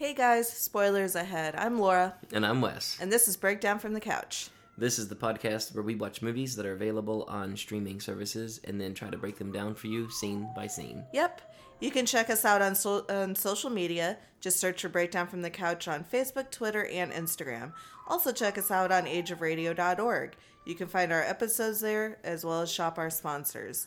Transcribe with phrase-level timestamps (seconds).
[0.00, 1.54] Hey guys, spoilers ahead.
[1.54, 2.96] I'm Laura, And I'm Wes.
[3.02, 4.48] and this is Breakdown from the Couch.
[4.78, 8.80] This is the podcast where we watch movies that are available on streaming services and
[8.80, 11.04] then try to break them down for you scene by scene.
[11.12, 11.42] Yep.
[11.80, 14.16] You can check us out on, so- on social media.
[14.40, 17.74] Just search for Breakdown from the Couch on Facebook, Twitter, and Instagram.
[18.08, 20.34] Also, check us out on ageofradio.org.
[20.64, 23.86] You can find our episodes there as well as shop our sponsors.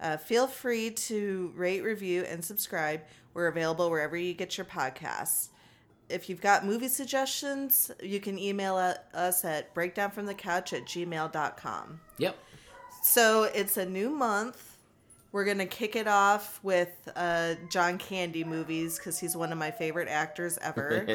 [0.00, 3.00] Uh, feel free to rate, review, and subscribe.
[3.38, 5.50] We're available wherever you get your podcasts.
[6.08, 12.00] If you've got movie suggestions, you can email at us at breakdownfromthecouch at gmail.com.
[12.18, 12.36] Yep.
[13.04, 14.76] So it's a new month.
[15.30, 19.70] We're gonna kick it off with uh, John Candy movies because he's one of my
[19.70, 21.06] favorite actors ever.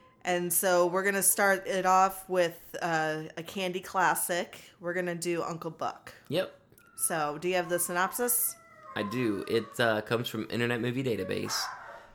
[0.24, 4.60] and so we're gonna start it off with uh, a Candy classic.
[4.78, 6.14] We're gonna do Uncle Buck.
[6.28, 6.54] yep.
[6.94, 8.54] So, do you have the synopsis?
[8.96, 9.44] I do.
[9.48, 11.60] It uh, comes from Internet Movie Database.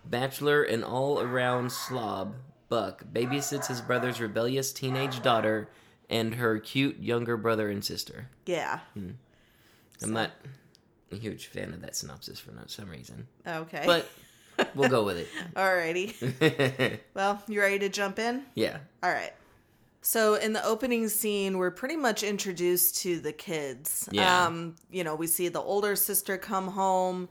[0.06, 2.36] Bachelor and all around slob,
[2.70, 5.70] Buck babysits his brother's rebellious teenage daughter
[6.10, 8.28] and her cute younger brother and sister.
[8.46, 8.80] Yeah.
[8.96, 10.32] I'm not
[11.12, 13.84] a huge fan of that synopsis for no- some reason, Okay.
[13.86, 14.08] but
[14.76, 15.28] we'll go with it.
[15.56, 17.00] alrighty.
[17.14, 18.44] Well, you ready to jump in?
[18.56, 18.78] yeah.
[19.04, 19.34] All right.
[20.02, 24.08] So in the opening scene, we're pretty much introduced to the kids.
[24.12, 24.46] Yeah.
[24.46, 27.28] Um, you know, we see the older sister come home,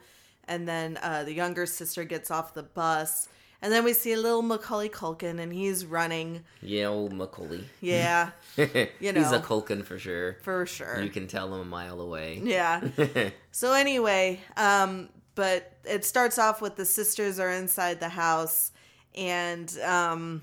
[0.47, 3.28] and then uh, the younger sister gets off the bus,
[3.62, 6.44] and then we see a little Macaulay Culkin, and he's running.
[6.62, 7.64] Yeah, old Macaulay.
[7.80, 10.36] Yeah, You know, He's a Culkin for sure.
[10.42, 11.00] for sure.
[11.00, 12.41] You can tell him a mile away.
[12.44, 12.82] Yeah.
[13.50, 18.72] so anyway, um, but it starts off with the sisters are inside the house,
[19.14, 20.42] and um,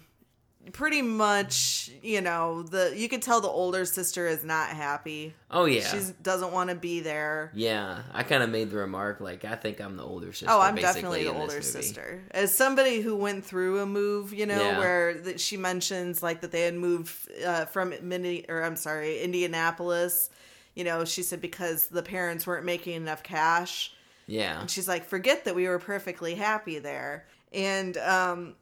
[0.74, 5.34] pretty much, you know, the you can tell the older sister is not happy.
[5.52, 5.82] oh yeah.
[5.82, 7.52] She doesn't want to be there.
[7.54, 10.48] Yeah, I kind of made the remark like I think I'm the older sister.
[10.50, 12.24] Oh, I'm definitely the older sister.
[12.32, 14.80] As somebody who went through a move, you know, Yeah.
[14.80, 17.14] where that she mentions like that they had moved
[17.46, 20.30] uh, from Mini or I'm sorry, Indianapolis.
[20.74, 23.94] You know, she said because the parents weren't making enough cash.
[24.28, 27.28] Yeah, And she's like, forget that we were perfectly happy there.
[27.54, 28.56] And um,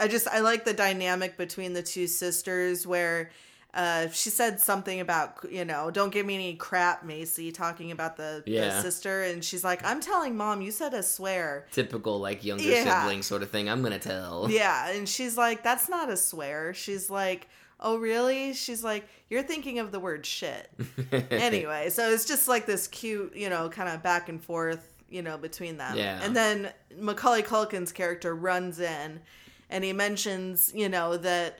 [0.00, 3.30] I just, I like the dynamic between the two sisters where
[3.72, 8.16] uh, she said something about, you know, don't give me any crap, Macy, talking about
[8.16, 9.22] the, the sister.
[9.22, 11.66] And she's like, I'm telling mom, you said a swear.
[11.70, 13.02] typical like younger Yeah.
[13.02, 13.68] sibling sort of thing.
[13.68, 14.48] I'm gonna tell.
[14.50, 14.90] Yeah.
[14.90, 16.74] And she's like, that's not a swear.
[16.74, 17.46] She's like,
[17.78, 18.54] oh, really?
[18.54, 20.68] She's like, you're thinking of the word shit.
[21.30, 25.22] anyway, so it's just like this cute, you know, kind of back and forth, you
[25.22, 25.96] know, between them.
[25.96, 26.20] Yeah.
[26.22, 29.20] And then Macaulay Culkin's character runs in
[29.70, 31.58] and he mentions, you know, that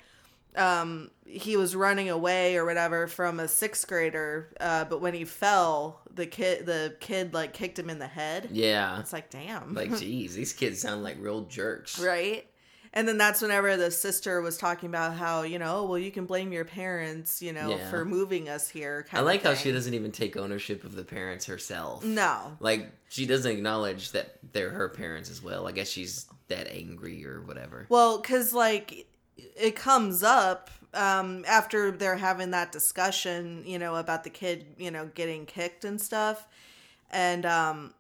[0.57, 5.25] um he was running away or whatever from a sixth grader uh but when he
[5.25, 9.75] fell the kid the kid like kicked him in the head yeah, it's like damn
[9.75, 12.01] like geez, these kids sound like real jerks.
[12.01, 12.47] right
[12.93, 16.27] and then that's whenever the sister was talking about how you know well you can
[16.27, 17.89] blame your parents you know Yeah.
[17.89, 21.47] for moving us here I like how she doesn't even take ownership of the parents
[21.47, 22.03] herself.
[22.05, 25.69] no Like she doesn't acknowledge that they're her parents as well.
[25.69, 27.87] I guess she's that angry or whatever.
[27.89, 29.07] Well, because like
[29.57, 34.91] it comes up um, after they're having that discussion, you know, about the kid, you
[34.91, 36.47] know, getting kicked and stuff,
[37.11, 37.95] and um,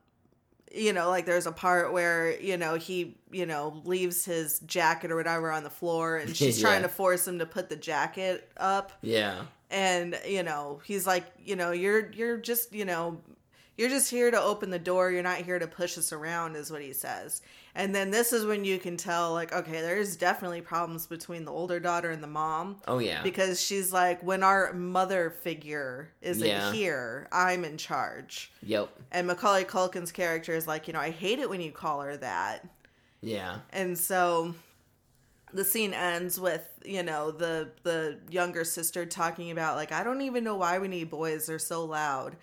[0.72, 5.10] you know, like there's a part where you know he, you know, leaves his jacket
[5.10, 6.68] or whatever on the floor, and she's Yeah.
[6.68, 11.24] trying to force him to put the jacket up, Yeah, and you know, he's like,
[11.44, 13.20] you know, you're you're just, you know.
[13.80, 15.10] You're just here to open the door.
[15.10, 17.40] You're not here to push us around, is what he says.
[17.74, 21.50] And then this is when you can tell, like, okay, there's definitely problems between the
[21.50, 22.76] older daughter and the mom.
[22.86, 26.70] oh yeah, Because she's like, when our mother figure isn't Yeah.
[26.72, 28.52] here, I'm in charge.
[28.62, 32.02] yep, And Macaulay Culkin's character is like, you know, I hate it when you call
[32.02, 32.68] her that.
[33.22, 34.54] yeah, And so
[35.54, 40.20] the scene ends with, you know, the the younger sister talking about like, I don't
[40.20, 41.46] even know why we need boys.
[41.46, 42.36] They're so loud.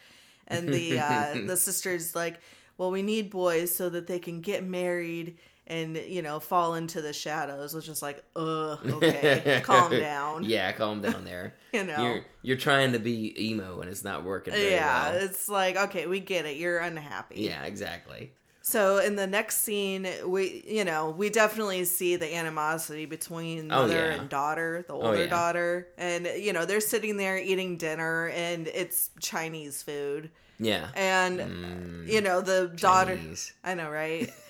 [0.47, 2.40] And the uh the sister's like,
[2.78, 5.38] Well, we need boys so that they can get married
[5.68, 10.46] and, you know, fall into the shadows, which is like, ugh, okay, calm down.
[10.46, 11.55] Yeah, calm down there.
[11.73, 12.02] You know.
[12.02, 14.53] You're you're trying to be emo and it's not working.
[14.53, 15.23] Very yeah, well.
[15.26, 16.58] it's like, okay, we get it.
[16.58, 17.41] You're unhappy.
[17.41, 18.32] Yeah, exactly.
[18.67, 23.87] So in the next scene, we you know we definitely see the animosity between Oh,
[23.87, 24.19] mother yeah.
[24.19, 25.28] and daughter, the older yeah.
[25.28, 30.90] daughter, and you know they're sitting there eating dinner, and it's Chinese food, Yeah.
[30.96, 33.16] and Mm, you know the daughter.
[33.16, 33.53] Chinese.
[33.64, 34.29] I know, right?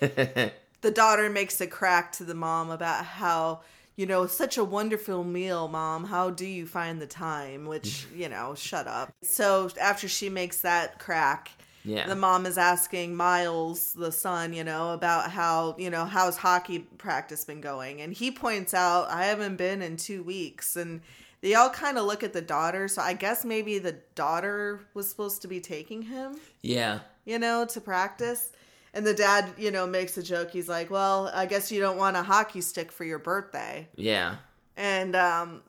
[0.80, 3.60] the daughter makes a crack to the mom about how
[3.94, 8.28] you know such a wonderful meal mom how do you find the time which you
[8.28, 11.50] know shut up so after she makes that crack
[11.84, 12.06] Yeah.
[12.06, 16.80] the mom is asking Miles, the son, you know, about how, you know, how's hockey
[16.80, 18.00] practice been going.
[18.00, 20.76] And he points out, I haven't been in two weeks.
[20.76, 21.00] And
[21.40, 22.88] they all kind of look at the daughter.
[22.88, 27.00] So I guess maybe the daughter was supposed to be taking him, yeah.
[27.24, 28.52] you know, to practice.
[28.94, 30.50] And the dad, you know, makes a joke.
[30.50, 33.88] He's like, well, I guess you don't want a hockey stick for your birthday.
[33.94, 34.36] Yeah.
[34.76, 35.62] And um,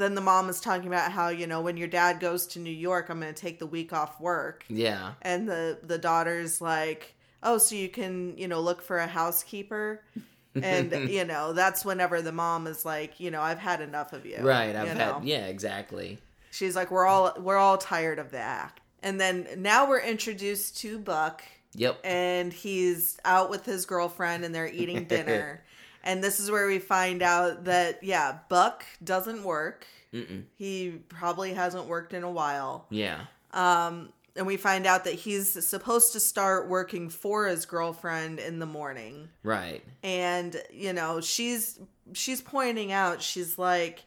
[0.00, 2.70] then the mom is talking about how, you know, when your dad goes to New
[2.72, 5.12] York, I'm going to take the week off work Yeah.
[5.22, 10.02] and the the daughter's like oh so you can you know look for a housekeeper
[10.62, 14.26] and you know that's whenever the mom is like you know i've had enough of
[14.26, 14.74] you Right.
[14.76, 14.98] I've you had.
[14.98, 15.20] know?
[15.22, 15.46] Yeah.
[15.46, 16.18] Exactly.
[16.50, 20.98] she's like we're all we're all tired of that and then now we're introduced to
[20.98, 21.42] buck
[21.74, 22.00] Yep.
[22.04, 25.62] and he's out with his girlfriend and they're eating dinner
[26.02, 30.44] and this is where we find out that yeah buck doesn't work Mm-mm.
[30.56, 33.20] he probably hasn't worked in a while Yeah.
[33.52, 38.60] um, and we find out that he's supposed to start working for his girlfriend in
[38.60, 39.28] the morning.
[39.42, 39.82] Right.
[40.04, 41.80] And, you know, she's
[42.12, 44.04] she's pointing out, she's like,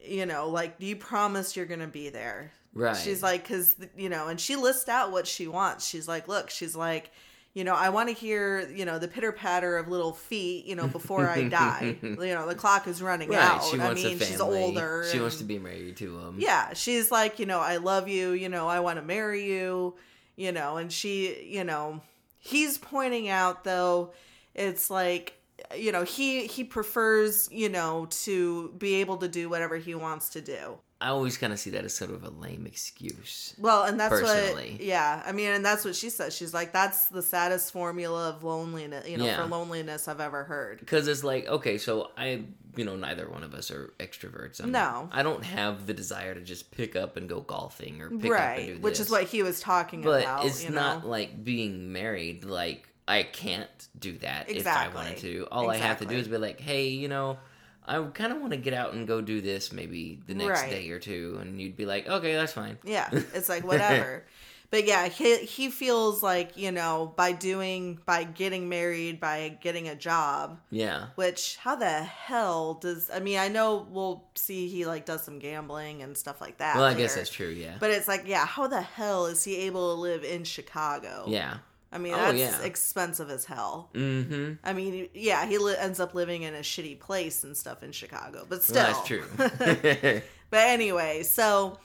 [0.00, 2.52] you know, like, do you promise you're going to be there?
[2.74, 2.94] Right.
[2.96, 5.88] She's like, because, you know, and she lists out what she wants.
[5.88, 7.10] She's like, look, she's like,
[7.56, 10.76] you know, I want to hear, you know, the pitter patter of little feet, you
[10.76, 11.96] know, before I die.
[12.02, 13.38] you know, the clock is running Right.
[13.38, 13.64] out.
[13.64, 14.62] She wants I mean, a she's family.
[14.62, 15.04] older.
[15.06, 16.36] She and- wants to be married to him.
[16.38, 19.94] yeah, she's like, you know, I love you, you know, I want to marry you,
[20.36, 22.02] you know, and she, you know,
[22.38, 24.12] he's pointing out though,
[24.54, 25.32] it's like,
[25.74, 30.28] you know, he he prefers, you know, to be able to do whatever he wants
[30.30, 30.76] to do.
[30.98, 33.54] I always kind of see that as sort of a lame excuse.
[33.58, 34.72] Well, and that's Personally.
[34.72, 36.34] what, yeah, I mean, and that's what she says.
[36.34, 39.42] She's like, that's the saddest formula of loneliness, you know, Yeah.
[39.42, 40.80] for loneliness I've ever heard.
[40.80, 42.44] Because it's like, okay, so I,
[42.76, 44.62] you know, neither one of us are extroverts.
[44.62, 45.10] I'm, No.
[45.12, 48.12] I don't have the desire to just pick up and go golfing or pick up
[48.12, 48.78] and do Right, this.
[48.82, 50.46] which is what he was talking But about.
[50.46, 51.10] it's you not know?
[51.10, 52.44] like being married.
[52.44, 54.94] Like I can't do that if I Exactly.
[54.96, 55.46] wanted to.
[55.52, 57.38] All I have to do is be like, hey, you know,
[57.86, 60.70] I kind of want to get out and go do this maybe the next Right.
[60.70, 62.78] day or two, and you'd be like, okay, that's fine.
[62.84, 64.24] Yeah, it's like whatever.
[64.70, 69.88] but yeah, he he feels like, you know, by doing by getting married, by getting
[69.88, 71.06] a job, Yeah.
[71.14, 75.38] which how the hell does I mean, I know we'll see he like does some
[75.38, 76.74] gambling and stuff like that.
[76.76, 77.48] Well, I guess that's true.
[77.50, 77.76] Yeah.
[77.78, 81.24] But it's like, yeah, how the hell is he able to live in Chicago?
[81.28, 81.58] yeah.
[81.92, 82.62] I mean, Oh, that's yeah.
[82.62, 83.90] expensive as hell.
[83.94, 84.54] Mm-hmm.
[84.64, 87.92] I mean, yeah, he li- ends up living in a shitty place and stuff in
[87.92, 90.22] Chicago, but still, Well, that's true.
[90.50, 91.78] But anyway, so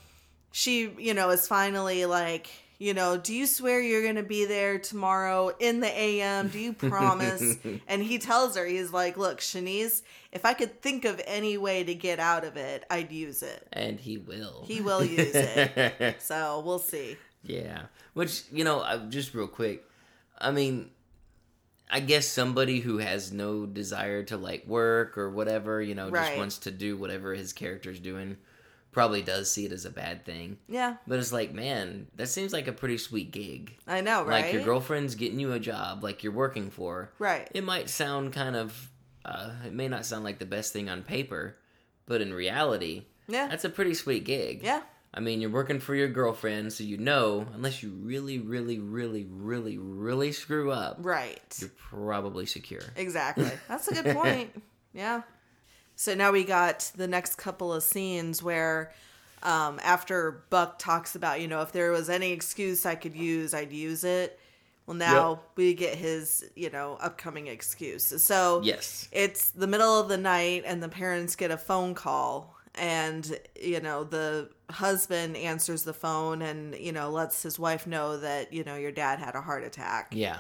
[0.51, 4.45] she, you know, is finally like, you know, do you swear you're going to be
[4.45, 6.48] there tomorrow in the AM?
[6.50, 7.57] Do you promise?
[7.88, 10.01] and he tells her, he's like, look, Chanice,
[10.31, 13.68] if I could think of any way to get out of it, I'd use it.
[13.74, 14.63] and he will.
[14.68, 16.21] He will use it.
[16.21, 17.18] So we'll see.
[17.44, 17.83] Yeah.
[18.13, 19.83] Which, you know, just real quick,
[20.42, 20.90] I mean,
[21.90, 26.38] I guess somebody who has no desire to like work or whatever, you know, just
[26.38, 28.38] wants to do whatever his character's doing,
[28.92, 30.58] probably does see it as a bad thing.
[30.68, 33.78] Yeah, But it's like, man, that seems like a pretty sweet gig.
[33.88, 34.44] I know, right?
[34.46, 37.12] Like your girlfriend's getting you a job, like you're working for.
[37.20, 37.48] Right.
[37.54, 38.90] It might sound kind of,
[39.24, 41.58] uh, it may not sound like the best thing on paper,
[42.06, 43.48] but in reality, Yeah.
[43.48, 44.62] that's a pretty sweet gig.
[44.64, 44.82] Yeah.
[45.13, 49.25] I mean, you're working for your girlfriend, so you know, unless you really, really, really,
[49.30, 51.58] really, really screw up, Right.
[51.60, 52.81] you're probably secure.
[52.96, 53.52] Exactly.
[53.68, 54.62] That's a good point.
[54.94, 55.24] yeah.
[55.98, 58.94] So now we got the next couple of scenes where
[59.44, 63.53] um, after Buck talks about, you know, if there was any excuse I could use,
[63.53, 64.39] I'd use it.
[64.88, 68.22] Well, now we get his, you know, upcoming excuse.
[68.24, 69.10] So Yes.
[69.12, 73.82] it's the middle of the night and the parents get a phone call and you
[73.82, 78.63] know the husband answers the phone and you know lets his wife know that you
[78.63, 80.40] know your dad had a heart attack Yeah.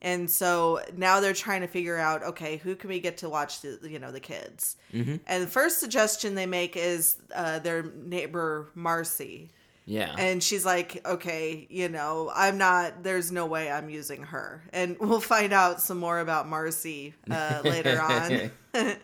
[0.00, 3.60] and so now they're trying to figure out, okay, who can we get to watch
[3.60, 4.76] the you know the kids?
[4.92, 5.16] Mm-hmm.
[5.26, 9.50] And the first suggestion they make is uh, their neighbor Marcy,
[9.84, 10.14] Yeah.
[10.18, 13.02] and she's like, okay, you know, I'm not.
[13.04, 17.60] There's no way I'm using her, and we'll find out some more about Marcy uh,
[17.64, 18.50] later on.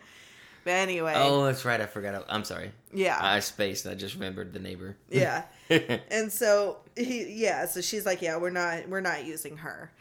[0.69, 1.79] anyway, oh, that's right.
[1.81, 2.25] I forgot.
[2.29, 2.71] I'm sorry.
[2.93, 3.85] yeah, I spaced.
[3.87, 4.95] I just remembered the neighbor.
[5.09, 5.43] yeah.
[6.09, 9.91] and so he yeah so she's like yeah we're not we're not using her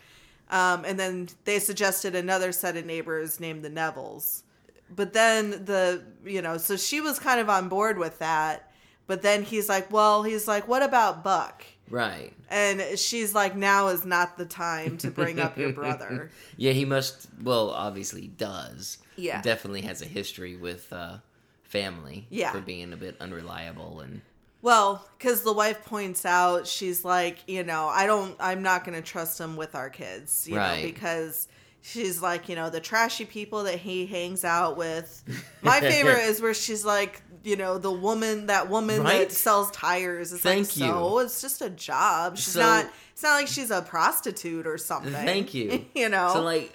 [0.51, 4.45] um, and then they suggested another set of neighbors named the nevilles
[4.97, 8.73] but then the you know so she was kind of on board with that
[9.07, 12.33] but then he's like well he's like what about buck Right.
[12.49, 16.87] and she's like now is not the time to bring up your brother Yeah, he
[16.87, 17.29] must.
[17.43, 18.97] Well, obviously does.
[19.19, 19.43] Yeah.
[19.43, 21.19] Definitely has a history with uh,
[21.65, 22.27] family.
[22.31, 22.53] Yeah.
[22.53, 24.21] For being a bit unreliable and
[24.63, 28.97] Well, because the wife points out, she's like, you know, I don't, I'm not going
[29.01, 30.81] to trust him with our kids, you Right.
[30.81, 31.47] know, because
[31.83, 35.23] she's like, you know, the trashy people that he hangs out with.
[35.63, 39.29] My favorite is where she's like, you know, the woman, that woman Right?
[39.29, 40.33] that sells tires.
[40.33, 40.87] It's Thank like, you.
[40.87, 42.37] so it's just a job.
[42.37, 42.91] She's So- not.
[43.13, 45.13] It's not like she's a prostitute or something.
[45.13, 45.85] Thank you.
[45.95, 46.31] you know.
[46.35, 46.73] So like,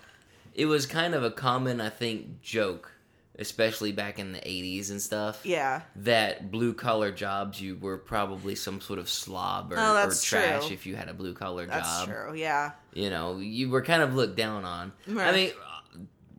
[0.54, 2.92] it was kind of a common, I think, joke,
[3.40, 5.42] especially back in the '80s and stuff.
[5.46, 5.82] yeah.
[5.98, 10.66] That blue collar jobs, you were probably some sort of slob or, Oh, or trash
[10.68, 10.74] true.
[10.74, 11.74] if you had a blue collar job.
[11.76, 12.10] That's job.
[12.10, 12.36] true.
[12.36, 12.72] Yeah.
[12.94, 14.92] You know, you were kind of looked down on.
[15.18, 15.52] I mean,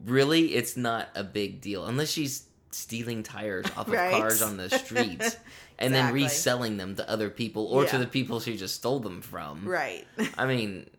[0.04, 4.12] really, it's not a big deal unless she's stealing tires off of Right.
[4.12, 5.36] cars on the streets
[5.78, 9.20] and then reselling them to other people or to the people she just stole them
[9.20, 9.66] from.
[9.66, 10.06] Right.
[10.38, 10.88] I mean,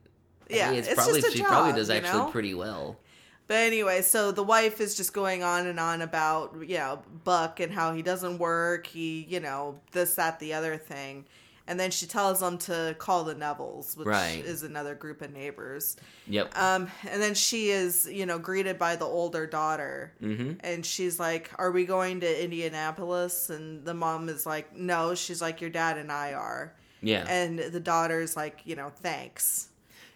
[0.49, 2.29] Yeah, hey, it's, it's probably she probably does actually know?
[2.31, 2.99] pretty well.
[3.47, 7.59] But anyway, so the wife is just going on and on about, you know, Buck
[7.59, 11.25] and how he doesn't work, he, you know, this, that, the other thing.
[11.67, 14.43] And then she tells them to call the Nevilles, which Right.
[14.45, 15.95] is another group of neighbors.
[16.27, 16.55] Yep.
[16.55, 20.13] Um, and then she is, you know, greeted by the older daughter.
[20.19, 23.49] hmm And she's like, Are we going to Indianapolis?
[23.49, 25.15] And the mom is like, No.
[25.15, 26.73] She's like, Your dad and I are.
[27.01, 27.25] Yeah.
[27.27, 29.69] And the daughter's like, You know, thanks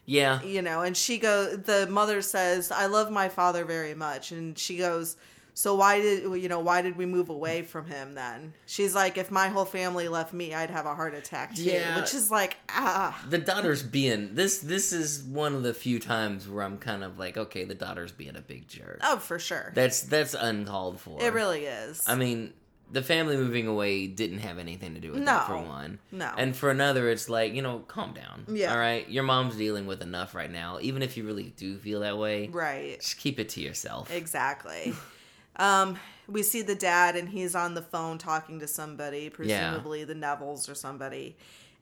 [0.09, 0.41] yeah.
[0.43, 4.57] you know and she go the mother says i love my father very much and
[4.57, 5.15] she goes
[5.53, 9.17] so why did you know why did we move away from him then she's like
[9.17, 11.99] if my whole family left me i'd have a heart attack too Yeah.
[11.99, 14.59] which is like ah The daughter's being this.
[14.59, 18.11] This is one of the few times where I'm kind of like, okay, the daughter's
[18.13, 18.99] being a big jerk.
[19.03, 21.21] oh for sure That's that's uncalled for.
[21.21, 22.53] it really is I mean,
[22.91, 25.38] the family moving away didn't have anything to do with No.
[25.39, 26.00] it, for one.
[26.12, 28.46] no And for another, it's like, you know, calm down.
[28.48, 28.72] Yeah.
[28.72, 29.08] All right?
[29.10, 30.79] Your mom's dealing with enough right now.
[30.81, 34.12] Even if you really do feel that way, right just keep it to yourself.
[34.12, 34.93] exactly
[35.58, 40.15] um we see the dad and he's on the phone talking to somebody presumably the
[40.15, 41.36] neville's or somebody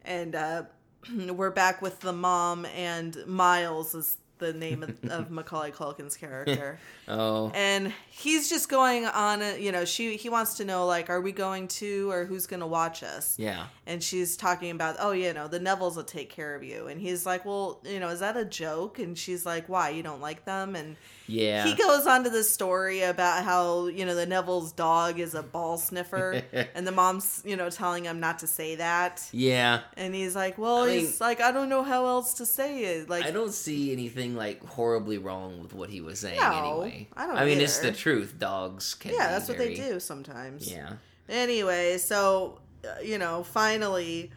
[0.06, 0.64] and uh
[1.34, 6.80] we're back with the mom and miles is the name of, of macaulay culkin's character.
[7.10, 11.10] Oh, and he's just going on a, you know she he wants to know like
[11.10, 13.40] are we going to or who's going to watch us?
[13.40, 13.68] Yeah.
[13.86, 16.88] and she's talking about oh you know the neville's will take care of you.
[16.88, 19.00] And he's like well you know is that a joke?
[19.00, 19.92] And she's like why?
[19.92, 20.76] You don't like them?
[20.76, 21.66] And Yeah.
[21.66, 25.44] he goes on to the story about how you know the neville's dog is a
[25.44, 26.42] ball sniffer
[26.76, 29.82] and the mom's you know telling him not to say that yeah.
[29.96, 33.10] and he's like well I he's like i don't know how else to say it
[33.10, 37.08] like I don't see anything like horribly wrong with what he was saying No, anyway.
[37.16, 38.36] I don't I mean, it's the truth.
[38.40, 40.94] Dogs can yeah that's what they do sometimes Yeah.
[41.30, 44.32] Anyway, so uh, you know, finally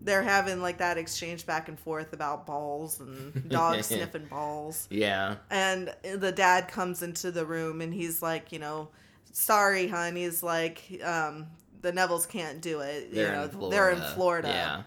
[0.00, 4.88] they're having like that exchange back and forth about balls and dogs sniffing balls.
[4.90, 5.36] Yeah.
[5.50, 8.88] And the dad comes into the room and he's like, you know,
[9.32, 10.16] sorry, hon.
[10.16, 11.46] He's like, um,
[11.82, 13.12] the Nevilles can't do it.
[13.12, 13.70] They're you know, in Florida.
[13.70, 14.48] they're in Florida.
[14.48, 14.82] Yeah.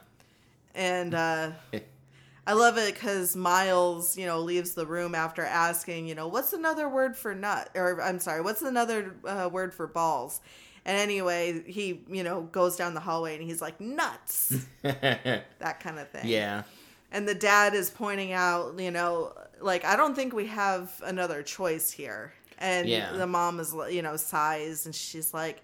[0.75, 1.51] And uh,
[2.47, 6.53] I love it because Miles, you know, leaves the room after asking, you know, what's
[6.53, 7.69] another word for nut?
[7.75, 10.41] Or I'm sorry, what's another uh, word for balls?
[10.85, 15.97] And anyway, he, you know, goes down the hallway and he's like, nuts, that kind
[15.99, 16.27] of thing.
[16.27, 16.63] yeah.
[17.11, 21.43] And the dad is pointing out, you know, like, I don't think we have another
[21.43, 22.33] choice here.
[22.57, 23.13] And Yeah.
[23.13, 25.61] the mom is, you know, sighs and she's like,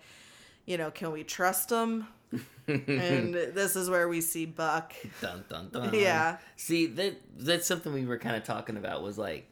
[0.66, 2.08] you know, can we trust him?
[2.68, 4.94] and this is where we see Buck.
[5.22, 5.92] Dun dun dun.
[5.96, 6.38] Yeah.
[6.56, 9.49] See that that's something we were kind of talking about was like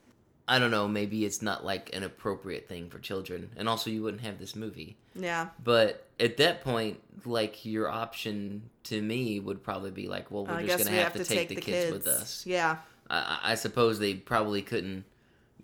[0.47, 3.49] I don't know, maybe it's not like an appropriate thing for children.
[3.57, 4.95] And also you wouldn't have this movie.
[5.13, 5.47] Yeah.
[5.63, 10.53] But at that point, like your option to me would probably be like, well, we're
[10.53, 12.45] I just guess gonna have, to take, the kids, with us.
[12.45, 12.77] Yeah.
[13.09, 15.03] I, I suppose they probably couldn't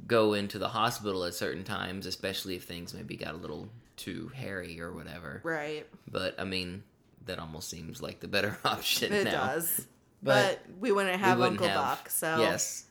[0.05, 4.31] go into the hospital at certain times, especially if things maybe got a little too
[4.35, 5.39] hairy or whatever.
[5.43, 5.87] Right.
[6.11, 6.83] But I mean,
[7.25, 9.13] that almost seems like the better option.
[9.13, 9.47] It now.
[9.47, 9.87] does.
[10.21, 12.09] But But, we wouldn't We have wouldn't Uncle have- Buck.
[12.09, 12.85] So yes,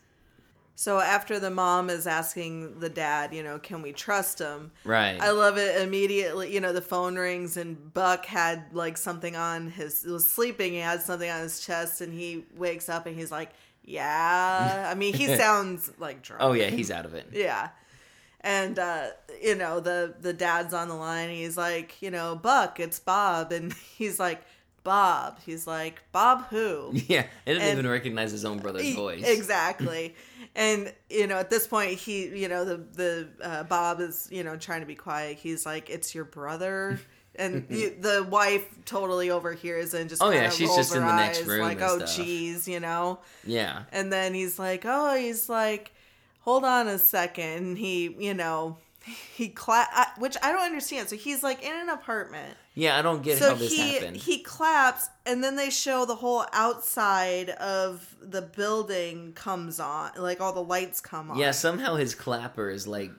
[0.75, 4.73] So after the mom is asking the dad, you know, can we trust him?
[4.85, 5.21] right.
[5.21, 6.53] I love it immediately.
[6.53, 10.73] You know, the phone rings and Buck had like something on his was sleeping.
[10.73, 13.51] He had something on his chest, and he wakes up and he's like,
[13.85, 16.43] "Yeah." I mean, he sounds like drunk.
[16.43, 17.29] oh yeah, he's out of it.
[17.33, 17.69] Yeah.
[18.41, 19.09] And uh,
[19.41, 23.53] you know, the the dad's on the line, he's like, you know, Buck, it's Bob
[23.53, 24.43] and he's like,
[24.85, 25.39] Bob.
[25.47, 26.93] He's like, Bob who?
[27.09, 29.23] Yeah, I didn't And- even recognize his own brother's E- voice.
[29.27, 30.15] Exactly.
[30.57, 34.43] and you know, at this point he, you know, the the uh, Bob is, you
[34.45, 35.39] know, trying to be quiet.
[35.39, 37.01] He's like, "It's your brother."
[37.35, 41.47] And you, the wife totally overhears and just Oh, yeah, she's just in the next
[41.47, 45.93] room like oh geez you know Yeah, and then he's like, oh, he's like,
[46.41, 47.57] hold on a second.
[47.57, 48.77] And he, you know,
[49.35, 51.09] he clap, which I don't understand.
[51.09, 52.57] So he's like in an apartment.
[52.75, 54.17] Yeah, I don't get so how this he happened.
[54.17, 60.41] he claps, and then they show the whole outside of the building comes on, like
[60.41, 61.39] all the lights come on.
[61.39, 63.11] yeah, somehow his clapper is like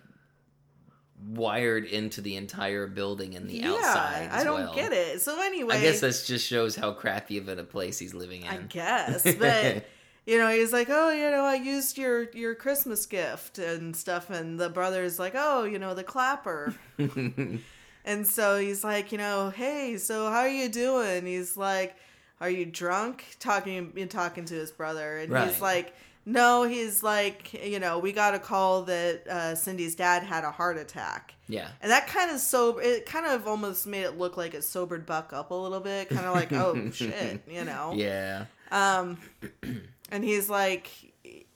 [1.29, 4.29] wired into the entire building and the yeah, outside.
[4.31, 4.73] I don't well.
[4.73, 5.21] get it.
[5.21, 8.47] So anyway, I guess this just shows how crappy of a place he's living in.
[8.47, 9.85] I guess, but
[10.25, 14.29] you know, he's like, oh, you know, I used your your Christmas gift and stuff,
[14.29, 16.73] and the brother's like, oh, you know, the clapper.
[18.05, 21.25] And so he's like, you know, hey, so how are you doing?
[21.25, 21.95] He's like,
[22.41, 23.23] are you drunk?
[23.39, 25.47] Talking, talking to his brother, and Right.
[25.49, 30.23] he's like, no, he's like, you know, we got a call that uh, Cindy's dad
[30.23, 31.69] had a heart attack, yeah.
[31.81, 35.05] and that kind of so it kind of almost made it look like it sobered
[35.05, 38.45] Buck up a little bit, kind of like, oh shit, you know, Yeah.
[38.71, 39.17] um,
[40.13, 40.89] and he's like,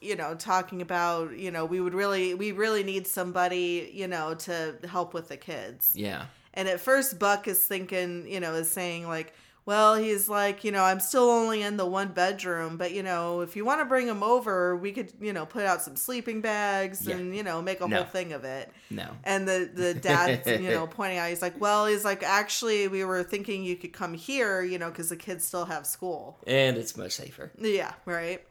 [0.01, 4.33] you know, talking about, you know, we would really, we really need somebody, you know,
[4.33, 5.91] to help with the kids.
[5.95, 6.25] Yeah.
[6.55, 9.33] And at first, Buck is thinking, you know, is saying like,
[9.67, 13.41] well, he's like, you know, I'm still only in the one bedroom, but you know,
[13.41, 16.39] if you want to bring him over, we could, you know, put out some sleeping
[16.39, 17.15] bags Yeah.
[17.17, 17.97] and you know, make a No.
[17.97, 18.71] whole thing of it.
[18.89, 19.09] No.
[19.25, 23.03] And the the dad, you know, pointing out, he's like, well, he's like, actually, we
[23.03, 26.39] were thinking you could come here, you know, because the kids still have school.
[26.47, 27.51] And it's much safer.
[27.59, 28.41] Yeah, right.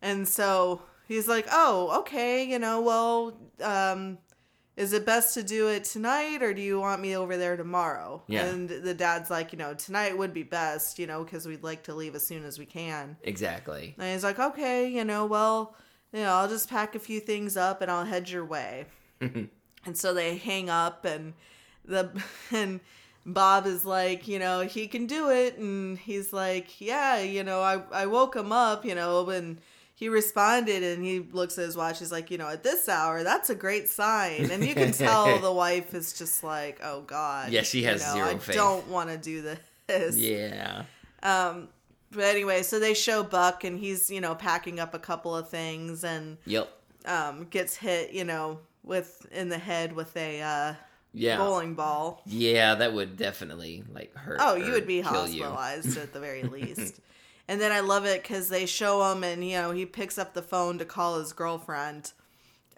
[0.00, 4.18] And so he's like, "Oh, okay, you know, well, um
[4.76, 8.22] is it best to do it tonight or do you want me over there tomorrow?"
[8.26, 8.44] Yeah.
[8.46, 11.82] And the dad's like, "You know, tonight would be best, you know, cuz we'd like
[11.84, 13.94] to leave as soon as we can." Exactly.
[13.98, 15.76] And he's like, "Okay, you know, well,
[16.12, 18.86] you know, I'll just pack a few things up and I'll head your way."
[19.20, 19.50] and
[19.94, 21.34] so they hang up and
[21.84, 22.10] the
[22.50, 22.80] and
[23.24, 27.60] Bob is like, you know, he can do it and he's like, yeah, you know,
[27.60, 29.60] I I woke him up, you know, and
[30.02, 32.00] he responded and he looks at his watch.
[32.00, 34.50] He's like, you know, at this hour, that's a great sign.
[34.50, 37.52] And you can tell the wife is just like, oh God.
[37.52, 38.56] Yeah, she has you know, zero I faith.
[38.56, 39.42] don't want to do
[39.86, 40.16] this.
[40.16, 40.82] Yeah.
[41.22, 41.68] Um,
[42.10, 45.48] but anyway, so they show Buck and he's, you know, packing up a couple of
[45.48, 46.68] things and Yep.
[47.06, 50.74] um, gets hit, you know, with in the head with a uh,
[51.12, 51.36] Yeah.
[51.36, 52.22] bowling ball.
[52.26, 54.38] Yeah, that would definitely like hurt.
[54.40, 56.98] Oh, you would be hospitalized at the very least.
[57.48, 60.32] And then I love it because they show him, and you know he picks up
[60.34, 62.12] the phone to call his girlfriend,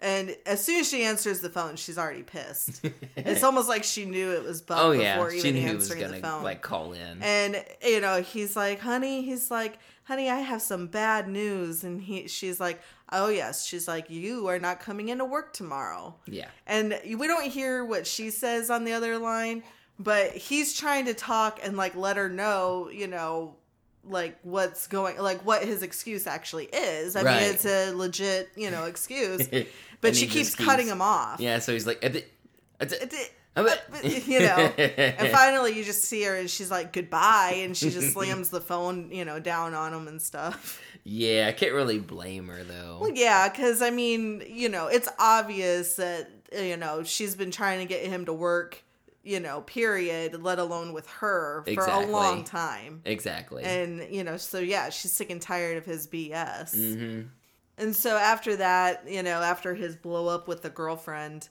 [0.01, 2.81] and as soon as she answers the phone, she's already pissed.
[3.15, 6.01] it's almost like she knew it was Buck Oh before yeah, even he was answering
[6.01, 6.43] gonna the phone.
[6.43, 7.21] like call in.
[7.21, 12.01] and you know he's like, "Honey," he's like, "Honey, I have some bad news," and
[12.01, 16.47] he, she's like, "Oh yes," she's like, "You are not coming into work tomorrow." yeah.
[16.67, 19.63] And we don't hear what she says on the other line,
[19.99, 23.55] but he's trying to talk and like let her know, you know,
[24.07, 27.15] like what's going like what his excuse actually is.
[27.15, 27.41] I Right.
[27.41, 29.47] mean, it's a legit, you know, excuse.
[30.01, 31.39] But she he keeps cutting him off.
[31.39, 32.25] Yeah, so he's like, "Uh, th-
[32.79, 33.33] th- It-
[34.03, 37.89] it- you know, and finally you just see her and she's like goodbye and she
[37.89, 40.79] just slams the phone, you know, down on him and stuff.
[41.05, 42.99] yeah, I can't really blame her though.
[43.01, 47.79] Well, yeah, because I mean, you know, it's obvious that you know she's been trying
[47.79, 48.83] to get him to work,
[49.25, 52.05] you know, period, let alone with her for Exactly.
[52.05, 53.01] a long time.
[53.05, 53.63] Exactly.
[53.63, 56.75] And you know, so yeah, she's sick and tired of his BS.
[56.75, 57.21] hmm
[57.77, 61.49] And so after that, you know, after his blow up with the girlfriend,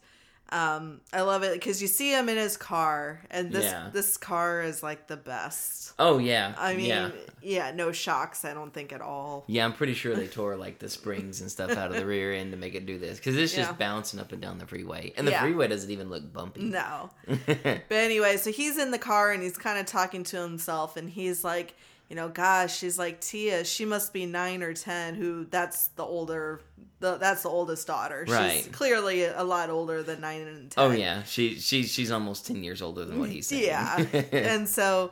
[0.51, 3.91] um, I love it because you see him in his car, and this Yeah.
[3.93, 5.93] this car is like the best.
[5.99, 6.55] Oh yeah.
[6.59, 7.11] I mean, yeah.
[7.43, 7.71] yeah.
[7.73, 8.45] no shocks.
[8.45, 9.45] I don't think at all.
[9.49, 12.33] Yeah, I'm pretty sure they tore like the springs and stuff out of the rear
[12.35, 13.77] end to make it do this because it's just Yeah.
[13.77, 16.63] bouncing up and down the freeway, and the freeway doesn't even look bumpy.
[16.63, 17.11] No.
[17.47, 21.09] But anyway, so he's in the car and he's kind of talking to himself, and
[21.11, 21.75] he's like,
[22.09, 23.65] you know, gosh, she's like Tia.
[23.65, 25.15] She must be nine or ten.
[25.15, 25.45] Who?
[25.47, 26.61] That's the older.
[27.01, 28.27] The, that's the oldest daughter.
[28.27, 30.85] She's clearly a lot older than nine and ten.
[30.85, 33.65] Oh yeah, she she she's almost ten years older than what he's saying.
[33.65, 33.97] Yeah.
[34.33, 35.11] and so,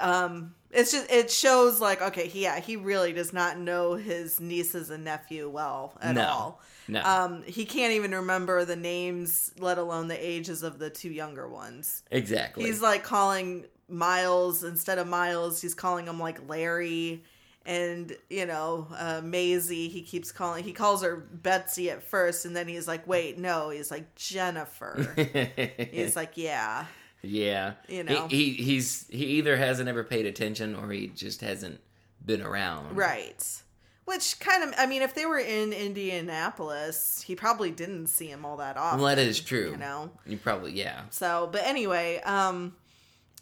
[0.00, 4.40] um, it's just it shows like okay, he, yeah, he really does not know his
[4.40, 6.26] nieces and nephew well at No.
[6.26, 6.60] all.
[6.88, 7.02] no.
[7.02, 11.48] Um, he can't even remember the names, let alone the ages of the two younger
[11.48, 12.02] ones.
[12.10, 12.64] exactly.
[12.64, 17.22] He's like calling Miles instead of Miles, he's calling him like Larry.
[17.64, 20.62] And you know, uh, Maizy, he keeps calling.
[20.62, 25.12] He calls her Betsy at first, and then he's like, "Wait, no." He's like Jennifer.
[25.90, 26.86] he's like, "Yeah."
[27.22, 27.72] yeah.
[27.88, 28.28] You know.
[28.28, 31.80] he, he he's he either hasn't ever paid attention or he just hasn't
[32.24, 32.96] been around.
[32.96, 33.62] Right.
[34.04, 38.44] Which kind of, I mean, if they were in Indianapolis, he probably didn't see him
[38.44, 39.00] all that often.
[39.00, 39.72] Well, that is true.
[39.72, 40.10] You know?
[40.24, 41.02] You probably yeah.
[41.10, 42.76] So, but anyway, um,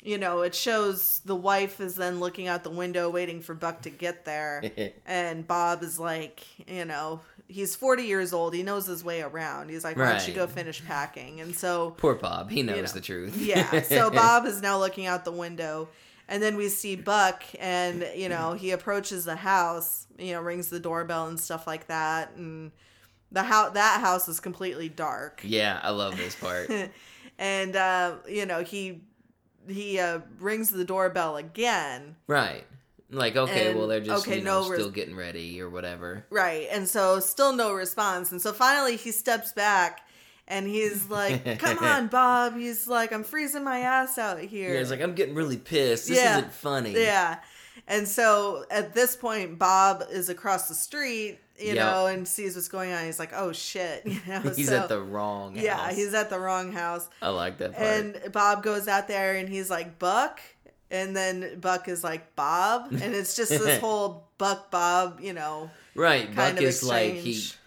[0.04, 3.82] you know, it shows the wife is then looking out the window waiting for Buck
[3.82, 4.62] to get there.
[5.06, 8.54] and Bob is like, you know, he's 40 years old.
[8.54, 9.70] He knows his way around.
[9.70, 11.40] He's like, why don't you go finish packing?
[11.40, 12.50] And so, Poor Bob.
[12.50, 13.00] He knows know.
[13.00, 13.36] the truth.
[13.38, 13.80] yeah.
[13.82, 15.88] So Bob is now looking out the window.
[16.28, 20.70] And then we see Buck, and, you know, he approaches the house, you know, rings
[20.70, 22.32] the doorbell and stuff like that.
[22.36, 22.72] And
[23.30, 25.42] the house, that house is completely dark.
[25.44, 26.70] yeah, I love this part.
[27.38, 29.02] and, uh, you know, he,
[29.68, 32.16] he uh, rings the doorbell again.
[32.26, 32.64] right.
[33.10, 35.68] Like, okay, And- well, they're just okay, you know, no res- still getting ready or
[35.70, 36.24] whatever.
[36.30, 36.66] Right.
[36.72, 38.32] And so still no response.
[38.32, 40.00] And so finally he steps back
[40.48, 42.56] and he's like, Come on, Bob.
[42.56, 44.74] He's like, I'm freezing my ass out here.
[44.74, 46.08] Yeah, it's like, I'm getting really pissed.
[46.08, 46.38] This Yeah.
[46.38, 46.92] isn't funny.
[46.92, 47.38] Yeah.
[47.88, 51.76] And so at this point, Bob is across the street, you Yep.
[51.76, 53.04] know, and sees what's going on.
[53.04, 54.02] He's like, Oh shit.
[54.06, 55.94] You know, He's so- at the wrong Yeah, house.
[55.96, 57.08] he's at the wrong house.
[57.20, 57.86] I like that part.
[57.86, 60.40] And Bob goes out there and he's like, Buck.
[60.90, 62.92] And then Buck is like, Bob.
[62.92, 66.26] And it's just this whole Buck Bob, you know, right.
[66.26, 67.58] kind Buck of is like, he exchange.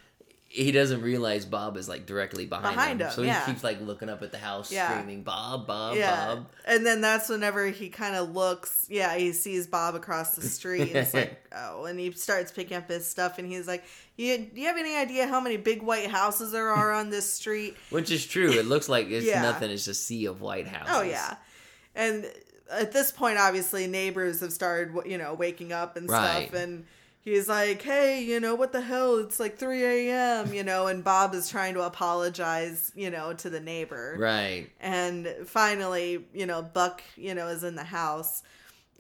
[0.58, 3.08] He doesn't realize Bob is like directly behind, Behind him.
[3.08, 3.46] him, So yeah.
[3.46, 4.89] he keeps like looking up at the house Yeah.
[4.91, 6.26] screaming, Bob, Bob, yeah.
[6.36, 6.48] Bob.
[6.65, 10.82] And then that's whenever he kind of looks, yeah, he sees Bob across the street.
[10.89, 13.84] And it's like, oh, and he starts picking up his stuff, and he's like,
[14.17, 17.32] you, "Do you have any idea how many big white houses there are on this
[17.32, 18.50] street?" Which is true.
[18.52, 19.70] It looks like it's nothing.
[19.70, 20.96] It's a sea of white houses.
[20.96, 21.36] Oh yeah,
[21.96, 22.26] and
[22.72, 26.48] at this point, obviously, neighbors have started, you know, waking up and Right.
[26.48, 26.86] stuff, and.
[27.28, 29.18] He's like, hey, you know, what the hell?
[29.18, 33.50] It's like 3 a.m., you know, and Bob is trying to apologize, you know, to
[33.50, 34.16] the neighbor.
[34.18, 34.70] Right.
[34.80, 38.44] and finally you know buck you know is in the house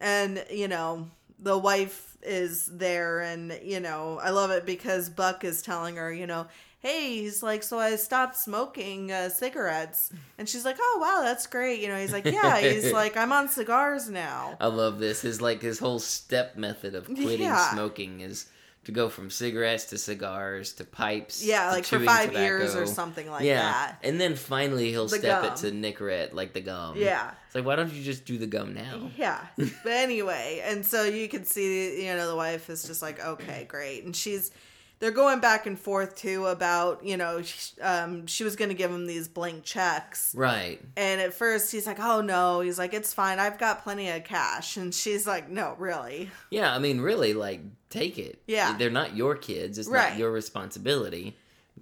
[0.01, 1.07] and you know
[1.39, 6.11] the wife is there and you know i love it because buck is telling her
[6.11, 6.47] you know
[6.79, 11.47] hey he's like so i stopped smoking uh, cigarettes and she's like oh wow that's
[11.47, 15.21] great you know he's like yeah he's like i'm on cigars now I love this.
[15.21, 17.71] His like his whole step method of quitting Yeah.
[17.73, 18.45] smoking is
[18.85, 21.43] to go from cigarettes to cigars to pipes.
[21.43, 25.07] yeah to like for five years or something like yeah, that and then finally he'll
[25.07, 25.51] The step gum.
[25.51, 26.95] it to Nicorette, like the gum.
[26.97, 29.09] yeah it's like why don't you just do the gum now?
[29.17, 29.39] Yeah.
[29.57, 33.65] But anyway, and so you can see, you know, the wife is just like, okay,
[33.69, 34.03] great.
[34.03, 34.51] And she's,
[34.99, 38.75] they're going back and forth too about, you know, sh- um, she was going to
[38.75, 40.33] give him these blank checks.
[40.35, 40.79] Right.
[40.95, 42.61] And at first he's like, oh no.
[42.61, 43.39] He's like, it's fine.
[43.39, 44.75] I've got plenty of cash.
[44.77, 46.31] And she's like, no, really.
[46.49, 48.41] Yeah, I mean, really, like take it.
[48.47, 48.75] Yeah.
[48.77, 49.77] they're not your kids.
[49.77, 50.09] It's Right.
[50.11, 51.35] not your responsibility.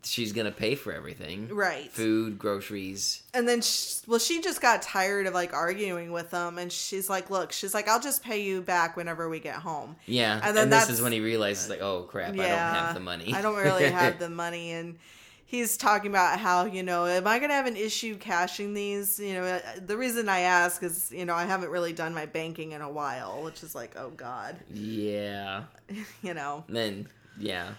[0.06, 1.50] She's gonna pay for everything.
[1.50, 1.92] Right.
[1.92, 3.24] Food, groceries.
[3.34, 6.58] And then, she, well, she just got tired of like arguing with him.
[6.58, 9.96] And she's like, look, she's like, I'll just pay you back whenever we get home.
[10.06, 12.94] Yeah, And and, then this is when he realizes, like, oh crap, I don't have
[12.94, 13.34] the money.
[13.34, 14.98] I don't really have the money and
[15.46, 19.20] he's talking about how, you know, am I going to have an issue cashing these?
[19.20, 22.26] You know, uh, the reason I ask is, you know, I haven't really done my
[22.26, 25.64] banking in a while, which is like, oh god, yeah.
[26.22, 26.64] you know.
[26.68, 27.70] Then yeah.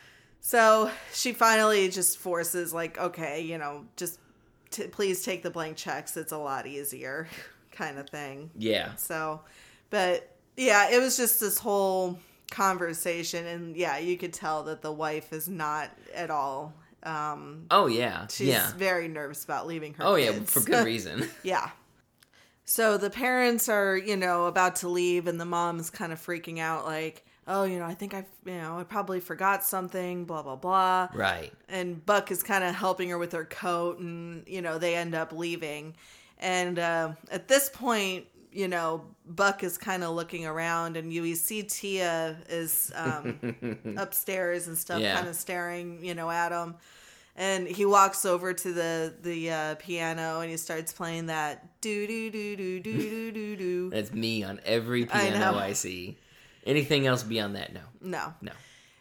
[0.46, 4.20] So, she finally just forces like, okay, you know, just
[4.70, 6.16] t- please take the blank checks.
[6.16, 7.26] It's a lot easier
[7.72, 8.50] kind of thing.
[8.56, 8.94] Yeah.
[8.94, 9.40] So,
[9.90, 12.20] but yeah, it was just this whole
[12.52, 16.72] conversation, and yeah, you could tell that the wife is not at all.
[17.02, 18.28] Um, Oh yeah.
[18.28, 18.70] she's yeah.
[18.76, 20.04] very nervous about leaving her.
[20.04, 21.28] Oh yeah, for good reason.
[21.42, 21.70] yeah.
[22.64, 26.60] So the parents are, you know, about to leave, and the mom's kind of freaking
[26.60, 30.42] out, like, "Oh, you know, I think I, you know, I probably forgot something." Blah
[30.42, 31.52] blah blah right.
[31.68, 35.14] and Buck is kind of helping her with her coat, and you know they end
[35.14, 35.94] up leaving.
[36.38, 41.34] And uh, at this point, you know Buck is kind of looking around, and you
[41.34, 43.38] see Tia is um,
[43.96, 45.16] upstairs and stuff, Yeah.
[45.16, 46.74] kind of staring, you know, at him.
[47.38, 52.06] And he walks over to the the uh, piano and he starts playing that do
[52.06, 53.90] do do do do do do do.
[53.90, 55.58] That's me on every I piano know.
[55.58, 56.16] I, see.
[56.66, 57.72] Anything else beyond that?
[57.72, 57.80] No.
[58.00, 58.52] No, No.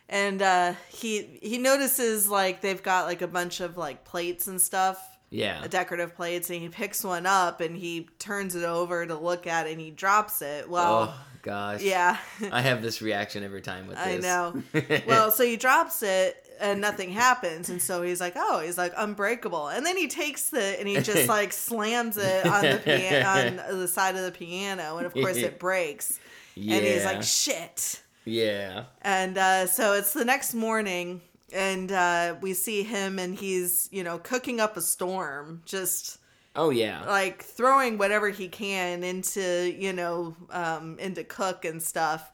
[0.08, 4.62] and uh, he he notices like they've got like a bunch of like plates and
[4.62, 4.98] stuff
[5.32, 5.66] Yeah.
[5.68, 9.68] decorative plates and he picks one up and he turns it over to look at
[9.68, 10.70] it and he drops it.
[10.70, 11.82] Well, oh gosh.
[11.82, 12.18] yeah,
[12.52, 14.24] I have this reaction every time with this.
[14.26, 14.64] I know.
[15.08, 17.70] well, so he drops it and nothing happens.
[17.70, 19.68] And so he's like, oh, he's like unbreakable.
[19.68, 23.78] And then he takes it and he just like slams it on the piano, on
[23.80, 24.98] the side of the piano.
[24.98, 26.20] And of course it breaks.
[26.56, 26.76] Yeah.
[26.76, 28.02] And he's like, shit.
[28.26, 28.86] yeah.
[29.02, 31.22] And uh, so it's the next morning,
[31.54, 36.18] and uh, we see him, and he's you know cooking up a storm, just
[36.56, 37.04] Oh yeah.
[37.06, 42.32] like throwing whatever he can into you know um, into cook and stuff.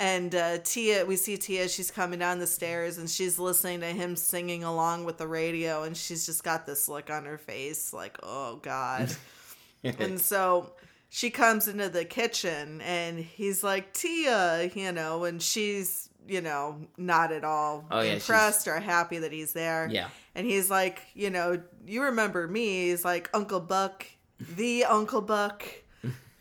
[0.00, 1.68] And uh, Tia, we see Tia.
[1.68, 5.82] She's coming down the stairs, and she's listening to him singing along with the radio,
[5.82, 9.10] and she's just got this look on her face, like, "Oh God."
[9.84, 10.70] and so
[11.08, 16.76] she comes into the kitchen and he's like Tia, you know, and she's you know
[16.98, 19.88] not at all Oh, yeah, impressed or happy that he's there.
[19.90, 20.08] Yeah.
[20.34, 22.88] and he's like, you know, you remember me?
[22.90, 24.06] He's like Uncle Buck,
[24.56, 25.64] the Uncle Buck,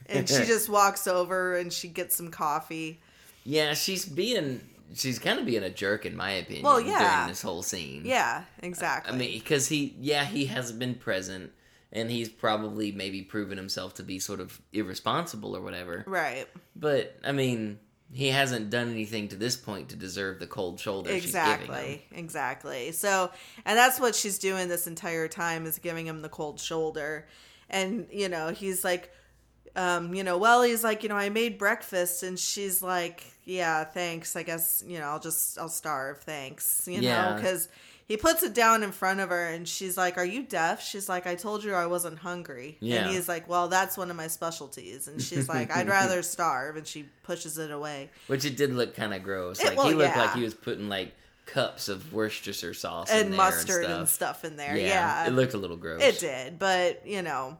[0.07, 2.99] and she just walks over and she gets some coffee.
[3.45, 4.61] Yeah, she's being
[4.93, 6.63] she's kind of being a jerk in my opinion.
[6.63, 7.15] Well, yeah.
[7.15, 8.03] during this whole scene.
[8.05, 9.13] Yeah, exactly.
[9.13, 11.51] I mean, because he, yeah, he hasn't been present,
[11.91, 16.03] and he's probably maybe proven himself to be sort of irresponsible or whatever.
[16.07, 16.47] right.
[16.75, 17.79] But I mean,
[18.11, 21.59] he hasn't done anything to this point to deserve the cold shoulder she's giving him.
[21.59, 22.91] Exactly, exactly.
[22.93, 23.31] So,
[23.65, 27.27] and that's what she's doing this entire time is giving him the cold shoulder.
[27.69, 29.11] And, you know, he's like,
[29.75, 32.23] um, you know, well, he's like, you know, I made breakfast.
[32.23, 34.37] And she's like, yeah, thanks.
[34.37, 36.19] I guess, you know, I'll just, I'll starve.
[36.19, 36.87] Thanks.
[36.89, 37.67] You know, because
[38.07, 40.81] he puts it down in front of her and she's like, are you deaf?
[40.81, 42.77] She's like, I told you I wasn't hungry.
[42.79, 43.01] Yeah.
[43.03, 45.07] And he's like, well, that's one of my specialties.
[45.09, 46.77] And she's like, I'd rather starve.
[46.77, 48.09] And she pushes it away.
[48.27, 49.59] Which it did look kind of gross.
[49.59, 50.21] It- Like well, he looked yeah.
[50.23, 51.13] like he was putting like
[51.45, 54.37] cups of Worcestershire sauce in and there mustard and and stuff.
[54.39, 54.75] stuff, in there.
[54.77, 56.01] Yeah, it looked a little gross.
[56.01, 57.57] It did, but you know.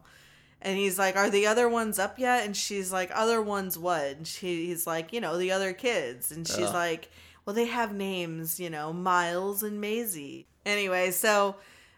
[0.60, 4.02] And he's like, "Are the other ones up yet?" And she's like, "Other ones what?"
[4.16, 7.10] And she, he's like, "You know, the other kids." And she's like,
[7.48, 11.56] "Well, they have names, you know, Miles and Maizy." Anyway, so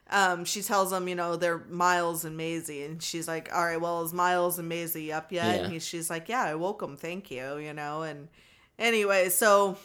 [0.08, 3.80] um, she tells him, you know, they're Miles and Maizy, and she's like, "All right,
[3.80, 5.64] well, is Miles and Maisie up yet?" Yeah.
[5.64, 8.02] And he, she's like, "Yeah, I woke them, thank you," you know.
[8.02, 8.28] And
[8.78, 9.76] anyway, so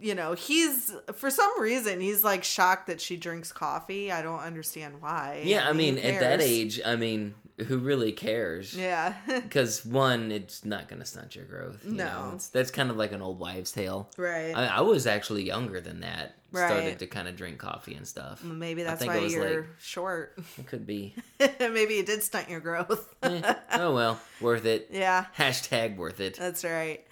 [0.00, 4.10] you know, he's for some reason he's like shocked that she drinks coffee.
[4.12, 5.42] I don't understand why.
[5.44, 7.34] yeah, I mean, at that age, I mean,
[7.66, 8.74] who really cares?
[8.74, 9.14] Yeah.
[9.26, 11.84] Because one, it's not going to stunt your growth.
[11.84, 12.38] You No.
[12.52, 14.08] that's kind of like an old wives' tale.
[14.16, 14.54] right.
[14.54, 16.34] I, I was actually younger than that.
[16.52, 16.66] Right.
[16.70, 18.42] Started to kind of drink coffee and stuff.
[18.44, 20.38] Maybe I that's think why it was you're like- short.
[20.56, 21.14] It could be.
[21.60, 23.14] Maybe it did stunt your growth.
[23.22, 24.88] Eh, oh well, worth it.
[24.92, 26.36] yeah, Hashtag worth it.
[26.38, 27.04] that's right.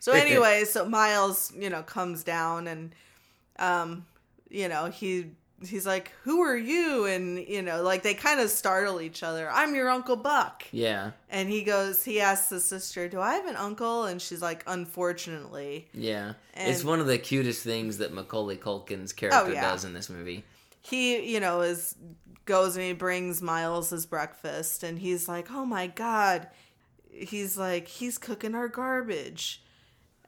[0.00, 2.94] So anyway, so Miles, you know, comes down and
[3.58, 4.06] um,
[4.48, 5.26] you know, he
[5.66, 9.50] he's like, "Who are you?" and you know, like they kind of startle each other.
[9.50, 13.46] "I'm your Uncle Buck." Yeah, And he goes, he asks the sister, "Do I have
[13.46, 16.34] an uncle?" And she's like, "Unfortunately." yeah.
[16.54, 19.62] it's one of the cutest things that Macaulay Culkin's character Oh, yeah.
[19.70, 20.44] does in this movie.
[20.80, 21.94] he you know is
[22.44, 26.46] goes and he brings miles his breakfast and he's like oh my god
[27.10, 29.62] he's like he's cooking our garbage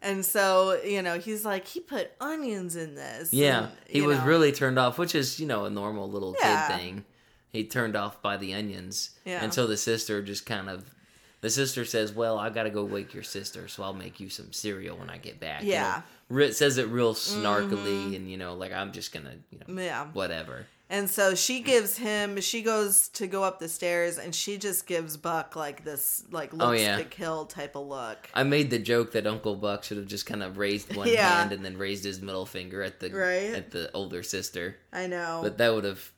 [0.03, 4.19] and so you know he's like he put onions in this Yeah, and, he was
[4.19, 6.69] know, really turned off, which is you know a normal little Yeah.
[6.69, 7.05] kid thing.
[7.51, 9.43] He turned off by the onions, Yeah.
[9.43, 10.95] and so the sister just kind of.
[11.43, 14.53] The sister says, "Well, I gotta go wake your sister, so I'll make you some
[14.53, 16.51] cereal when I get back." You know, Yeah.
[16.51, 18.15] says it real snarkily, mm-hmm.
[18.15, 20.67] and you know, like I'm just gonna, you know, yeah whatever.
[20.91, 24.87] And so she gives him she goes to go up the stairs and she just
[24.87, 26.99] gives buck like this like looks Oh, yeah.
[26.99, 30.27] to kill type of look I made the joke that Uncle Buck should have just
[30.27, 31.29] kind of raised one Yeah.
[31.39, 33.55] hand and then raised his middle finger at the Right.
[33.55, 36.11] at the older sister, i know but that would have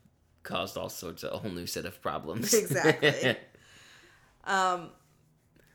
[0.43, 2.53] caused all sorts of a whole new set of problems.
[2.63, 3.37] Exactly.
[4.45, 4.89] Um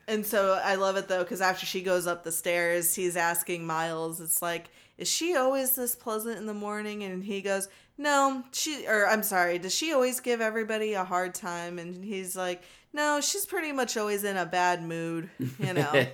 [0.06, 3.66] and so I love it though because after she goes up the stairs, he's asking
[3.66, 8.42] Miles, "It's like, is she always this pleasant in the morning?" And he goes, "No,
[8.52, 11.78] she." Or I'm sorry, does she always give everybody a hard time?
[11.78, 15.92] And he's like, "No, she's pretty much always in a bad mood, you know,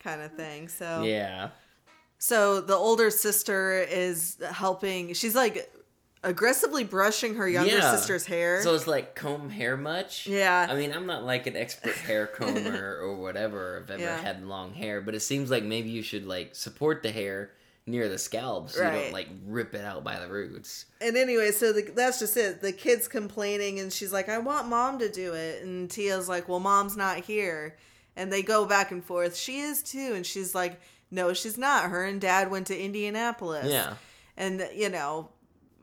[0.00, 1.50] kind of thing." So yeah.
[2.18, 5.12] so the older sister is helping.
[5.14, 5.72] She's like
[6.24, 7.94] aggressively brushing her younger Yeah.
[7.94, 8.60] sister's hair.
[8.60, 10.26] So it's like comb hair much?
[10.26, 10.66] Yeah.
[10.68, 13.78] I mean, I'm not like an expert hair comber or whatever.
[13.84, 14.16] I've ever Yeah.
[14.20, 17.52] had long hair, but it seems like maybe you should like support the hair
[17.86, 20.86] near the scalp so you don't like rip it out by the roots.
[21.00, 22.60] And anyway, so the, that's just it.
[22.60, 26.48] The kid's complaining, and she's like, "I want mom to do it," and Tia's like,
[26.48, 27.76] "Well, mom's not here,"
[28.16, 29.36] and they go back and forth.
[29.36, 31.90] She is too, and she's like, "No, she's not.
[31.90, 33.94] Her and dad went to Indianapolis." Yeah.
[34.36, 35.30] and you know.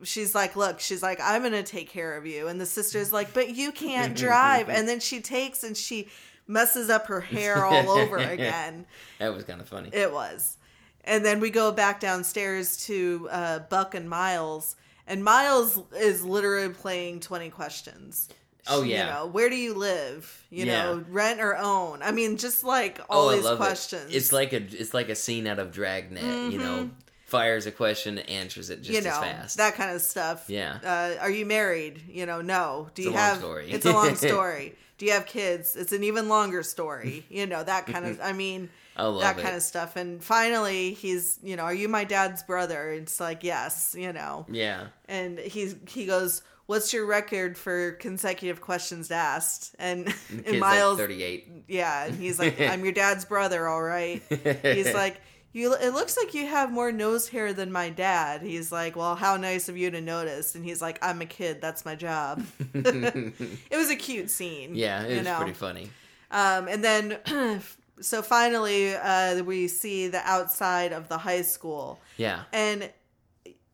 [0.06, 3.34] She's like, look, she's like, I'm gonna take care of you, and the sister's like,
[3.34, 6.10] but you can't drive, and then she takes and she
[6.46, 8.86] messes up her hair all over again.
[9.20, 9.92] That was kind of funny.
[9.94, 10.58] It was.
[11.06, 16.74] And then we go back downstairs to uh, Buck and Miles, and Miles is literally
[16.74, 18.30] playing 20 questions.
[18.68, 19.10] Oh, You yeah.
[19.14, 20.46] know, where do you live?
[20.50, 20.84] You Yeah.
[20.84, 22.02] know, rent or own?
[22.02, 23.58] I mean, just like all these it.
[23.58, 24.16] questions.
[24.16, 26.90] It's like a it's like a scene out of Dragnet, you know.
[27.26, 29.06] Fires a question, answers it just Mm-hmm.
[29.06, 29.58] you know, as fast.
[29.58, 30.46] that kind of stuff.
[30.48, 30.78] Yeah.
[30.84, 32.04] Uh, are you married?
[32.08, 32.90] You know, no.
[32.94, 33.38] Do It's a you long have?
[33.40, 33.72] story.
[33.72, 34.76] It's a long story.
[35.00, 35.76] Do you have kids?
[35.76, 37.26] It's an even longer story.
[37.30, 38.22] You know, that kind of.
[38.24, 39.42] I mean, that it.
[39.42, 39.96] kind of stuff.
[39.96, 42.92] And finally, he's, you know, are you my dad's brother?
[42.92, 44.46] It's like, yes, you know.
[44.50, 44.88] yeah.
[45.08, 49.76] And he's he goes, what's your record for consecutive questions asked?
[49.80, 51.48] And, and Kid's Miles, like 38.
[51.68, 54.22] yeah, and he's like, I'm your dad's brother, all right.
[54.62, 55.20] He's like,
[55.52, 55.74] you.
[55.76, 58.42] It looks like you have more nose hair than my dad.
[58.42, 60.56] He's like, well, how nice of you to notice.
[60.56, 61.62] And he's like, I'm a kid.
[61.62, 62.44] That's my job.
[62.74, 64.76] it was a cute scene.
[64.76, 65.38] yeah, it was know?
[65.38, 65.90] pretty funny.
[66.32, 67.18] Um, and then,
[68.04, 72.44] so finally, uh, we see the outside of the high school, Yeah.
[72.52, 72.92] and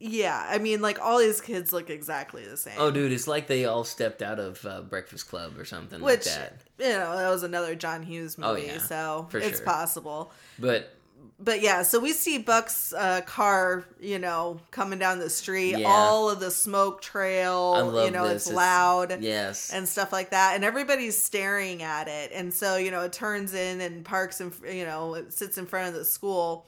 [0.01, 2.75] yeah, I mean, like all these kids look exactly the same.
[2.77, 6.25] Oh, dude, it's like they all stepped out of uh, Breakfast Club or something which
[6.25, 6.61] like that.
[6.79, 9.65] you know that was another John Hughes movie, Oh, movie, yeah, so it's sure.
[9.65, 10.31] possible.
[10.57, 10.93] But
[11.41, 15.77] But yeah, so we see Buck's uh, car, you know, coming down the street.
[15.77, 15.87] Yeah.
[15.87, 18.47] All of the smoke trail, I love you know, this.
[18.47, 19.21] it's loud.
[19.21, 23.13] yes, and stuff like that and everybody's staring at it and so you know it
[23.13, 26.65] turns in and parks and you know it sits in front of the school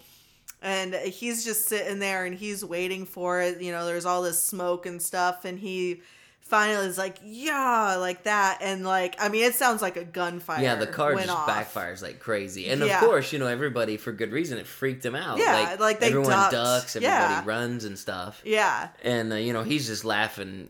[0.62, 4.42] and he's just sitting there and he's waiting for it you know there's all this
[4.42, 6.02] smoke and stuff and he
[6.52, 10.62] finally is like yeah like that and like i mean it sounds like a gunfire
[10.62, 11.48] yeah, the car just off.
[11.48, 13.00] backfires like crazy, and Yeah.
[13.00, 14.58] of course, you know everybody for good reason.
[14.58, 15.38] It freaked him out.
[15.40, 16.52] Yeah, like, they everyone ducked.
[16.52, 17.44] ducks, everybody Yeah.
[17.46, 20.68] runs and stuff, yeah and uh, you know he's just laughing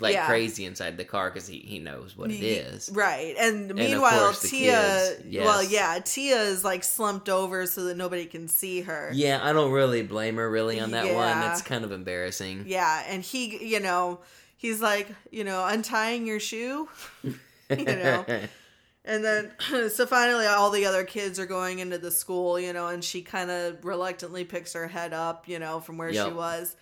[0.00, 0.26] like Yeah.
[0.26, 2.90] crazy inside the car because he, he knows what it is.
[2.92, 3.36] Right.
[3.38, 5.44] And of meanwhile, Tia, kids, yes.
[5.44, 9.10] well, yeah, Tia is like slumped over so that nobody can see her.
[9.14, 11.14] Yeah, I don't really blame her really on that one.
[11.28, 11.52] Yeah.
[11.52, 12.64] It's kind of embarrassing.
[12.66, 14.18] Yeah, and he, you know,
[14.64, 16.88] he's like, you know, untying your shoe,
[17.22, 18.24] you know.
[19.06, 19.52] And then,
[19.90, 23.20] so finally, all the other kids are going into the school, you know, and she
[23.20, 26.74] kind of reluctantly picks her head up, you know, from where she was.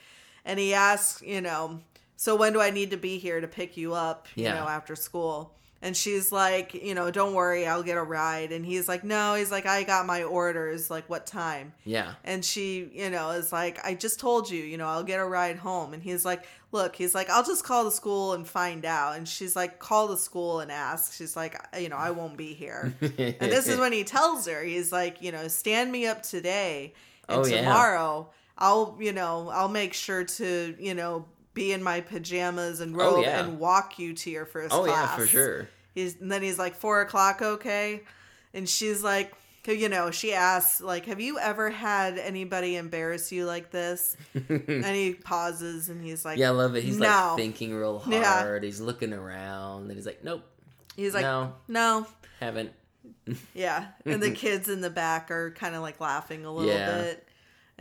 [0.44, 1.80] And he asks, you know,
[2.14, 4.94] so when do I need to be here to pick you up, you know, after
[4.94, 5.52] school?
[5.84, 8.52] And she's like, you know, don't worry, I'll get a ride.
[8.52, 10.88] And he's like, no, he's like, I got my orders.
[10.90, 11.72] Like, what time?
[11.84, 15.18] yeah, And she, you know, is like, I just told you, you know, I'll get
[15.18, 15.92] a ride home.
[15.92, 19.16] And he's like, look, he's like, I'll just call the school and find out.
[19.16, 21.14] And she's like, call the school and ask.
[21.14, 22.94] She's like, you know, I won't be here.
[23.00, 26.94] and this is when he tells her, he's like, you know, stand me up today.
[27.28, 27.62] And Oh, yeah.
[27.62, 32.94] tomorrow, I'll, you know, I'll make sure to, you know, be in my pajamas and
[32.94, 33.44] oh, robe Oh, yeah.
[33.44, 35.10] and walk you to your first oh class.
[35.10, 35.68] yeah, for sure.
[35.94, 38.02] He's and then he's like four o'clock, okay,
[38.54, 39.32] and she's like,
[39.66, 44.16] you know, she asks like, have you ever had anybody embarrass you like this?
[44.48, 46.82] and he pauses and he's like, Yeah, I love it.
[46.82, 47.06] He's no.
[47.06, 48.24] like thinking real Yeah.
[48.40, 48.64] hard.
[48.64, 50.42] He's looking around, and he's like, "Nope,
[50.96, 51.52] he's like, no.
[51.68, 52.06] no,
[52.40, 52.72] haven't."
[53.54, 53.88] yeah.
[54.06, 57.02] And the kids in the back are kind of like laughing a little Yeah.
[57.02, 57.28] bit.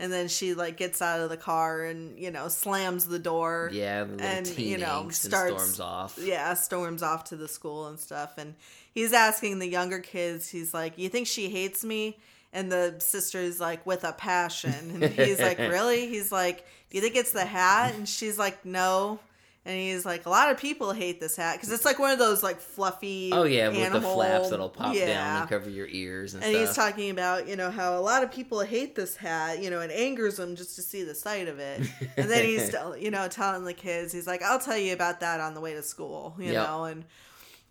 [0.02, 3.70] And then she like gets out of the car and you know slams the door.
[3.72, 6.18] Yeah, the And, you know, starts- storms off.
[6.20, 8.36] yeah, storms off to the school and stuff.
[8.36, 8.56] And
[8.92, 12.18] he's asking the younger kids, he's like, You think she hates me?
[12.52, 14.74] And the sister's like, With a passion.
[15.02, 16.08] And he's like, Really?
[16.08, 17.94] He's like, Do you think it's the hat?
[17.94, 19.20] And she's like, No.
[19.64, 22.18] And he's like, A lot of people hate this hat because it's like one of
[22.18, 23.30] those like fluffy.
[23.32, 26.74] Oh yeah, with the flaps that'll pop down and cover your ears and, And he's
[26.74, 29.90] talking about, you know, how a lot of people hate this hat, you know, it
[29.92, 31.80] angers them just to see the sight of it.
[32.16, 35.38] And then he's, you know, telling the kids, he's like, I'll tell you about that
[35.40, 36.54] on the way to school, you Yep.
[36.66, 36.84] know.
[36.84, 37.04] And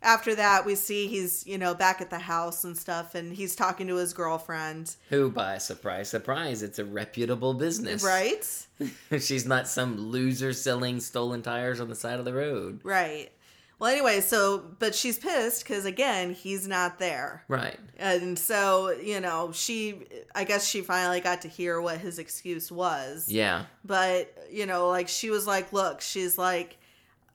[0.01, 3.55] after that, we see he's, you know, back at the house and stuff, and he's
[3.55, 8.03] talking to his girlfriend, Who, by surprise, surprise, it's a reputable business.
[8.03, 8.43] right?
[9.19, 12.79] She's not some loser selling stolen tires on the side of the road.
[12.83, 13.31] Right.
[13.77, 17.43] Well, anyway, so, but she's pissed because, again, he's not there.
[17.47, 17.79] Right.
[17.97, 20.03] And so, you know, she,
[20.35, 23.27] I guess she finally got to hear what his excuse was.
[23.27, 23.65] Yeah.
[23.83, 26.77] but you know like she was like look she's like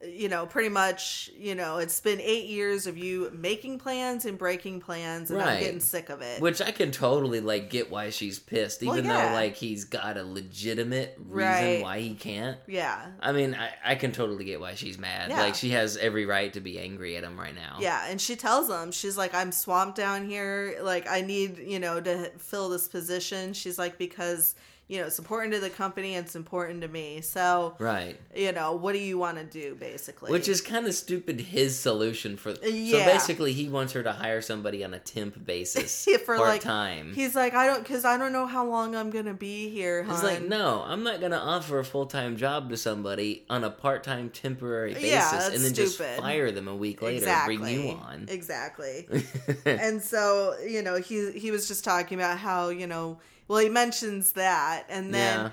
[0.04, 4.36] you know pretty much you know it's been eight years of you making plans and
[4.36, 8.10] breaking plans and i'm getting sick of it Which I can totally like get why
[8.10, 9.28] she's pissed, Well, even yeah.
[9.30, 11.82] though like he's got a legitimate reason Right.
[11.82, 12.58] why he can't.
[12.66, 15.30] yeah I mean, I, I can totally get why she's mad.
[15.30, 15.40] Yeah.
[15.40, 17.78] Like she has every right to be angry at him right now.
[17.80, 21.78] yeah and she tells him she's like i'm swamped down here like i need you
[21.78, 24.54] know to fill this position she's like because
[24.88, 28.16] you know it's important to the company it's important to me so Right.
[28.34, 31.40] you know what do you want to do basically Which is kind of stupid.
[31.40, 32.98] His solution for Yeah.
[32.98, 36.60] so basically he wants her to hire somebody on a temp basis For, part like,
[36.60, 37.12] time.
[37.14, 40.22] he's like i don't because i don't know how long i'm gonna be here He's
[40.22, 44.04] like, no, I'm not gonna offer a full time job to somebody on a part
[44.04, 47.54] time temporary basis Yeah, and then just fire them a week later exactly.
[47.56, 48.26] and bring you on.
[48.28, 49.08] Exactly.
[49.66, 53.18] and so, you know, he he was just talking about how, you know,
[53.48, 55.52] well, he mentions that and then,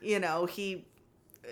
[0.00, 0.84] you know, he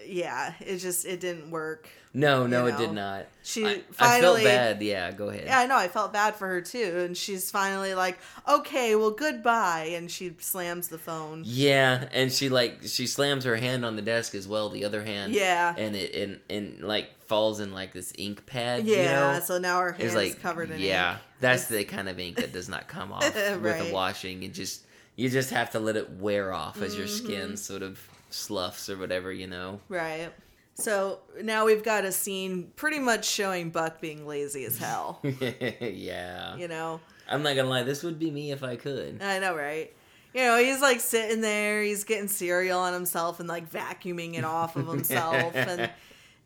[0.07, 1.89] yeah, it just it didn't work.
[2.17, 3.27] No, no, You it did not.
[3.43, 4.81] she I, I felt finally- bad.
[4.83, 5.45] Yeah, go ahead.
[5.47, 5.77] Yeah, I know.
[5.77, 8.19] I felt bad for her too, and she's finally like,
[8.49, 11.43] "Okay, well, goodbye," and she slams the phone.
[11.45, 15.03] Yeah, and she like she slams her hand on the desk as well, the other
[15.03, 15.33] hand.
[15.33, 15.75] Yeah.
[15.77, 18.85] And it and, and like falls in like this ink pad.
[18.87, 18.97] Yeah,
[19.35, 19.45] You know?
[19.45, 21.13] so now her It's hand's like covered in Yeah.
[21.15, 21.21] ink.
[21.41, 24.43] That's the kind of ink that does not come off with the washing.
[24.45, 24.83] It just
[25.17, 27.25] you just have to let it wear off as your Mm-hmm.
[27.27, 28.01] skin sort of
[28.31, 29.81] sloughs or whatever, you know.
[29.89, 30.31] Right.
[30.77, 35.21] So now we've got a scene pretty much showing Buck being lazy as hell.
[35.81, 36.57] yeah.
[36.57, 39.23] you know, I'm not gonna lie, this would be me if I could.
[39.23, 39.93] I know, right?
[40.35, 44.45] You know, he's like sitting there, he's getting cereal on himself and like vacuuming it
[44.45, 45.91] off of himself and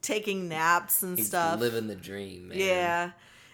[0.03, 1.59] taking naps and He's stuff.
[1.59, 2.59] living the dream, man.
[2.59, 3.11] Yeah.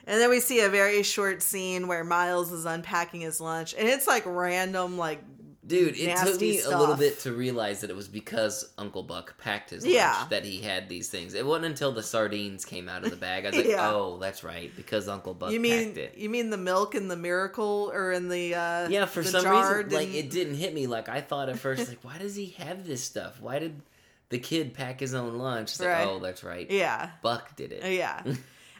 [0.06, 3.88] And then we see a very short scene where Miles is unpacking his lunch, and
[3.88, 5.22] it's like random, like
[5.66, 9.38] Dude, it took me a little bit to realize that it was because Uncle Buck
[9.38, 10.12] packed his Yeah.
[10.18, 11.32] lunch that he had these things.
[11.32, 13.90] It wasn't until the sardines came out of the bag I was like, Yeah.
[13.90, 17.08] "Oh, that's right, because Uncle Buck you mean packed it." you mean the milk in
[17.08, 20.54] the miracle or in the uh Yeah, for the some reason, like didn't- it didn't
[20.56, 20.86] hit me.
[20.86, 23.40] Like I thought at first, like, why does he have this stuff?
[23.40, 23.80] Why did
[24.28, 25.70] the kid pack his own lunch?
[25.70, 26.06] It's like, Right.
[26.06, 27.90] oh, that's right, yeah Buck did it.
[27.90, 28.22] yeah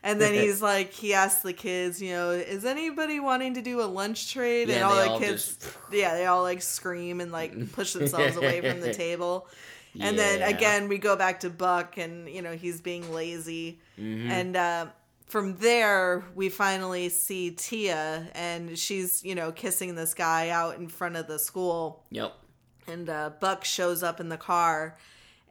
[0.04, 3.80] and then he's like he asks the kids you know is anybody wanting to do
[3.80, 4.70] a lunch trade?
[4.70, 8.36] And all the all kids just- yeah they all like scream and like push themselves
[8.36, 9.48] away from the table.
[9.98, 13.80] And then again we go back to buck and you know he's being lazy.
[13.98, 14.28] Mhm.
[14.30, 14.86] and uh
[15.26, 20.88] from there we finally see tia and she's you know kissing this guy out in
[20.88, 22.04] front of the school.
[22.10, 22.32] Yep.
[22.86, 24.98] and uh, Buck shows up in the car,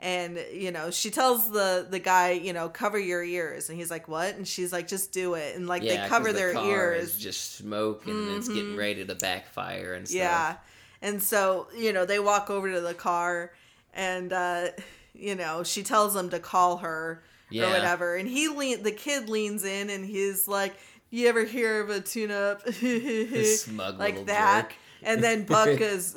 [0.04, 3.90] and you know she tells the the guy, you know, cover your ears, and he's
[3.90, 6.54] like, "What?" And she's like, "Just do it." And like Yeah, they cover the their
[6.54, 10.18] car ears, is just smoke and it's getting ready to backfire and stuff.
[10.20, 10.56] yeah.
[11.02, 13.54] And so you know they walk over to the car,
[13.94, 14.68] and uh,
[15.14, 17.68] you know she tells him to call her Yeah.
[17.68, 20.76] or whatever, and he lean the kid leans in, and he's like.
[21.16, 22.68] You ever hear of a tune-up?
[22.74, 24.70] smug like little that.
[24.70, 24.76] jerk.
[25.04, 26.16] And then Buck is,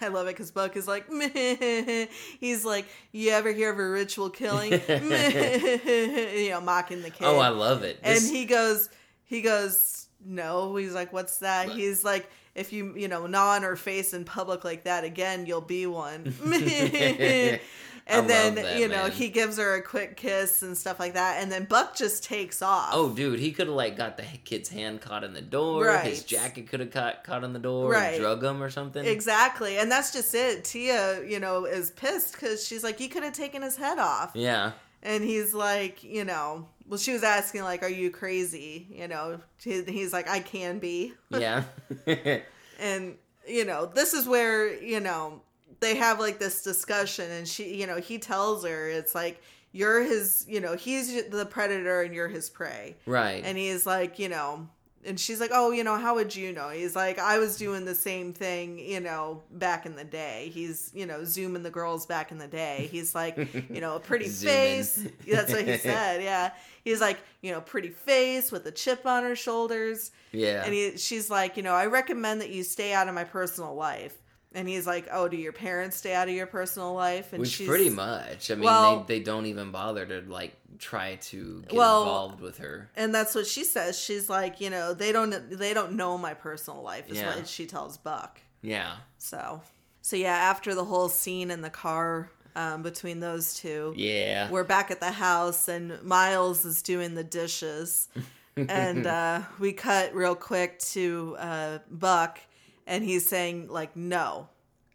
[0.00, 2.06] I love it because Buck is like, Meh.
[2.40, 4.72] he's like, you ever hear of a ritual killing?
[4.88, 7.24] You know, mocking the kid.
[7.24, 7.98] Oh, I love it.
[8.02, 8.88] and This- he goes,
[9.24, 10.76] he goes, no.
[10.76, 11.68] He's like, what's that?
[11.68, 11.76] What?
[11.76, 15.44] He's like, if you, you know, gnaw on her face in public like that again,
[15.46, 16.34] you'll be one.
[18.08, 19.10] And then, that, you know, man.
[19.10, 21.42] he gives her a quick kiss and stuff like that.
[21.42, 22.90] And then Buck just takes off.
[22.92, 25.86] Oh, dude, he could have like got the kid's hand caught in the door.
[25.86, 26.06] Right.
[26.06, 27.90] His jacket could have caught caught in the door.
[27.90, 28.14] Right.
[28.14, 29.04] And drug him or something.
[29.04, 29.78] Exactly.
[29.78, 30.64] And that's just it.
[30.64, 34.30] Tia, you know, is pissed because she's like, you could have taken his head off.
[34.34, 34.72] Yeah.
[35.02, 38.86] And he's like, you know, well, she was asking, like, are you crazy?
[38.90, 41.12] You know, he's like, I can be.
[41.30, 41.64] Yeah.
[42.78, 43.16] And,
[43.48, 45.40] you know, this is where, you know,
[45.80, 50.02] they have like this discussion and she, you know, he tells her, it's like, you're
[50.02, 52.96] his, you know, he's the predator and you're his prey.
[53.04, 53.42] right.
[53.44, 54.68] And he's like, you know,
[55.04, 56.70] and she's like, oh, you know, how would you know?
[56.70, 60.50] He's like, I was doing the same thing, you know, back in the day.
[60.52, 62.88] He's, you know, zooming the girls back in the day.
[62.90, 63.36] He's like,
[63.70, 65.06] you know, a pretty face.
[65.30, 66.22] That's what he said.
[66.22, 66.50] Yeah.
[66.82, 70.10] He's like, you know, pretty face with a chip on her shoulders.
[70.32, 70.64] yeah.
[70.64, 73.74] And he, she's like, you know, I recommend that you stay out of my personal
[73.76, 74.16] life.
[74.56, 77.32] And he's like, oh, do your parents stay out of your personal life?
[77.32, 78.50] And Which she's pretty much.
[78.50, 82.40] I mean, Well- they, they don't even bother to like try to get Well, involved
[82.40, 82.90] with her.
[82.96, 83.98] and that's what she says.
[83.98, 87.08] She's like, you know, they don't they don't know my personal life.
[87.10, 87.36] Is Yeah.
[87.36, 88.40] what she tells Buck.
[88.62, 88.96] Yeah.
[89.18, 89.60] So,
[90.02, 94.50] so yeah, after the whole scene in the car um, between those two, Yeah.
[94.50, 98.08] we're back at the house, and Miles is doing the dishes,
[98.56, 102.38] and uh, we cut real quick to uh, Buck,
[102.86, 104.48] and he's saying like no.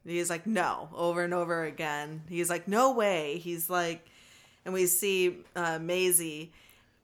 [0.04, 2.24] He's like no over and over again.
[2.28, 3.38] He's like no way.
[3.38, 4.08] He's like,
[4.66, 6.50] and we see uh, Maizy,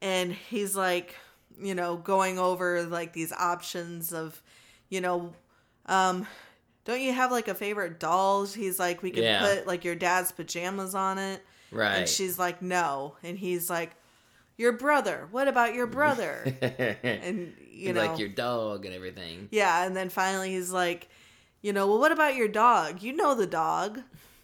[0.02, 1.14] and he's like,
[1.60, 4.40] you know, going over like these options of,
[4.88, 5.32] you know,
[5.86, 6.26] um,
[6.84, 8.46] don't you have like a favorite doll?
[8.46, 9.40] He's like, we could Yeah.
[9.40, 11.44] put like your dad's pajamas on it.
[11.70, 11.98] right.
[11.98, 13.14] And she's like, no.
[13.22, 13.90] And he's like,
[14.58, 15.28] your brother.
[15.30, 16.54] What about your brother?
[17.02, 19.48] and, you know, like your dog and everything.
[19.50, 19.86] yeah.
[19.86, 21.08] And then finally he's like,
[21.62, 23.02] you know, well, what about your dog?
[23.02, 24.00] You know the dog.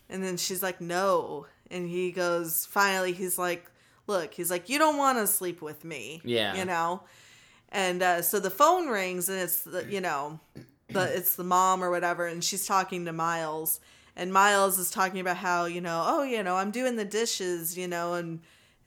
[0.08, 1.46] And then she's like, no.
[1.70, 3.70] And he goes, finally, he's like,
[4.06, 6.22] look, he's like, you don't want to sleep with me.
[6.24, 6.56] Yeah.
[6.56, 7.02] You know?
[7.70, 10.38] And uh, so the phone rings and it's, the, you know,
[10.88, 12.26] the, it's the mom or whatever.
[12.26, 13.80] And she's talking to Miles.
[14.14, 17.76] And Miles is talking about how, you know, oh, you know, I'm doing the dishes,
[17.76, 18.40] you know, and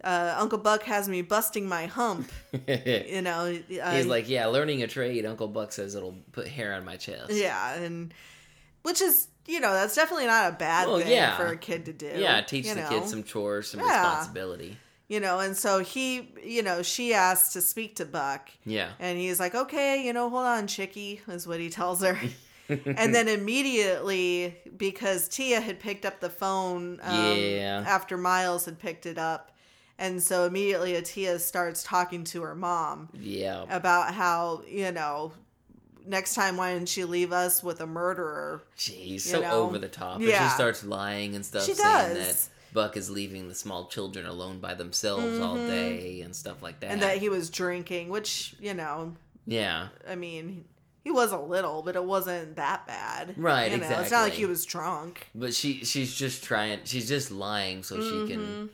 [0.04, 2.32] uh, Uncle Buck has me busting my hump,
[2.68, 3.58] you know.
[3.82, 5.26] Uh, He's like, yeah, learning a trade.
[5.26, 7.32] Uncle Buck says it'll put hair on my chest.
[7.32, 8.14] Yeah, and
[8.84, 11.38] which is you know, that's definitely not a bad Well, thing yeah.
[11.38, 12.12] for a kid to do.
[12.18, 12.90] Yeah, teach the know?
[12.90, 13.86] kids some chores, some Yeah.
[14.02, 14.78] responsibility.
[15.08, 18.50] You know, and so he, you know, she asks to speak to Buck.
[18.66, 18.90] Yeah.
[19.00, 22.20] And he's like, okay, you know, hold on, chickie, is what he tells her.
[22.68, 27.84] and then immediately, because Tia had picked up the phone um, Yeah.
[27.88, 29.54] after Miles had picked it up.
[30.00, 33.66] And so immediately Tia starts talking to her mom Yeah.
[33.70, 35.32] about how, you know,
[36.06, 38.62] next time why didn't she leave us with a murderer?
[38.78, 39.64] Jeez, so know?
[39.64, 40.18] over the top.
[40.18, 40.48] And Yeah.
[40.48, 42.46] she starts lying and stuff, She saying does.
[42.48, 46.80] that Buck is leaving the small children alone by themselves all day and stuff like
[46.82, 46.88] that.
[46.88, 46.94] Mm-hmm.
[46.94, 49.16] And that he was drinking, which, you know,
[49.48, 49.88] yeah.
[50.08, 50.66] I mean,
[51.04, 53.34] he was a little, but it wasn't that bad.
[53.38, 55.28] Right, You know, It's not like he was drunk.
[55.34, 58.28] But she she's just trying she's just lying so she Mm-hmm.
[58.28, 58.70] can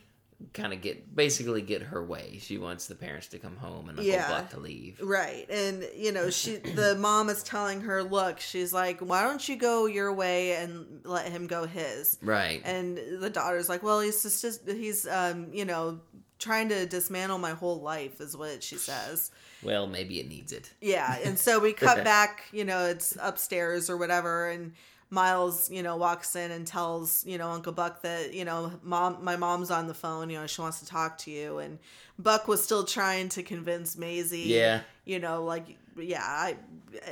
[0.54, 2.40] kind of get basically get her way.
[2.42, 4.28] She wants the parents to come home and Uncle Yeah.
[4.30, 5.00] Buck to leave.
[5.02, 5.50] Right.
[5.50, 9.56] And you know, she the mom is telling her, "Look, she's like, why don't you
[9.56, 12.62] go your way and let him go his?" Right.
[12.66, 16.00] And the daughter's like, "Well, he's just he's um, you know,
[16.40, 19.32] trying to dismantle my whole life," is what she says.
[19.64, 20.72] well, maybe it needs it.
[20.82, 24.74] Yeah, and so we cut back, you know, it's upstairs or whatever, and
[25.14, 29.24] Miles, you know, walks in and tells, you know, Uncle Buck that, you know, mom,
[29.24, 31.78] my mom's on the phone, you know, she wants to talk to you, and
[32.18, 34.82] Buck was still trying to convince Maizy, Yeah.
[35.06, 36.56] you know, like, yeah, I,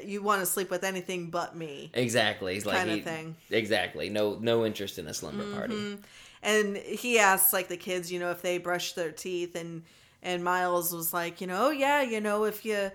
[0.03, 2.55] you want to sleep with anything but me, Exactly.
[2.55, 3.35] He's like Kinda thing.
[3.51, 4.09] Exactly.
[4.09, 5.53] No no interest in a slumber Mm-hmm.
[5.53, 5.97] party.
[6.41, 9.83] and he asks like the kids, you know, if they brush their teeth, and
[10.23, 12.89] and Miles was like, you know, oh yeah, you know, if you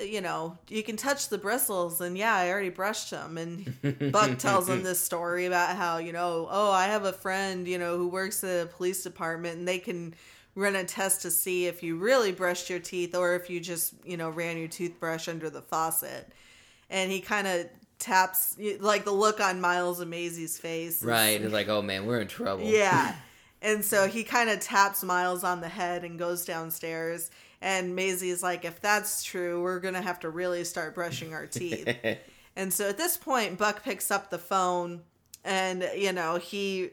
[0.00, 3.38] you know, you can touch the bristles, and yeah, I already brushed them.
[3.38, 7.66] And Buck tells him this story about how, you know, oh, I have a friend,
[7.66, 10.14] you know, who works at a police department, and they can
[10.54, 13.94] run a test to see if you really brushed your teeth or if you just,
[14.04, 16.30] you know, ran your toothbrush under the faucet.
[16.90, 17.66] And he kind of
[17.98, 21.02] taps, like the look on Miles and Maizy's face.
[21.02, 21.40] Right.
[21.40, 22.64] It's like, oh man, we're in trouble.
[22.64, 23.14] yeah.
[23.64, 27.30] And so he kind of taps Miles on the head and goes downstairs.
[27.64, 31.46] And Maizy's like, if that's true, we're going to have to really start brushing our
[31.46, 31.88] teeth.
[32.56, 35.02] and so at this point, Buck picks up the phone
[35.44, 36.90] and, you know, he.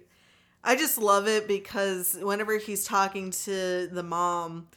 [0.64, 4.68] I just love it because whenever he's talking to the mom,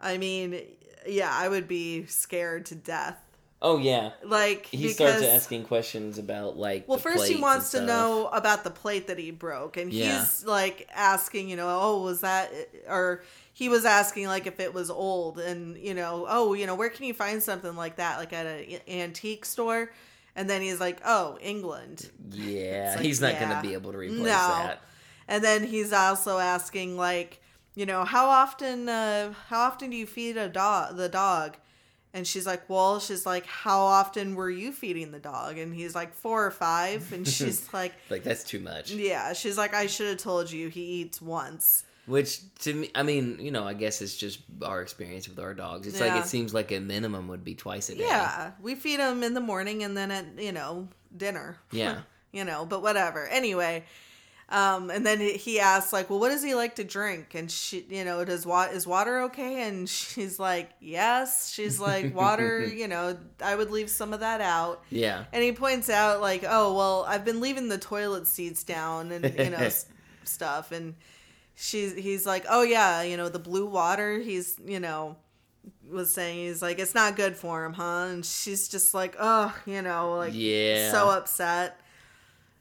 [0.00, 0.60] I mean,
[1.06, 3.18] yeah, I would be scared to death.
[3.62, 4.10] oh yeah.
[4.24, 4.94] Like, He because.
[4.94, 9.18] starts asking questions about like Well, first he wants to know about the plate that
[9.18, 10.20] he broke, and Yeah.
[10.20, 12.52] he's like asking, you know, oh, was that,
[12.86, 13.22] or
[13.52, 16.88] he was asking like if it was old, and you know, oh, you know, where
[16.90, 19.92] can you find something like that, like at an antique store?
[20.34, 22.10] And then he's like, oh, England.
[22.30, 23.48] Yeah, like, he's not yeah.
[23.48, 24.24] gonna be able to replace No.
[24.24, 24.80] that.
[25.28, 27.40] And then he's also asking like,
[27.74, 31.56] you know, how often, uh, how often do you feed a dog, the dog?
[32.14, 35.56] And she's like, well, she's like, how often were you feeding the dog?
[35.56, 37.10] And he's like, four or five.
[37.12, 38.90] And she's like, Like that's too much.
[38.90, 41.84] Yeah, she's like, I should have told you he eats once.
[42.06, 45.54] Which to me, I mean, you know, I guess it's just our experience with our
[45.54, 45.86] dogs.
[45.86, 48.04] It's like it seems like a minimum would be twice a day.
[48.04, 51.58] Yeah, we feed them in the morning and then at you know dinner.
[51.70, 52.00] Yeah.
[52.32, 53.26] you know, but whatever.
[53.28, 53.84] Anyway,
[54.48, 57.34] um, and then he asks like, well, what does he like to drink?
[57.34, 59.62] And she, you know, does wa- is water okay?
[59.62, 61.50] And she's like, yes.
[61.52, 62.64] She's like, water.
[62.74, 64.82] you know, I would leave some of that out.
[64.90, 65.24] Yeah.
[65.32, 69.34] And he points out like, oh well, I've been leaving the toilet seats down and
[69.38, 69.70] you know
[70.24, 70.72] stuff.
[70.72, 70.96] And
[71.62, 74.18] she's he's like, oh yeah, you know the blue water.
[74.18, 75.16] He's you know
[75.88, 78.08] was saying he's like it's not good for him, huh?
[78.10, 80.90] And she's just like, oh, you know, like Yeah.
[80.90, 81.78] so upset.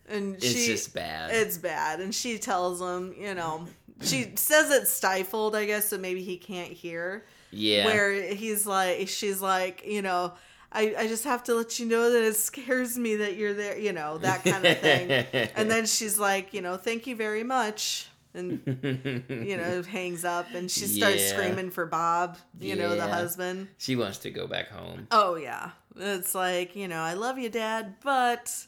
[0.08, 1.34] And It's she, just bad.
[1.34, 3.68] It's bad, and she tells him, you know,
[4.02, 7.86] she says it's stifled, I guess, so maybe he can't hear yeah.
[7.86, 10.34] where he's like she's like you know
[10.72, 13.78] I, I just have to let you know that it scares me that you're there
[13.78, 15.12] you know that kind of thing
[15.56, 18.62] and then she's like you know thank you very much and
[19.30, 21.28] you know hangs up and she starts Yeah.
[21.30, 25.08] screaming for bob you know the husband she wants to go back home.
[25.12, 28.66] oh yeah it's like you know i love you dad but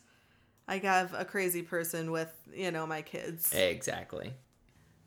[0.67, 4.33] i have a crazy person with you know my kids Exactly.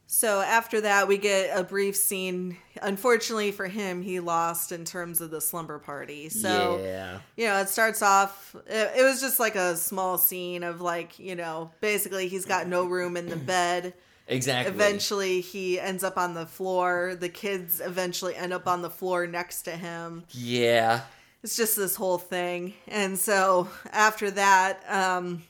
[0.07, 2.57] so after that, we get a brief scene.
[2.81, 6.29] Unfortunately for him, he lost in terms of the slumber party.
[6.29, 7.19] So yeah.
[7.37, 8.55] you know, it starts off.
[8.69, 12.69] It, it was just like a small scene of like you know, basically he's got
[12.69, 13.95] no room in the bed.
[14.29, 14.74] Exactly.
[14.74, 17.16] Eventually, he ends up on the floor.
[17.18, 20.24] The kids eventually end up on the floor next to him.
[20.31, 21.03] Yeah.
[21.43, 22.74] It's just this whole thing.
[22.89, 25.45] And so after that, um,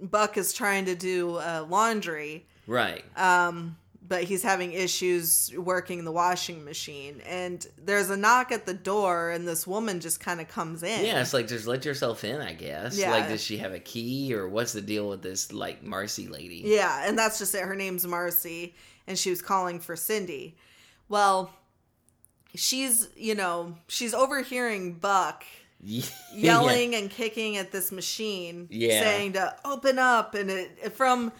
[0.00, 2.46] Buck is trying to do uh, laundry.
[2.66, 3.04] Right.
[3.16, 3.76] Uh,
[4.10, 7.22] but he's having issues working the washing machine.
[7.24, 11.06] And there's a knock at the door, and this woman just kind of comes in.
[11.06, 12.98] Yeah, it's like just let yourself in, I guess.
[12.98, 13.12] Yeah.
[13.12, 16.62] Like, does she have a key or what's the deal with this like Marcie lady?
[16.66, 17.62] Yeah, and that's just it.
[17.62, 18.74] Her name's Marcie,
[19.06, 20.56] and she was calling for Cindy.
[21.08, 21.52] Well,
[22.56, 25.44] she's, you know, she's overhearing Buck
[25.80, 26.02] Yeah.
[26.34, 29.02] yelling and kicking at this machine, Yeah.
[29.02, 30.34] saying to open up.
[30.34, 31.30] And it, from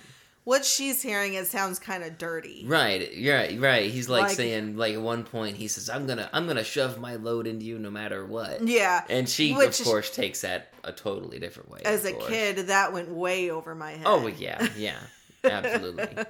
[0.45, 2.65] what she's hearing, it sounds kind of dirty.
[2.67, 3.91] Right, you're right, right.
[3.91, 6.99] He's like, Like- saying, like at one point, he says, "I'm gonna, I'm gonna shove
[6.99, 9.05] my load into you no matter what." Yeah.
[9.09, 11.81] And she, Which of course, takes that a totally different way.
[11.85, 12.29] As a course.
[12.29, 14.07] kid, that went way over my head.
[14.07, 14.99] Oh yeah, yeah,
[15.45, 16.25] absolutely.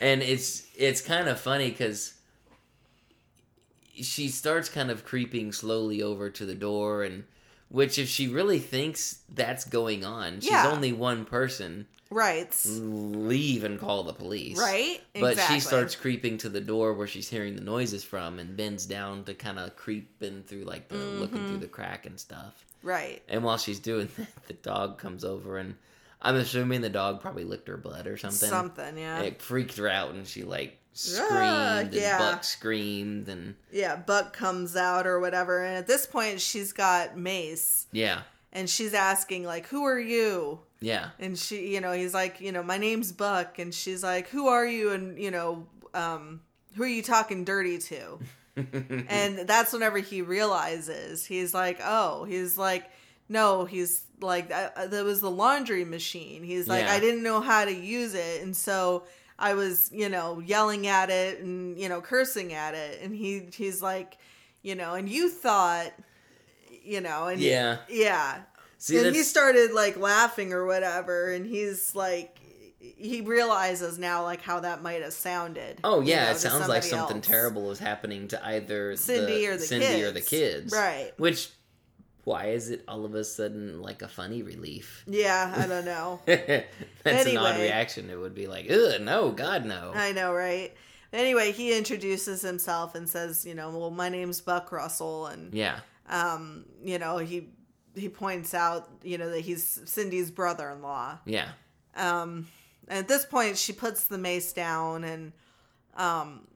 [0.00, 2.14] and it's it's kind of funny because
[3.94, 7.24] she starts kind of creeping slowly over to the door, and
[7.70, 10.70] which if she really thinks that's going on, she's Yeah.
[10.70, 11.86] only one person.
[12.10, 12.52] Right.
[12.66, 14.58] Leave and call the police.
[14.58, 15.00] Right?
[15.14, 15.54] But Exactly.
[15.56, 19.24] she starts creeping to the door where she's hearing the noises from and bends down
[19.24, 21.48] to kind of creep in through like the looking Mm-hmm.
[21.48, 22.64] through the crack and stuff.
[22.82, 23.22] Right.
[23.28, 25.76] And while she's doing that, the dog comes over and
[26.20, 28.48] I'm assuming the dog probably licked her blood or something.
[28.48, 29.20] Something, yeah.
[29.20, 32.18] It freaked her out and she like screamed Ah, and.
[32.18, 35.62] Buck screamed and Yeah, Buck comes out or whatever.
[35.64, 37.86] And at this point, she's got Mace.
[37.92, 38.22] yeah,
[38.52, 40.60] And she's asking, like, who are you?
[40.80, 43.58] yeah, And she, you know, he's like, you know, my name's Buck.
[43.58, 44.92] And she's like, who are you?
[44.92, 46.40] And, you know, um,
[46.76, 48.18] who are you talking dirty to?
[48.56, 52.90] and that's whenever he realizes he's like, oh, he's like,
[53.28, 56.42] no, he's like, uh, that was the laundry machine.
[56.42, 56.92] He's like, Yeah.
[56.92, 58.42] I didn't know how to use it.
[58.42, 59.04] And so
[59.40, 63.00] I was, you know, yelling at it and, you know, cursing at it.
[63.02, 64.18] And he, he's like,
[64.62, 65.92] you know, and you thought,
[66.84, 67.78] you know, and yeah.
[67.88, 68.42] yeah.
[68.78, 72.38] See, and that's, he started like laughing or whatever, and he's like,
[72.78, 75.80] he realizes now like how that might have sounded.
[75.84, 77.26] oh you yeah, know, it sounds like something else.
[77.26, 80.30] terrible is happening to either Cindy the, or the Cindy or the kids.
[80.30, 81.12] kids, Right.
[81.18, 81.50] Which,
[82.24, 85.04] why is it all of a sudden like a funny relief?
[85.06, 86.20] Yeah, I don't know.
[86.26, 88.10] That's an odd reaction.
[88.10, 89.92] It would be like, ugh, no, God, no.
[89.94, 90.72] I know, right?
[91.12, 95.80] Anyway, he introduces himself and says, you know, well, my name's Buck Russell, and Yeah,
[96.08, 97.48] um, you know, he
[97.96, 101.18] he points out, you know, that he's Cindy's brother-in-law.
[101.26, 101.48] yeah,
[101.96, 102.46] Um,
[102.86, 105.32] and at this point, she puts the mace down, and
[105.96, 106.46] um,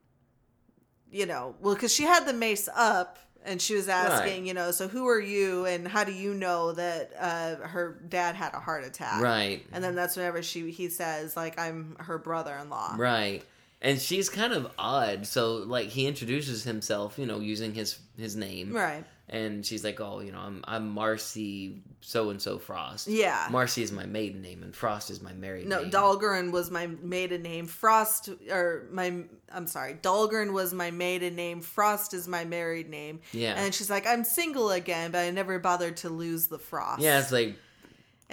[1.10, 4.42] you know, well, because she had the mace up, and she was asking, Right.
[4.46, 8.34] you know, so who are you, and how do you know that uh, her dad
[8.34, 9.22] had a heart attack?
[9.22, 12.94] right, And then that's whenever she he says, like, I'm her brother-in-law.
[12.98, 13.44] right.
[13.84, 15.26] And she's kind of odd.
[15.26, 19.04] So like he introduces himself, you know, using his his name, Right.
[19.28, 23.08] and she's like, oh, you know, I'm I'm Marcie so and so Frost.
[23.08, 23.46] Yeah.
[23.50, 25.90] Marcie is my maiden name, and Frost is my married No, name.
[25.90, 27.66] Dahlgren was my maiden name.
[27.66, 31.60] Frost, or my, I'm sorry, Dahlgren was my maiden name.
[31.60, 33.20] Frost is my married name.
[33.32, 33.54] Yeah.
[33.56, 37.02] And she's like, I'm single again, but I never bothered to lose the Frost.
[37.02, 37.56] Yeah, it's like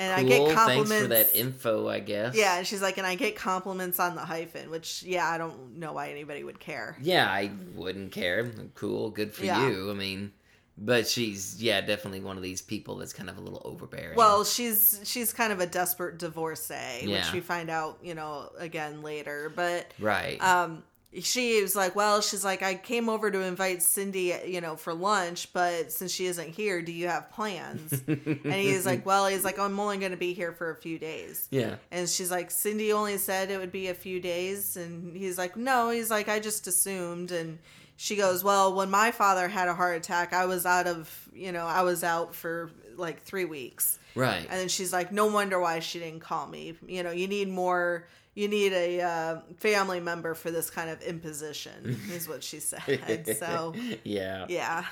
[0.02, 0.34] and cool.
[0.34, 0.90] I get compliments.
[0.92, 2.36] Thanks for that info, I guess.
[2.36, 5.78] yeah, and she's like, and I get compliments on the hyphen, which, yeah, I don't
[5.78, 6.98] know why anybody would care.
[7.02, 8.50] Yeah, I wouldn't care.
[8.76, 9.68] Cool, good for Yeah.
[9.70, 9.92] you.
[9.92, 10.32] I mean,
[10.78, 14.16] but she's yeah, definitely one of these people that's kind of a little overbearing.
[14.18, 16.74] Well, she's she's kind of a desperate divorcee,
[17.04, 17.18] Yeah.
[17.24, 19.52] which we find out, you know, again later.
[19.56, 20.42] But right.
[20.42, 20.84] um
[21.22, 24.94] she was like well she's like i came over to invite cindy you know for
[24.94, 29.44] lunch but since she isn't here do you have plans and he's like well he's
[29.44, 31.76] like i'm only going to be here for a few days yeah.
[31.92, 35.58] and she's like cindy only said it would be a few days and he's like
[35.58, 37.60] no he's like i just assumed and
[37.98, 41.52] she goes well when my father had a heart attack i was out of you
[41.52, 44.42] know i was out for like three weeks Right.
[44.42, 46.76] and then she's like, no wonder why she didn't call me.
[46.86, 51.02] You know, you need more, you need a uh, family member for this kind of
[51.02, 53.26] imposition, is what she said.
[53.40, 53.74] So,
[54.04, 54.46] yeah.
[54.50, 54.86] yeah.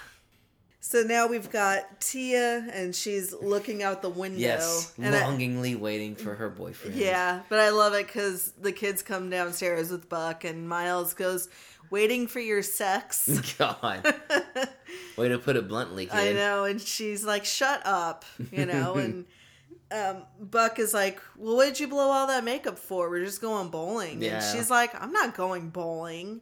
[0.81, 4.39] So now we've got Tia, and she's looking out the window.
[4.39, 4.93] Yes.
[4.97, 6.95] And I- Longingly waiting for her boyfriend.
[6.95, 11.49] yeah, but I love it because the kids come downstairs with Buck, and Miles goes,
[11.89, 13.27] waiting for your sex.
[13.57, 14.03] God.
[15.17, 16.15] Way to put it bluntly, kid.
[16.15, 18.95] I know, and she's like, "Shut up," you know.
[18.95, 19.25] and
[19.91, 23.09] um, Buck is like, "Well, what did you blow all that makeup for?
[23.09, 24.35] We're just going bowling." Yeah.
[24.35, 26.41] And she's like, "I'm not going bowling."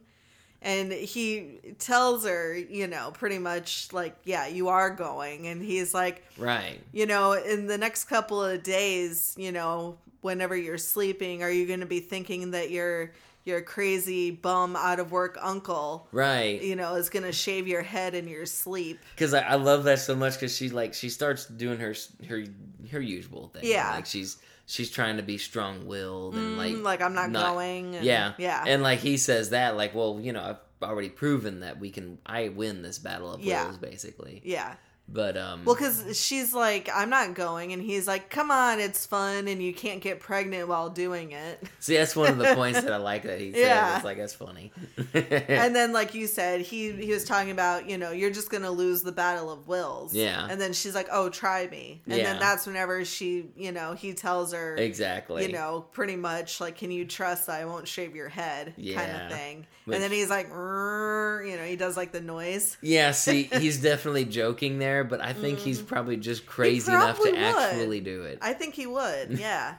[0.60, 5.94] And he tells her, you know, pretty much like, "Yeah, you are going." And he's
[5.94, 6.80] like, Right.
[6.92, 11.66] you know, in the next couple of days, you know, whenever you're sleeping, are you
[11.66, 13.12] going to be thinking that you're
[13.48, 16.62] your crazy bum out of work uncle, right.
[16.62, 19.00] you know, is gonna shave your head in your sleep.
[19.14, 21.94] Because I, I love that so much because she like she starts doing her
[22.28, 22.44] her
[22.92, 23.62] her usual thing.
[23.64, 23.90] Yeah.
[23.90, 24.36] like she's
[24.66, 27.96] she's trying to be strong willed and like Mm, like I'm not, going.
[27.96, 31.60] and- yeah yeah, and like he says that like well you know I've already proven
[31.60, 33.64] that we can I win this battle of Yeah.
[33.64, 34.74] wills basically yeah.
[35.10, 39.06] But um Well, because she's like, I'm not going, and he's like, Come on, it's
[39.06, 41.62] fun, and you can't get pregnant while doing it.
[41.80, 43.96] see that's one of the points that I like that he said Yeah.
[43.96, 44.72] it's like that's funny
[45.14, 48.70] and then, like you said, he he was talking about, you know, you're just gonna
[48.70, 50.14] lose the battle of wills.
[50.14, 50.46] Yeah.
[50.50, 52.02] And then she's like, Oh, try me.
[52.06, 52.24] And Yeah.
[52.24, 56.76] then that's whenever she, you know, he tells her, exactly you know, pretty much like,
[56.76, 59.66] can you trust I won't shave your head, kind of thing.
[59.84, 62.76] Which- and then he's like, you know, he does like the noise.
[62.82, 67.28] Yeah, see, he's definitely joking there, but I think he's probably just crazy enough to
[67.28, 67.32] Mm.
[67.32, 67.38] would.
[67.38, 68.38] actually do it.
[68.42, 69.74] I think he would, yeah.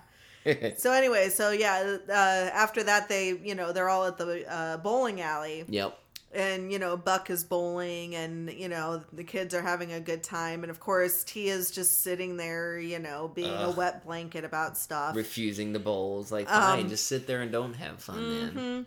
[0.77, 4.77] so anyway, so yeah, uh, after that, they, you know, they're all at the uh,
[4.77, 5.99] bowling alley, yep.
[6.33, 10.23] and you know, Buck is bowling, and you know, the kids are having a good
[10.23, 14.77] time, and of course, Tia's just sitting there, you know, being a wet blanket about
[14.77, 15.13] stuff.
[15.15, 18.85] Refusing the bowls, like fine, Um, just sit there and don't have fun then.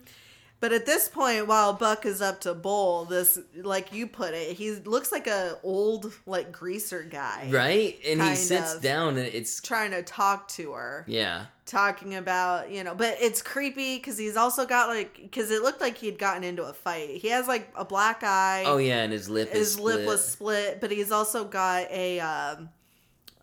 [0.63, 4.57] But at this point, while Buck is up to bowl, this, like you put it,
[4.57, 7.99] he looks like a old, like greaser guy, Right?
[8.07, 11.05] And he sits down and it's trying to talk to her.
[11.09, 11.47] yeah.
[11.67, 15.81] talking about you know but it's creepy because he's also got like because it looked
[15.81, 19.13] like he'd gotten into a fight he has like a black eye Oh yeah, and
[19.13, 20.07] his lip is his lip split.
[20.07, 22.69] was split but he's also got a um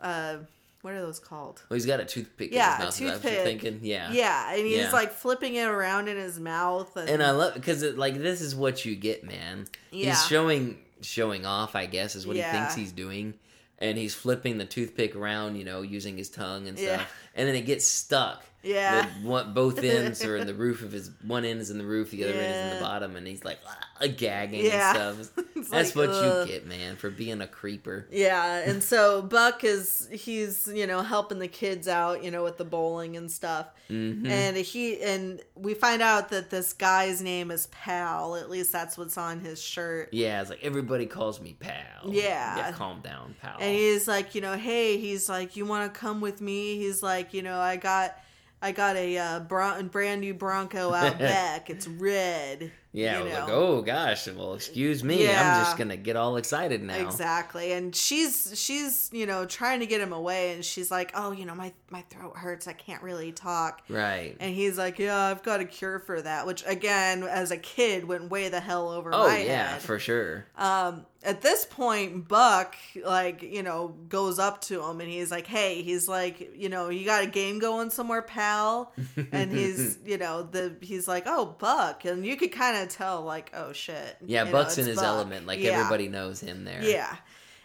[0.01, 0.37] uh
[0.81, 2.93] what are those called Well, he's got a toothpick Yeah, in his mouth.
[2.93, 3.61] Is that what toothpick.
[3.61, 3.79] thinking?
[3.83, 4.11] Yeah.
[4.11, 4.91] yeah and he's Yeah.
[4.91, 8.55] like flipping it around in his mouth and, And I love because like this is
[8.55, 9.67] what you get, man.
[9.91, 10.09] Yeah.
[10.11, 12.51] He's showing showing off, I guess, is what Yeah.
[12.51, 13.33] he thinks he's doing,
[13.79, 17.05] and he's flipping the toothpick around, you know, using his tongue and stuff, Yeah.
[17.35, 18.43] And then it gets stuck.
[18.61, 19.07] Yeah.
[19.21, 21.11] The one, both ends are in the roof of his.
[21.25, 23.45] One end is in the roof, the other end is in the bottom, and he's
[23.45, 25.09] like ah, gagging Yeah.
[25.11, 25.45] and stuff.
[25.71, 26.47] That's like, what ugh.
[26.47, 28.05] you get, man, for being a creeper.
[28.11, 32.57] Yeah, and so Buck is he's you know helping the kids out you know with
[32.57, 34.27] the bowling and stuff, Mhm.
[34.27, 38.35] and he and we find out that this guy's name is Pal.
[38.35, 40.09] At least that's what's on his shirt.
[40.13, 41.75] Yeah, it's like everybody calls me pal.
[42.13, 42.57] Yeah.
[42.57, 43.55] yeah, calm down, pal.
[43.59, 46.77] And he's like, you know, hey, he's like, you want to come with me?
[46.77, 48.17] He's like, you know, I got,
[48.61, 51.69] I got a uh, bron- brand new Bronco out back.
[51.69, 52.71] It's red.
[52.91, 53.39] Yeah, you know.
[53.39, 55.57] like, oh gosh, well, excuse me, Yeah.
[55.57, 56.95] I'm just gonna get all excited now.
[56.95, 57.71] Exactly.
[57.71, 61.45] And she's she's, you know, trying to get him away and she's like, "Oh, you
[61.45, 62.67] know, my my throat hurts.
[62.67, 64.35] I can't really talk." Right.
[64.39, 68.05] And he's like, "Yeah, I've got a cure for that," which again, as a kid
[68.05, 69.81] went way the hell over Oh my yeah, head.
[69.81, 70.45] for sure.
[70.57, 75.45] um at this point buck like you know goes up to him and he's like
[75.45, 78.93] hey he's like you know you got a game going somewhere pal
[79.33, 83.21] and he's you know the he's like oh buck and you could kind of tell
[83.23, 85.05] like oh shit Yeah, you know, Buck's in his Buck.
[85.05, 85.47] element.
[85.47, 85.71] Like Yeah.
[85.71, 86.83] everybody knows him there.
[86.83, 87.15] yeah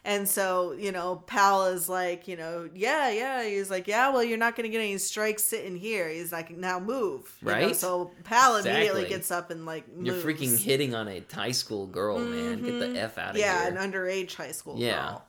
[0.06, 4.22] and so you know pal is like you know yeah yeah he's like yeah well
[4.22, 7.54] you're not gonna get any strikes sitting here he's like now move you know?
[7.54, 7.74] Right?
[7.76, 12.18] so pal immediately gets up and like You're freaking hitting on a high school girl,
[12.18, 12.62] man.
[12.62, 13.38] Get the f out of Mm-hmm.
[13.40, 14.94] yeah, an underage high school Yeah.
[15.08, 15.24] girl.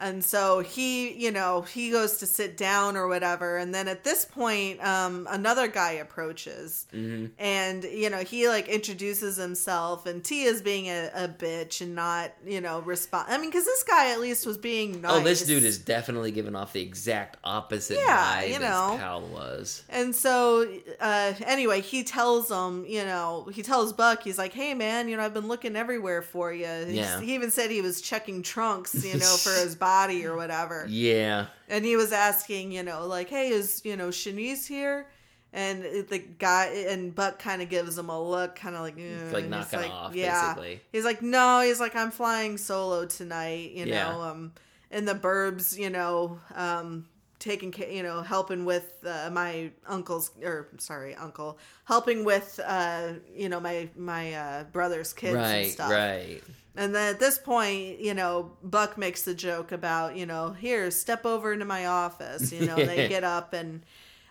[0.00, 4.02] And so he, you know, he goes to sit down or whatever, and then at
[4.04, 10.24] this point, um, another guy approaches, hmm and you know, he like introduces himself, and
[10.24, 13.26] t is being a, a bitch and not, you know, respond.
[13.30, 15.12] I mean, because this guy at least was being nice.
[15.12, 18.96] Oh, this dude is definitely giving off the exact opposite Yeah, you know.
[18.98, 19.84] Pal was.
[19.88, 20.66] And so,
[21.00, 25.16] uh, anyway, he tells him, you know, he tells Buck, he's like, hey, man, you
[25.16, 26.66] know, I've been looking everywhere for you.
[26.88, 27.20] Yeah.
[27.20, 30.86] He even said he was checking trunks, you know, for his body or whatever.
[30.88, 31.46] Yeah.
[31.68, 35.06] And he was asking, you know, like, hey, is, you know, Chanice here?
[35.52, 39.30] And the guy, and Buck kind of gives him a look, kind of like, eh,
[39.32, 40.54] like knocking like, off, yeah.
[40.54, 40.80] basically.
[40.92, 44.12] He's like, no, he's like, I'm flying solo tonight, you Yeah.
[44.12, 44.52] know, um,
[44.90, 47.06] in the burbs, you know, um,
[47.38, 53.14] taking care, you know, helping with uh, my uncle's, or sorry, uncle, helping with, uh,
[53.34, 55.90] you know, my my uh, brother's kids and Right, stuff.
[55.90, 56.40] right.
[56.74, 60.90] And then at this point, you know, Buck makes the joke about, you know, here,
[60.90, 62.50] step over into my office.
[62.52, 63.82] You know, they get up and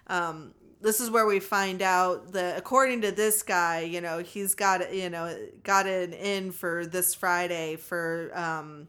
[0.07, 4.55] um, this is where we find out that according to this guy, you know, he's
[4.55, 8.87] got, you know, got an in for this Friday for um,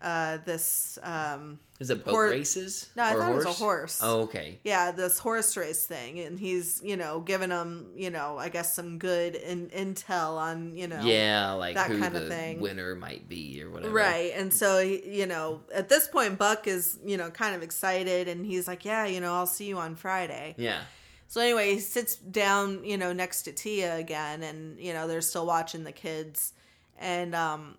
[0.00, 2.88] uh, this, um, Is it boat Hor- races?
[2.96, 4.00] No, I Or thought it was a horse.
[4.02, 4.58] Oh, okay.
[4.64, 6.20] yeah, this horse race thing.
[6.20, 10.74] And he's, you know, giving them, you know, I guess some good in- intel on,
[10.74, 12.60] you know, Yeah, like that who kinda thing.
[12.60, 13.92] winner might be or whatever.
[13.92, 14.32] Right.
[14.34, 18.26] And so, he- you know, at this point, Buck is, you know, kind of excited
[18.26, 20.54] and he's like, yeah, you know, I'll see you on Friday.
[20.56, 20.80] Yeah.
[21.28, 25.20] So anyway, he sits down, you know, next to Tia again, and you know they're
[25.20, 26.52] still watching the kids,
[27.00, 27.76] and um,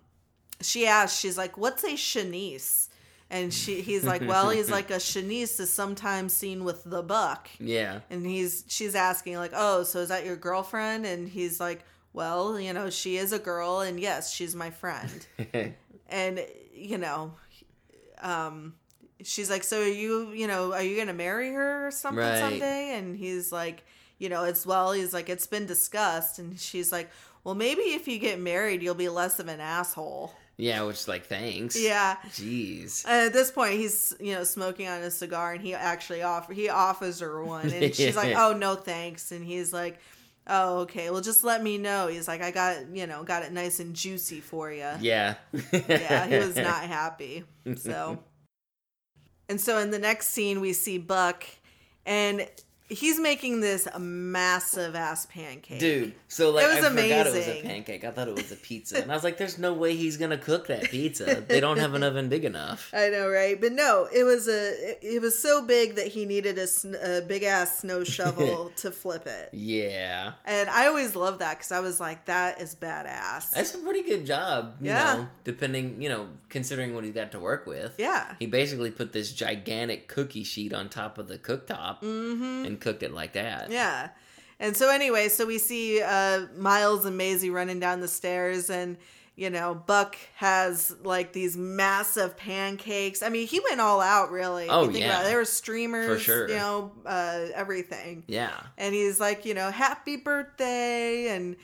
[0.60, 2.88] she asks, she's like, "What's a chanice?"
[3.30, 7.48] And she, he's like, "Well, he's like a chanice is sometimes seen with the buck."
[7.60, 8.00] Yeah.
[8.08, 12.58] And he's, she's asking like, "Oh, so is that your girlfriend?" And he's like, "Well,
[12.58, 15.26] you know, she is a girl, and yes, she's my friend."
[16.08, 17.32] and you know,
[18.22, 18.74] um,
[19.22, 22.38] she's like, "So are you, you know, are you gonna marry her or something Right.
[22.38, 23.84] someday?" And he's like,
[24.18, 27.10] "You know, it's well." He's like, "It's been discussed," and she's like,
[27.44, 31.26] "Well, maybe if you get married, you'll be less of an asshole." Yeah, which like
[31.26, 31.80] thanks.
[31.80, 32.16] Yeah.
[32.30, 33.04] Jeez.
[33.06, 36.52] And at this point, he's you know smoking on a cigar, and he actually offer
[36.52, 39.98] he offers her one, and she's like, "Oh no, thanks," and he's like.
[40.50, 41.10] Oh, okay.
[41.10, 42.06] Well, just let me know.
[42.06, 44.88] He's like, I got, you know, got it nice and juicy for you.
[44.98, 45.34] Yeah.
[45.70, 47.44] yeah, he was not happy.
[47.76, 48.18] So,
[49.50, 51.44] and so in the next scene, we see Buck,
[52.06, 52.48] and
[52.88, 55.78] he's making this massive ass pancake.
[55.80, 58.04] Dude, so like It was I forgot it was a pancake.
[58.04, 60.38] I thought it was a pizza, and I was like, "There's no way he's gonna
[60.38, 61.44] cook that pizza.
[61.46, 63.60] They don't have an oven big enough." I know, right?
[63.60, 67.42] But no, it was a, it, was so big that he needed a, a big
[67.42, 69.50] ass snow shovel to flip it.
[69.52, 73.50] Yeah, And I always loved that because I was like, that is badass.
[73.50, 74.76] that's a pretty good job.
[74.80, 75.14] You Yeah.
[75.14, 77.94] know, depending, you know, considering what he got to work with.
[77.98, 78.34] yeah.
[78.38, 82.64] He basically put this gigantic cookie sheet on top of the cooktop Mm-hmm.
[82.66, 83.70] and cooked it like that.
[83.70, 84.08] Yeah.
[84.60, 88.96] And so anyway, so we see uh Miles and Maizy running down the stairs and
[89.36, 93.22] you know, Buck has like these massive pancakes.
[93.22, 94.66] I mean, he went all out really.
[94.68, 95.22] Oh, think yeah.
[95.22, 96.48] There were streamers, For sure.
[96.48, 98.24] you know, uh everything.
[98.26, 98.50] Yeah.
[98.76, 101.54] And he's like, you know, happy birthday and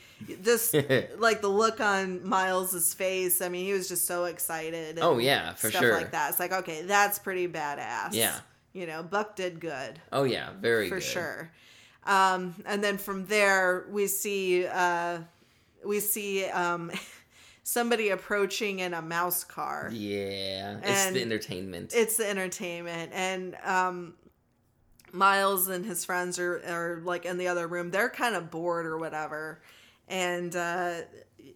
[0.41, 0.73] just
[1.17, 3.41] like the look on Miles's face.
[3.41, 4.91] I mean, he was just so excited.
[4.95, 5.93] and Oh, yeah, for stuff sure.
[5.95, 6.29] like that.
[6.29, 8.13] It's like, okay, that's pretty badass.
[8.13, 8.39] Yeah.
[8.75, 11.03] You know, Buck did good Oh yeah, very for good.
[11.03, 11.51] sure.
[12.03, 15.19] Um, and then from there, we see uh,
[15.85, 16.91] we see um,
[17.63, 19.89] somebody approaching in a mouse car.
[19.93, 21.93] Yeah, it's the entertainment.
[21.95, 24.15] It's the entertainment, and um,
[25.13, 27.91] Miles and his friends are are like in the other room.
[27.91, 29.61] They're kind of bored or whatever,
[30.09, 30.95] and uh,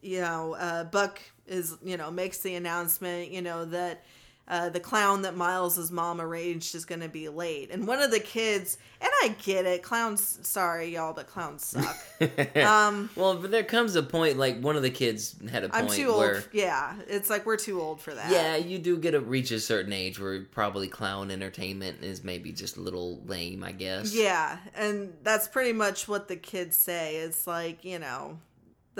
[0.02, 4.06] you know, uh, Buck is you know makes the announcement, you know that.
[4.50, 8.10] Uh, the clown that Miles's mom arranged is going to be late, and one of
[8.10, 10.40] the kids, and I get it, clowns.
[10.42, 11.96] Sorry, y'all, but clowns suck.
[12.58, 15.86] um, well, but there comes a point like one of the kids had a I'm
[15.86, 16.18] point too old.
[16.18, 18.32] where Yeah, it's like we're too old for that.
[18.32, 22.52] yeah, you do get to reach a certain age where probably clown entertainment is maybe
[22.52, 24.16] just a little lame, I guess.
[24.16, 27.18] Yeah, and that's pretty much what the kids say.
[27.18, 28.40] It's like, you know,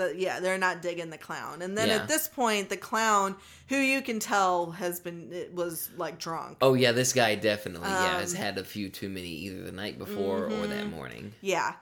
[0.00, 1.62] the yeah, they're not digging the clown.
[1.62, 1.96] And then Yeah.
[1.96, 3.36] at this point, the clown,
[3.68, 6.58] who you can tell has been it was like drunk.
[6.60, 9.72] Oh yeah, this guy definitely yeah has Um, had a few too many either the
[9.72, 10.90] night before or that Mm-hmm.
[10.90, 11.32] morning.
[11.40, 11.74] Yeah.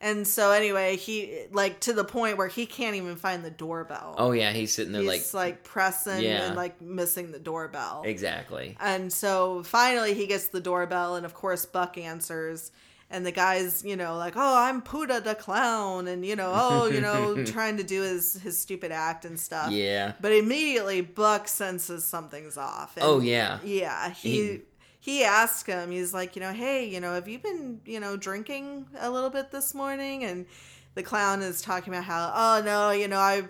[0.00, 4.14] And so anyway, he like to the point where he can't even find the doorbell.
[4.18, 6.46] Oh yeah, he's sitting there He's like, like, pressing Yeah.
[6.48, 8.02] and like missing the doorbell.
[8.04, 8.76] exactly.
[8.80, 12.70] And so finally he gets the doorbell and of course Buck answers
[13.14, 16.86] and the guy's, you know, like, "Oh, I'm Pooter the clown." And you know, oh,
[16.86, 19.70] you know, trying to do his his stupid act and stuff.
[19.72, 20.12] Yeah.
[20.20, 22.96] But immediately Buck senses something's off.
[22.96, 23.58] And Oh yeah.
[23.64, 24.60] Yeah, he He-
[25.00, 25.90] he asked him.
[25.90, 29.28] He's like, you know, "Hey, you know, have you been, you know, drinking a little
[29.30, 30.46] bit this morning?" And
[30.94, 33.42] the clown is talking about how, "Oh no, you know, I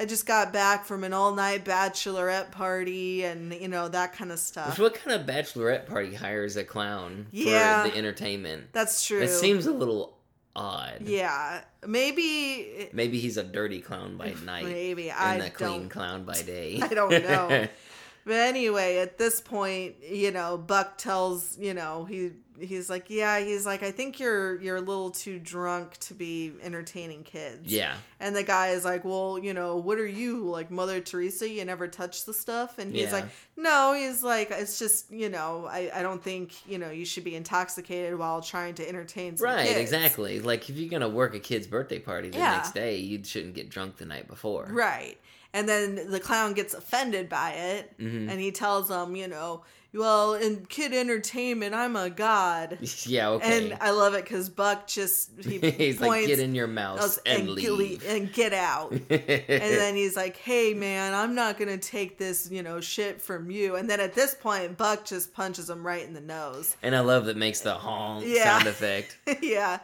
[0.00, 4.38] I just got back from an all-night bachelorette party and, you know, that kind of
[4.38, 7.82] stuff." What kind of bachelorette party hires a clown Yeah.
[7.84, 8.72] for the entertainment?
[8.72, 9.20] That's true.
[9.20, 10.16] It seems a little
[10.56, 11.02] odd.
[11.02, 12.88] Yeah, maybe.
[12.92, 16.80] Maybe he's a dirty clown by night Maybe I and a clean clown by day.
[16.82, 17.68] I don't know.
[18.24, 23.40] But anyway, at this point, you know, Buck tells, you know, he he's like, yeah,
[23.40, 27.72] he's like, I think you're you're a little too drunk to be entertaining kids.
[27.72, 27.94] yeah.
[28.20, 31.48] And the guy is like, well, you know, what are you like, Mother Teresa?
[31.48, 32.78] You never touch the stuff.
[32.78, 33.12] And he's Yeah.
[33.12, 33.24] like,
[33.56, 37.24] no, he's like, it's just, you know, I I don't think you know you should
[37.24, 39.78] be intoxicated while trying to entertain Right, kids.
[39.80, 40.40] exactly.
[40.40, 42.52] Like if you're gonna work a kid's birthday party the Yeah.
[42.56, 44.68] next day, you shouldn't get drunk the night before.
[44.70, 45.18] Right.
[45.52, 48.30] And then the clown gets offended by it Mhm.
[48.30, 52.78] and he tells them, you know, well, in kid entertainment, I'm a god.
[53.06, 53.70] yeah, okay.
[53.72, 57.00] And I love it because Buck just he he's points like, get in your mouse
[57.00, 58.06] us and, get- leave.
[58.06, 58.92] and get out.
[58.92, 63.50] and then he's like, "Hey, man, I'm not gonna take this, you know, shit from
[63.50, 66.76] you." And then at this point, Buck just punches him right in the nose.
[66.84, 68.44] and I love that makes the honk Yeah.
[68.44, 69.18] sound effect.
[69.42, 69.80] yeah.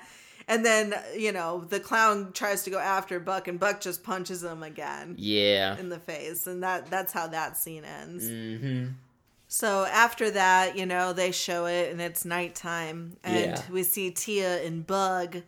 [0.48, 4.44] And then you know the clown tries to go after Buck, and Buck just punches
[4.44, 5.76] him again Yeah.
[5.78, 8.24] in the face, and that that's how that scene ends.
[8.28, 8.88] hmm
[9.48, 13.62] So after that, you know, they show it and it's nighttime and Yeah.
[13.70, 15.42] we see Tia and Bug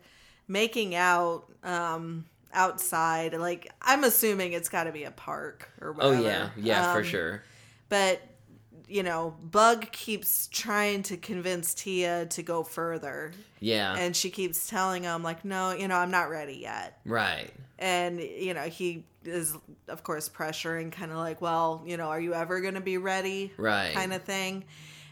[0.47, 3.33] making out um outside.
[3.33, 6.15] Like I'm assuming it's got to be a park or whatever.
[6.15, 7.43] Oh yeah, yeah, for Um, sure.
[7.89, 8.21] But
[8.89, 13.31] you know, Bug keeps trying to convince Tia to go further.
[13.61, 17.51] Yeah, And she keeps telling him like, "No, you know, I'm not ready yet." right.
[17.77, 19.55] and you know he is
[19.87, 22.97] of course pressuring kind of like well you know are you ever going to be
[22.97, 23.93] ready Right.
[23.93, 24.63] kind of thing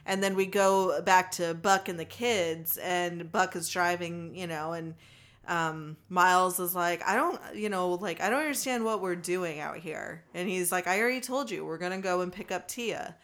[0.05, 4.47] and then we go back to buck and the kids and buck is driving you
[4.47, 4.95] know and
[5.47, 9.59] um, miles is like i don't you know like i don't understand what we're doing
[9.59, 12.51] out here and he's like i already told you we're going to go and pick
[12.51, 13.15] up tia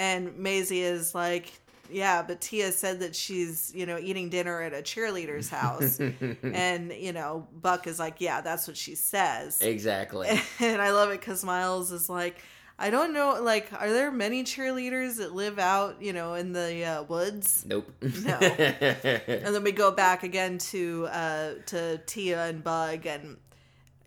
[0.00, 1.52] and Maizy is like
[1.90, 6.00] yeah but tia said that she's you know eating dinner at a cheerleader's house
[6.42, 10.28] and you know buck is like yeah that's what she says Exactly.
[10.60, 12.42] and i love it because miles is like
[12.78, 16.84] i don't know like are there many cheerleaders that live out you know in the
[16.84, 17.90] uh, woods nope.
[18.00, 18.34] No.
[18.40, 23.36] and then we go back again to uh to tia and bug and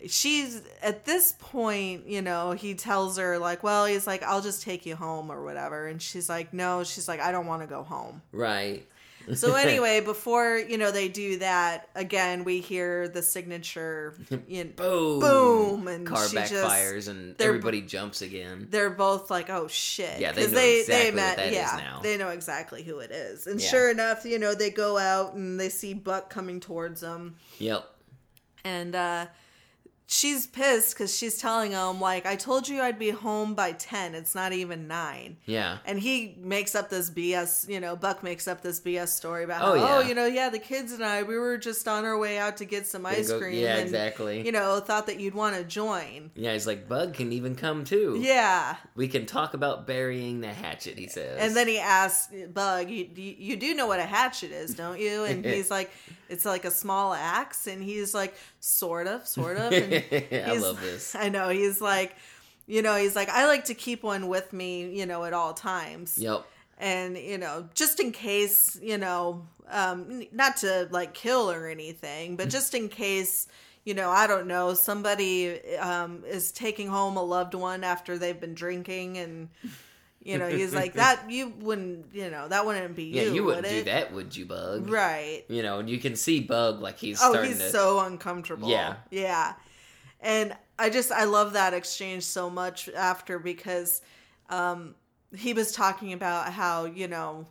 [0.08, 4.62] she's at this point you know he tells her like well he's like i'll just
[4.62, 7.66] take you home or whatever and she's like no she's like i don't want to
[7.68, 8.86] go home right.
[9.34, 14.12] so anyway, before you know they do that again, we hear the signature.
[14.46, 15.20] You know, Boom.
[15.20, 18.66] Boom, and car she just- backfires and everybody jumps again.
[18.70, 22.28] they're both like, "Oh shit!" Yeah, they know exactly what that is yeah, they know
[22.28, 23.46] exactly who it is.
[23.46, 23.66] And Yeah.
[23.68, 27.82] sure enough, you know they go out and they see Buck coming towards them, Yep.
[28.64, 29.26] and uh,
[30.06, 34.14] she's pissed because she's telling him like, "I told you I'd be home by ten.
[34.14, 35.38] It's not even nine.
[35.46, 35.78] Yeah.
[35.86, 39.62] And he makes up this BS, you know, Buck makes up this BS story about
[39.62, 42.18] Oh, how, oh, you know, yeah, the kids and I, we were just on our
[42.18, 43.58] way out to get some ice Go- cream.
[43.58, 44.44] yeah, and, exactly.
[44.44, 46.30] You know, thought that you'd want to join.
[46.34, 48.18] Yeah, he's like, Bug can even come too.
[48.20, 48.76] Yeah.
[48.94, 51.38] We can talk about burying the hatchet, he says.
[51.40, 55.24] And then he asks Bug, you, you do know what a hatchet is, don't you?
[55.24, 55.90] And he's like,
[56.28, 57.66] it's like a small axe.
[57.66, 58.34] And he's like,
[58.64, 59.72] sort of, sort of.
[59.72, 59.94] And
[60.32, 61.14] I love this.
[61.24, 61.48] I know.
[61.50, 62.16] He's like,
[62.66, 65.52] you know, he's like, I like to keep one with me, you know, at all
[65.54, 66.18] times.
[66.18, 66.44] Yep.
[66.78, 72.34] and you know just in case you know um not to like kill or anything
[72.36, 73.46] but just in case
[73.84, 78.40] you know i don't know somebody um is taking home a loved one after they've
[78.40, 79.48] been drinking and
[80.24, 83.44] you know he's like that you wouldn't you know that wouldn't be Yeah, you, you,
[83.44, 83.84] wouldn't would do it?
[83.84, 84.88] that, would you, Bug?
[84.90, 87.70] right You know, and you can see Bug like he's oh starting he's to.
[87.70, 88.96] so uncomfortable Yeah.
[89.10, 89.54] yeah
[90.20, 94.00] and i just i love that exchange so much after because
[94.50, 94.94] um
[95.36, 97.46] he was talking about how you know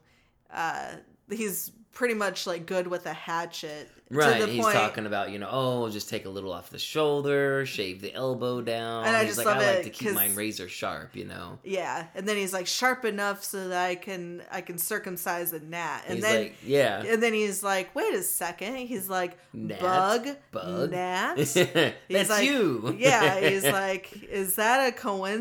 [0.51, 0.93] uh
[1.29, 5.49] he's pretty much like good with a hatchet Right, he's point talking about you know,
[5.51, 9.05] oh, just take a little off the shoulder, shave the elbow down.
[9.05, 11.59] And I he's just like, love I like to keep mine razor sharp, you know.
[11.63, 15.59] yeah and then he's like sharp enough so that i can i can circumcise a
[15.59, 19.37] gnat and he's then like, yeah, and then he's like wait a second he's like
[19.53, 19.79] Gnat?
[19.79, 20.91] bug Bug?
[20.91, 21.53] gnats
[22.09, 22.95] that's like, you.
[22.99, 24.91] yeah he's like is that a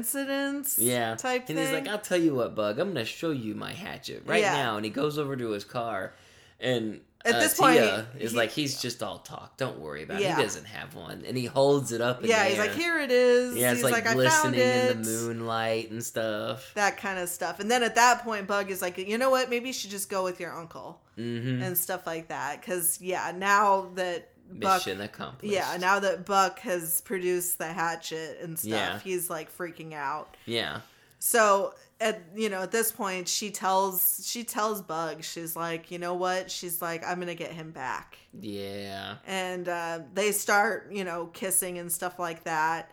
[0.02, 1.14] coincidence yeah.
[1.16, 3.72] type and thing he's like, I'll tell you what, Bug, I'm gonna show you my
[3.72, 4.52] hatchet right Yeah.
[4.54, 4.76] now.
[4.76, 6.12] And he goes over to his car,
[6.60, 9.56] and At uh, this point, Tia he- is he- like, he's just all talk.
[9.56, 10.34] Don't worry about it.
[10.34, 12.24] He doesn't have one, and he holds it up.
[12.24, 12.66] Yeah he's there.
[12.66, 15.90] like here it is Yeah, it's he's like, like, i found glistening in the moonlight
[15.90, 16.72] and stuff.
[16.74, 19.48] that kind of stuff and then at that point bug is like you know what
[19.50, 21.62] maybe you should just go with your uncle Mm-hmm.
[21.62, 25.52] and stuff like that because yeah now that buck Mission accomplished.
[25.52, 28.98] yeah now that buck has produced the hatchet and stuff Yeah.
[29.00, 30.80] he's like freaking out Yeah.
[31.18, 35.98] so at you know at this point she tells she tells bug she's like you
[35.98, 36.50] know what?
[36.50, 38.18] She's like i'm gonna get him back.
[38.38, 39.16] Yeah.
[39.26, 42.90] and uh, they start you know kissing and stuff like that.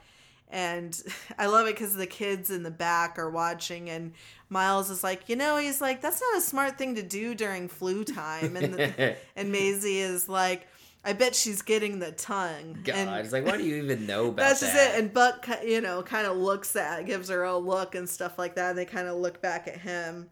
[0.52, 1.00] And
[1.38, 4.14] i love it because the kids in the back are watching and
[4.50, 7.68] miles is like you know he's like that's not a smart thing to do during
[7.68, 8.56] flu time.
[8.56, 10.68] And the, and Maizy is like
[11.10, 14.28] i bet she's getting the tongue God, and it's like, why do you even know
[14.30, 17.58] about that's just it and buck you know kind of looks at gives her a
[17.58, 20.30] look and stuff like that and they kind of look back at him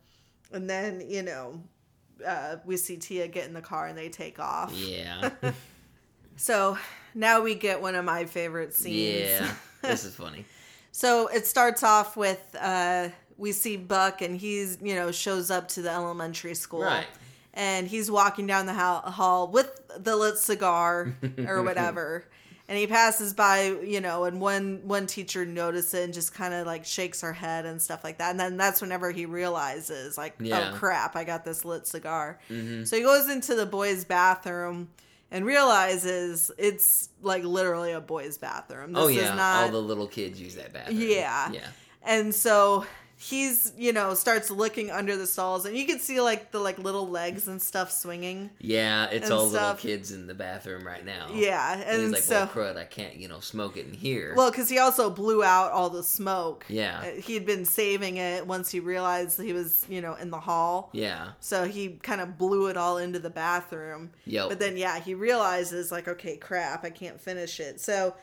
[0.51, 1.61] and then you know
[2.25, 5.29] uh, we see tia get in the car and they take off yeah.
[6.35, 6.77] so
[7.17, 9.29] now we get one of my favorite scenes.
[9.29, 9.53] yeah.
[9.81, 10.45] This is funny.
[10.91, 15.67] So it starts off with uh, we see Buck and he's you know shows up
[15.69, 16.83] to the elementary school.
[16.83, 17.07] Right.
[17.57, 21.15] And he's walking down the hall, with the lit cigar
[21.47, 22.23] or whatever.
[22.69, 26.53] And he passes by, you know, and one one teacher notices it and just kind
[26.53, 28.29] of like shakes her head and stuff like that.
[28.31, 30.71] And then that's whenever he realizes, like, Yeah.
[30.73, 32.39] oh crap, I got this lit cigar.
[32.49, 32.85] Mhm.
[32.87, 34.89] So he goes into the boys' bathroom
[35.31, 38.93] and realizes it's like literally a boys' bathroom.
[38.93, 40.99] This oh yeah, not all the little kids use that bathroom.
[41.01, 41.51] Yeah.
[41.51, 41.67] Yeah.
[42.03, 42.85] and so
[43.19, 46.77] he's you know starts looking under the stalls and you can see like the like
[46.77, 49.83] little legs and stuff swinging Yeah, it's all stuff.
[49.83, 51.29] little kids in the bathroom right now.
[51.33, 53.93] yeah And and he's like, so well, crud, I can't, you know, smoke it in
[53.93, 54.35] here.
[54.37, 56.99] well because he also blew out all the smoke Yeah.
[57.03, 60.91] Uh, he'd been saving it once he realized he was you know in the hall
[60.93, 61.29] yeah.
[61.39, 65.15] so he kind of blew it all into the bathroom yeah but then yeah he
[65.15, 68.13] realizes like okay crap i can't finish it so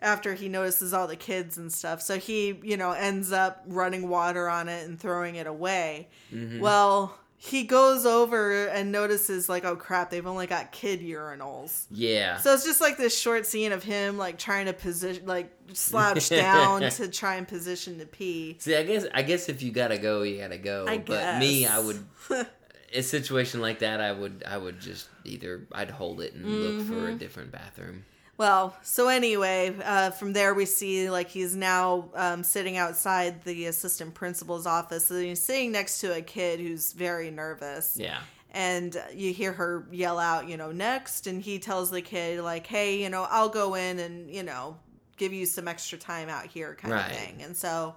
[0.00, 4.08] after he notices all the kids and stuff so he you know ends up running
[4.08, 6.60] water on it and throwing it away Mhm.
[6.60, 12.38] well he goes over and notices like oh crap they've only got kid urinals yeah.
[12.38, 16.28] so it's just like this short scene of him like trying to position like slouch
[16.30, 19.98] down to try and position to pee See, I guess I guess if you gotta
[19.98, 20.86] go, you gotta go.
[20.88, 21.84] I but me, I guess.
[22.30, 22.46] would
[22.94, 26.86] a situation like that, I would I would just either I'd hold it and look
[26.86, 27.16] for a Mm-hmm.
[27.18, 28.04] different bathroom.
[28.38, 33.66] Well, so anyway, uh, from there we see like he's now um, sitting outside the
[33.66, 35.10] assistant principal's office.
[35.10, 37.96] And he's sitting next to a kid who's very nervous.
[37.98, 38.18] Yeah.
[38.50, 41.26] And you hear her yell out, you know, next.
[41.26, 44.76] And he tells the kid, like, hey, you know, I'll go in and, you know,
[45.16, 47.10] give you some extra time out here, kind Right.
[47.10, 47.42] of thing.
[47.42, 47.94] And so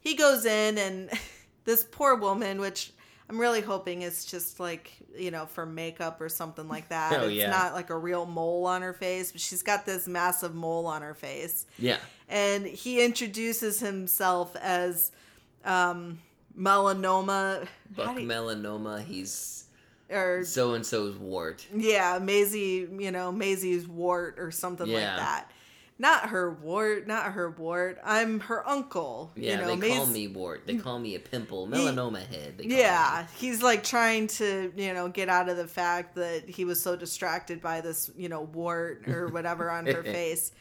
[0.00, 1.10] he goes in, and
[1.64, 2.92] this poor woman, which
[3.28, 7.12] I'm really hoping it's just like, you know, for makeup or something like that.
[7.20, 7.50] Oh, it's yeah.
[7.50, 11.02] not like a real mole on her face, but she's got this massive mole on
[11.02, 11.66] her face.
[11.78, 11.98] Yeah.
[12.28, 15.10] And he introduces himself as
[15.64, 16.20] um,
[16.58, 17.66] melanoma.
[17.94, 19.64] Buck you- melanoma, he's
[20.08, 21.66] or so and so's wart.
[21.74, 25.50] yeah, Maizy, you know, Maizy's wart or something like that.
[25.98, 27.98] Not her wart, not her wart.
[28.04, 29.32] I'm her uncle.
[29.34, 30.66] Yeah, you know, they call me wart.
[30.66, 32.58] They call me a pimple, melanoma head.
[32.58, 36.48] They call Yeah, he's like trying to, you know, get out of the fact that
[36.50, 40.52] he was so distracted by this, you know, wart or whatever on her face.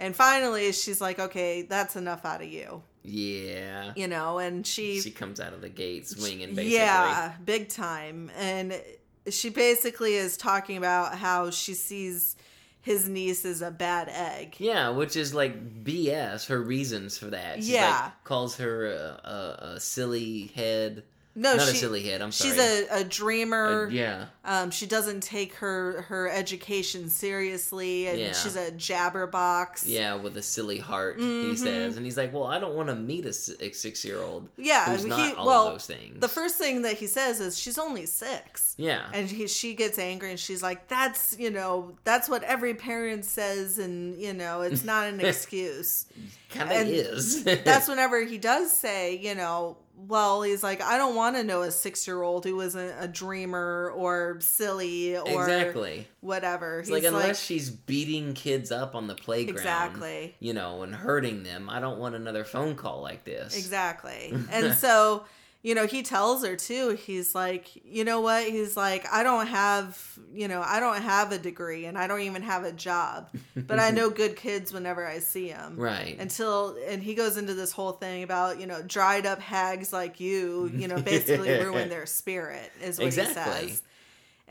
[0.00, 2.82] And finally, she's like, okay, that's enough out of you.
[3.02, 3.92] Yeah.
[3.96, 6.74] you know, and she She comes out of the gate swinging, basically.
[6.74, 8.30] Yeah, big time.
[8.36, 8.80] And
[9.28, 12.36] she basically is talking about how she sees
[12.82, 14.56] his niece is a bad egg.
[14.58, 16.46] Yeah, which is like BS.
[16.46, 17.56] Her reasons for that.
[17.56, 18.00] She's Yeah.
[18.04, 21.04] like, calls her a, a, a silly head.
[21.36, 22.22] No, Not she, a silly head.
[22.22, 22.50] I'm sorry.
[22.50, 23.86] she's a, a dreamer.
[23.86, 24.24] Uh, yeah.
[24.44, 28.32] Um, she doesn't take her her education seriously, and Yeah.
[28.32, 29.82] she's a jabberbox.
[29.86, 31.56] Yeah, with a silly heart, he Mhm.
[31.58, 34.86] says, and he's like, "Well, I don't want to meet a, six year old Yeah,
[34.90, 37.78] who's he- not all well, those things." The first thing that he says is she's
[37.78, 38.74] only six.
[38.76, 42.74] yeah, And he, she gets angry and she's like, that's, you know, that's what every
[42.74, 43.78] parent says.
[43.78, 46.06] And, you know, it's not an excuse.
[46.50, 47.44] kind of is.
[47.44, 49.76] that's whenever he does say, you know,
[50.06, 53.06] well, he's like, I don't want to know a six year old who isn't a
[53.06, 56.08] dreamer or silly or exactly.
[56.20, 56.80] whatever.
[56.80, 60.34] He's like unless she's beating kids up on the playground, Exactly.
[60.40, 63.56] you know, and hurting them, I don't want another phone call like this.
[63.56, 64.34] Exactly.
[64.50, 65.24] and so,
[65.62, 66.90] you know, he tells her too.
[66.90, 68.44] He's like, you know what?
[68.48, 72.22] He's like, I don't have, you know, I don't have a degree and I don't
[72.22, 75.76] even have a job, but I know good kids whenever I see them.
[75.76, 76.16] Right.
[76.18, 80.18] Until, and he goes into this whole thing about, you know, dried up hags like
[80.18, 83.66] you, you know, basically ruin their spirit, is what Exactly.
[83.66, 83.82] he says.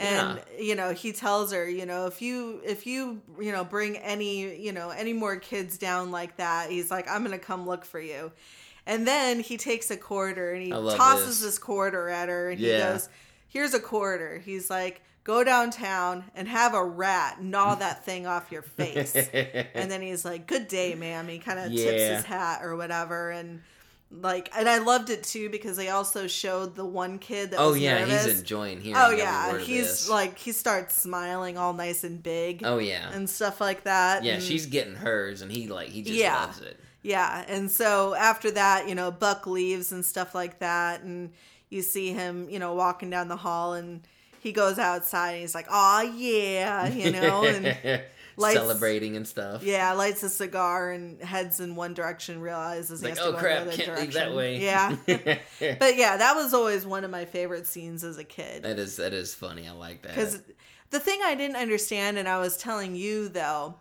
[0.02, 3.98] And you know, he tells her, you know, if you if you you know bring
[3.98, 7.84] any you know any more kids down like that, he's like, I'm gonna come look
[7.84, 8.32] for you.
[8.90, 11.42] And then he takes a quarter and he tosses this.
[11.42, 13.08] this quarter at her, and he goes,
[13.48, 18.52] "Here's a quarter." He's like, "Go downtown and have a rat gnaw that thing off
[18.52, 19.16] your face."
[19.76, 21.82] and then he's like, "Good day, ma'am." He kind of tips
[22.16, 23.62] his hat or whatever, and
[24.12, 27.74] like, and I loved it too because they also showed the one kid that oh
[27.76, 28.26] yeah, nervous.
[28.26, 29.00] he's enjoying hearing.
[29.00, 30.10] Oh yeah, he's this.
[30.10, 34.24] like he starts smiling all nice and big Oh yeah, and stuff like that.
[34.24, 34.34] yeah.
[34.34, 36.40] and- She's getting hers, and he like he just Yeah.
[36.46, 36.80] loves it.
[37.02, 41.32] Yeah, and so after that, you know, Buck leaves and stuff like that, and
[41.70, 44.02] you see him, you know, walking down the hall, and
[44.42, 47.66] he goes outside, and he's like, "Oh yeah," you know, and
[48.38, 49.64] lights- celebrating and stuff.
[49.64, 53.38] yeah, lights a cigar and heads in one direction, realizes he Like, has oh, to
[53.38, 54.32] oh go crap, in the other can't leave direction.
[54.32, 54.60] that way.
[54.60, 54.96] Yeah,
[55.80, 58.64] but yeah, that was always one of my favorite scenes as a kid.
[58.64, 59.68] that is that is funny.
[59.68, 60.16] I like that.
[60.16, 60.42] Because
[60.90, 63.76] the thing I didn't understand, and I was telling you though,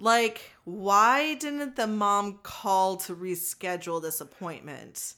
[0.00, 5.14] like, why didn't the mom call to reschedule this appointment?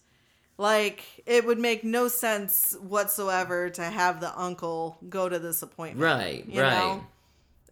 [0.59, 6.05] Like, it would make no sense whatsoever to have the uncle go to this appointment.
[6.05, 6.71] right, you right.
[6.71, 7.07] know?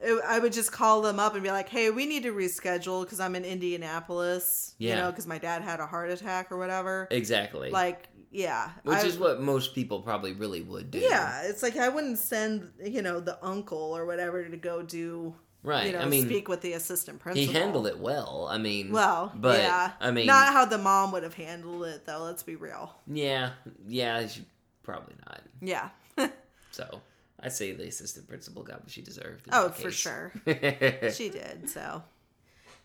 [0.00, 3.02] It- I would just call them up and be like, hey, we need to reschedule
[3.04, 4.96] because I'm in Indianapolis, you Yeah.
[5.02, 7.06] know, because my dad had a heart attack or whatever.
[7.10, 7.70] Exactly.
[7.70, 8.70] Like, yeah.
[8.84, 10.98] Which I- is what most people probably really would do.
[11.00, 15.34] yeah, it's like I wouldn't send, you know, the uncle or whatever to go do
[15.62, 15.88] Right.
[15.88, 17.52] you know, I mean, speak with the assistant principal.
[17.52, 18.48] he handled it well.
[18.50, 19.92] I mean, Well, but yeah.
[20.00, 22.22] I mean, not how the mom would have handled it, though.
[22.22, 22.94] Let's be real.
[23.06, 23.50] yeah,
[23.86, 24.44] yeah, she,
[24.82, 25.40] probably not.
[25.60, 25.88] Yeah.
[26.72, 27.00] So
[27.40, 29.46] I say the assistant principal got what she deserved.
[29.52, 30.32] oh, for sure.
[30.46, 31.68] she did.
[31.68, 32.02] So.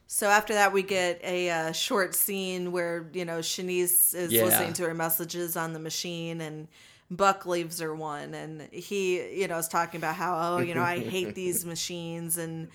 [0.07, 4.43] So after that, we get a uh, short scene where you know Chanice is Yeah.
[4.45, 6.67] listening to her messages on the machine, and
[7.11, 10.81] Buck leaves her one, and he you know is talking about how oh you know
[10.83, 12.67] I hate these machines, and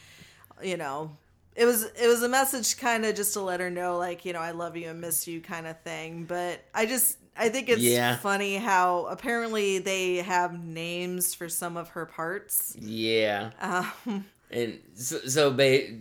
[0.62, 1.16] you know
[1.56, 4.32] it was it was a message kind of just to let her know like you
[4.32, 6.24] know I love you and miss you kind of thing.
[6.24, 8.16] But I just I think it's Yeah.
[8.18, 12.76] funny how apparently they have names for some of her parts.
[12.78, 16.00] yeah, Um, and so, so ba-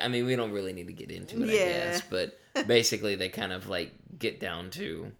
[0.00, 3.28] I mean, we don't really need to get into it, I guess, but basically they
[3.28, 5.12] kind of like get down to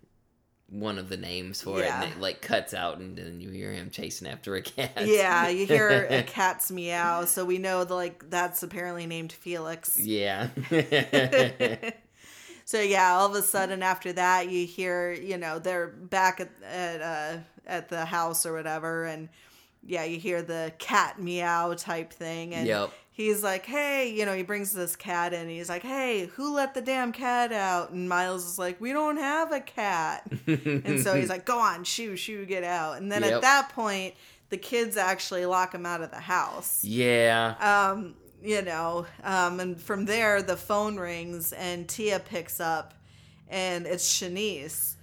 [0.74, 3.72] one of the names for it, and it like cuts out, and then you hear
[3.72, 4.90] him chasing after a cat.
[5.06, 9.96] Yeah, you hear a cat's meow, so we know that like that's apparently named Felix.
[9.96, 10.48] yeah,
[12.64, 16.50] so yeah, all of a sudden after that, you hear you know they're back at
[16.64, 19.28] at uh, at the house or whatever, and
[19.86, 22.90] yeah, you hear the cat meow type thing, and Yep.
[23.16, 26.74] He's like, hey, you know, he brings this cat in, he's like, hey, who let
[26.74, 27.90] the damn cat out?
[27.90, 30.26] And Miles is like, we don't have a cat.
[30.48, 32.96] And so he's like, go on, shoo, shoo, get out.
[32.98, 33.32] And then Yep.
[33.34, 34.14] at that point,
[34.50, 36.82] the kids actually lock him out of the house.
[36.84, 37.54] yeah,
[37.92, 42.94] Um, you know, um, and from there, the phone rings and Tia picks up
[43.48, 44.96] and it's Chanice.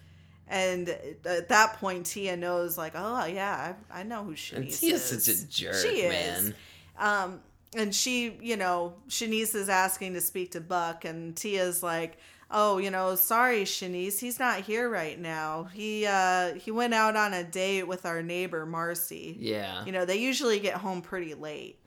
[0.50, 0.90] And
[1.24, 4.80] at that point, Tia knows, like, oh, yeah, I, I know who Chanice and is.
[4.82, 6.12] Tia's such a jerk, She is.
[6.44, 6.56] man.
[7.00, 7.40] Um,
[7.76, 12.18] and she, you know, Chanice is asking to speak to Buck, and Tia's like,
[12.50, 15.66] "Oh, you know, sorry, Chanice, he's not here right now.
[15.74, 19.36] He uh, he went out on a date with our neighbor Marcie.
[19.40, 21.78] Yeah, You know, they usually get home pretty late."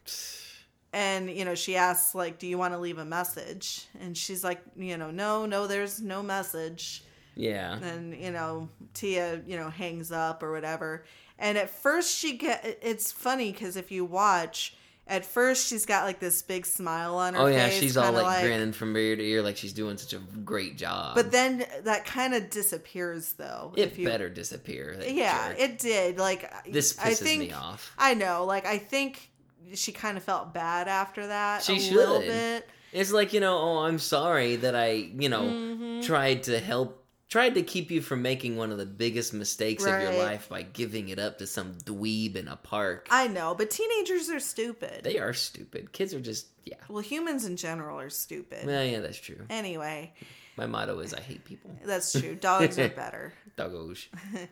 [0.92, 4.42] And you know, she asks like, "Do you want to leave a message?" And she's
[4.44, 7.02] like, "You know, no, no, there's no message."
[7.36, 11.04] yeah, and you know tia you know hangs up or whatever
[11.38, 16.04] and at first she get it's funny because if you watch at first she's got
[16.04, 17.44] like this big smile on her face.
[17.44, 19.96] oh yeah, face, she's all kinda like, grinning from ear to ear, like she's doing
[19.98, 21.14] such a great job.
[21.14, 24.96] but then that kind of disappears though it you better disappear.
[25.06, 25.60] yeah jerk.
[25.60, 27.92] it did like This i pisses think me off.
[27.98, 29.30] i know like i think
[29.74, 31.94] she kind of felt bad after that She a should.
[31.96, 36.00] little bit It's like, you know, oh, I'm sorry that I, you know, Mm-hmm.
[36.02, 40.00] tried to help, tried to keep you from making one of the biggest mistakes of
[40.00, 43.08] your life by giving it up to some dweeb in a park.
[43.10, 45.92] i know but teenagers are stupid they are stupid.
[45.92, 46.76] Kids are just, yeah.
[46.88, 49.44] well humans in general are stupid Well, yeah, that's true.
[49.50, 50.12] anyway
[50.56, 51.70] My motto is I hate people.
[51.84, 52.36] That's true.
[52.36, 53.32] Dogs are better.
[53.58, 54.06] Doggos.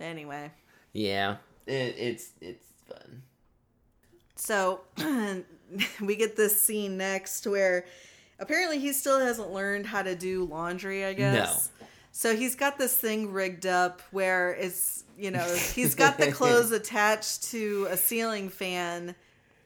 [0.00, 0.50] Anyway,
[0.92, 1.36] Yeah.
[1.66, 3.22] It, it's, it's fun.
[4.36, 4.80] so
[6.00, 7.84] we get this scene next where
[8.40, 11.70] apparently he still hasn't learned how to do laundry, I guess.
[12.18, 16.72] So he's got this thing rigged up where it's, you know, he's got the clothes
[16.72, 19.14] attached to a ceiling fan.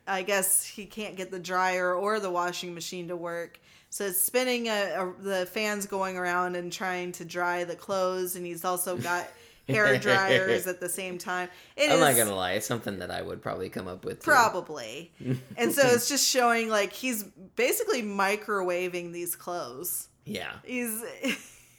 [0.06, 3.58] I guess he can't get the dryer or the washing machine to work.
[3.88, 8.36] So it's spinning a, a, the fans going around and trying to dry the clothes,
[8.36, 9.26] and he's also got
[9.66, 11.48] hair dryers at the same time.
[11.74, 14.18] It I'm not gonna lie, it's something that I would probably come up with.
[14.18, 14.30] too.
[14.30, 15.10] Probably.
[15.56, 17.22] and so it's just showing like he's
[17.56, 20.08] basically microwaving these clothes.
[20.26, 20.52] Yeah.
[20.64, 21.02] He's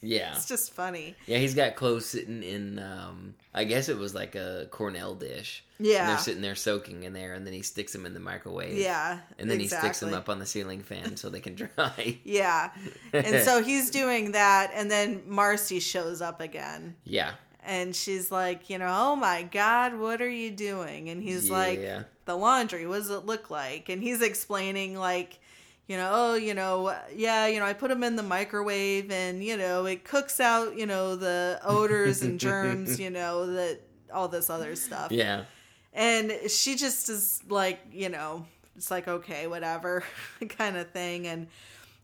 [0.04, 0.36] Yeah.
[0.36, 1.16] it's just funny.
[1.26, 5.64] Yeah, he's got clothes sitting in um I guess it was like a Cornell dish.
[5.78, 6.08] And Yeah.
[6.08, 8.78] they're sitting there soaking in there and then he sticks them in the microwave.
[8.78, 9.20] Yeah.
[9.40, 12.18] And then he sticks them up on the ceiling fan so they can dry.
[12.24, 12.72] Yeah.
[13.14, 16.96] And so he's doing that and then Marcie shows up again.
[17.06, 17.32] yeah.
[17.66, 21.10] And she's like, you know, oh my God, what are you doing?
[21.10, 21.80] And he's like,
[22.26, 23.88] the laundry, what does it look like?
[23.88, 25.40] And he's explaining, like,
[25.88, 29.44] you know, oh, you know, yeah, you know, I put them in the microwave and,
[29.44, 33.80] you know, it cooks out, you know, the odors and germs, you know, that
[34.14, 35.12] all this other stuff.
[35.12, 35.44] Yeah.
[35.92, 38.46] And she just is like, you know,
[38.76, 40.04] it's like, okay, whatever
[40.50, 41.28] kind of thing.
[41.28, 41.48] And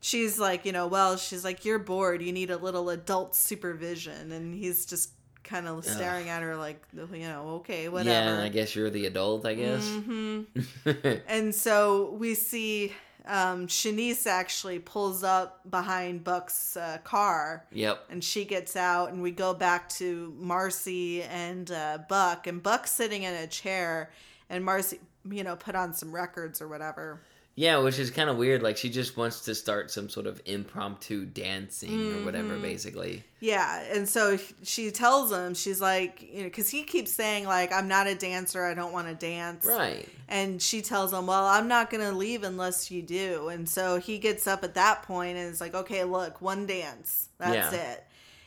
[0.02, 2.22] she's like, you know, well, she's like, you're bored.
[2.22, 4.32] You need a little adult supervision.
[4.32, 5.12] And he's just
[5.44, 8.38] kind of staring at her like, you know, okay, whatever.
[8.38, 9.88] Yeah, I guess you're the adult, I guess.
[9.88, 10.42] hmm
[11.28, 12.94] And so we see
[13.26, 18.06] um, Chanice actually pulls up behind Buck's uh, car yep.
[18.10, 22.92] and she gets out and we go back to Marcie and uh, Buck and Buck's
[22.92, 24.12] sitting in a chair
[24.50, 27.22] and Marcie, you know, put on some records or whatever.
[27.60, 28.64] Yeah, which is kind of weird.
[28.64, 32.62] Like she just wants to start some sort of impromptu dancing or whatever, Mm-hmm.
[32.62, 33.24] basically.
[33.42, 37.74] Yeah, and so she tells him, she's like, you know, because he keeps saying like,
[37.74, 38.64] "I'm not a dancer.
[38.64, 40.08] I don't want to dance." Right.
[40.30, 44.20] And she tells him, "Well, I'm not gonna leave unless you do." And so he
[44.20, 47.28] gets up at that point and is like, "Okay, look, one dance.
[47.40, 47.92] That's Yeah.
[47.92, 48.06] it."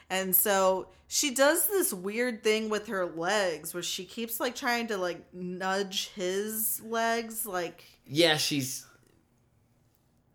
[0.08, 4.86] And so she does this weird thing with her legs where she keeps like trying
[4.86, 8.86] to like nudge his legs, like Yeah, she's.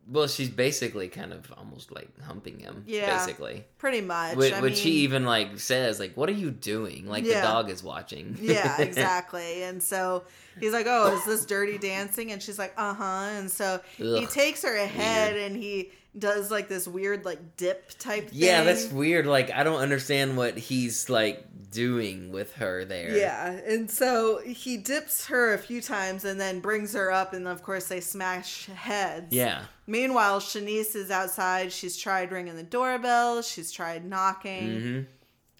[0.10, 2.84] Well, she's basically kind of almost like humping him.
[2.88, 3.18] Yeah.
[3.18, 3.66] Basically.
[3.78, 4.36] pretty much.
[4.38, 7.42] Which, which he mean- even like says, like, "What are you doing?" Like Yeah.
[7.42, 8.38] the dog is watching.
[8.40, 9.64] yeah, exactly.
[9.64, 10.24] And so
[10.60, 14.26] he's like, "Oh, is this dirty dancing?" And she's like, "Uh huh." And so he
[14.28, 18.30] takes her ahead and he does like this weird like dip type.
[18.30, 18.40] thing.
[18.40, 19.26] yeah, that's weird.
[19.26, 23.16] Like I don't understand what he's like doing with her there.
[23.16, 27.48] Yeah, and so he dips her a few times and then brings her up, and
[27.48, 29.28] of course they smash heads.
[29.34, 29.64] Yeah.
[29.86, 31.72] Meanwhile, Chanice is outside.
[31.72, 33.42] She's tried ringing the doorbell.
[33.42, 34.82] She's tried knocking.
[34.82, 35.00] hmm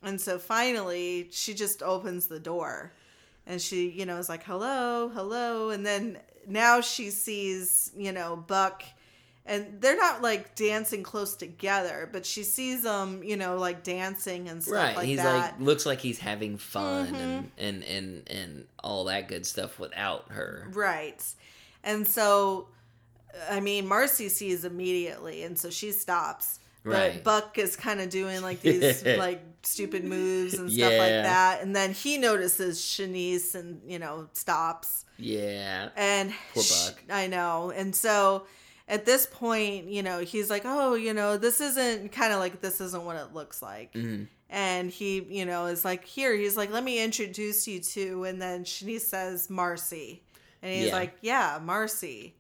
[0.08, 2.92] And so finally, she just opens the door
[3.46, 5.70] and she, you know, is like, hello, hello.
[5.70, 8.84] And then now she sees, you know, Buck
[9.48, 14.50] and they're not like dancing close together, but she sees them, you know, like dancing
[14.50, 14.88] and stuff like that.
[14.90, 14.98] Right.
[14.98, 15.36] like he's that.
[15.36, 17.16] like looks like he's having fun Mhm.
[17.16, 20.68] and, and and and all that good stuff without her.
[20.72, 21.24] Right.
[21.84, 22.68] And so,
[23.50, 26.60] I mean, Marcie sees immediately, and so she stops.
[26.84, 27.24] But Right.
[27.24, 30.98] Buck is kind of doing like these like stupid moves and stuff Yeah.
[30.98, 31.62] like that.
[31.62, 35.06] And then he notices Chanice and, you know, stops.
[35.18, 35.90] Yeah.
[35.98, 37.04] And Poor Buck.
[37.10, 37.72] I know.
[37.76, 38.46] And so
[38.88, 42.62] at this point, you know, he's like, oh, you know, this isn't kind of like
[42.62, 43.94] this isn't what it looks like.
[43.94, 44.28] Mhm.
[44.50, 48.24] And he, you know, is like, here, he's like, let me introduce you to.
[48.24, 50.22] And then Chanice says, Marcie.
[50.62, 50.94] And he's Yeah.
[50.94, 52.32] like, yeah, Marcie.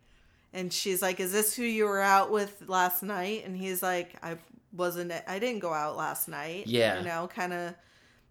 [0.53, 3.44] And she's like, is this who you were out with last night?
[3.45, 4.38] And he's like, I
[4.72, 6.68] wasn't, I didn't go out last night.
[6.68, 6.99] Yeah.
[6.99, 7.74] You know, kind of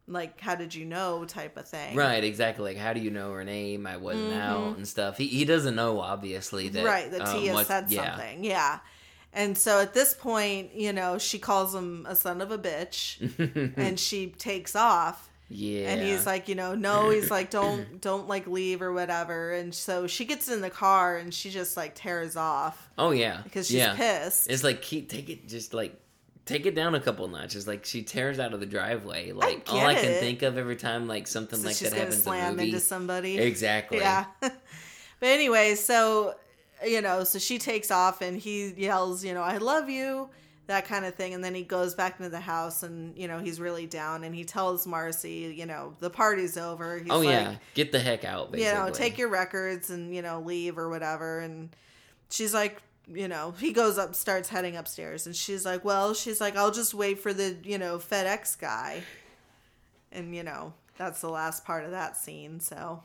[0.08, 1.96] like, how did you know type of thing.
[1.96, 2.64] Right, exactly.
[2.74, 3.86] Like, how do you know her name?
[3.86, 5.18] I wasn't out and stuff.
[5.18, 6.86] He he doesn't know obviously that Mm-hmm.
[6.86, 8.16] right that um, Tia what- said yeah.
[8.16, 8.78] something yeah
[9.32, 13.18] and so at this point you know she calls him a son of a bitch
[13.76, 18.28] and she takes off yeah, and he's like you know no he's like don't don't
[18.28, 21.94] like leave or whatever and so she gets in the car and she just like
[21.94, 23.94] tears off oh yeah, because she's yeah.
[23.94, 25.94] pissed It's like keep take it just like
[26.46, 27.66] take it down a couple notches.
[27.68, 29.32] Like she tears out of the driveway.
[29.32, 30.20] Like all I can it.
[30.20, 32.68] think of every time like something so like that happens in a slam movie.
[32.68, 33.98] into somebody Exactly.
[33.98, 34.52] yeah but
[35.20, 36.34] anyway so
[36.86, 40.28] you know so she takes off and he yells you know i love you
[40.66, 43.38] that kind of thing and then he goes back into the house and you know
[43.38, 47.28] he's really down and he tells marcie you know the party's over he's oh like,
[47.28, 48.52] yeah, get the heck out.
[48.52, 48.78] Basically.
[48.78, 51.74] you know take your records and you know leave or whatever and
[52.30, 52.82] she's like
[53.12, 56.72] you know he goes up starts heading upstairs and she's like well she's like i'll
[56.72, 59.02] just wait for the you know fedex guy
[60.10, 63.02] and you know that's the last part of that scene so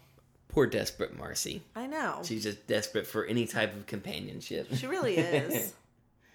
[0.47, 1.61] poor desperate Marcie.
[1.75, 4.67] i know She's just desperate for any type of companionship.
[4.75, 5.73] She really is.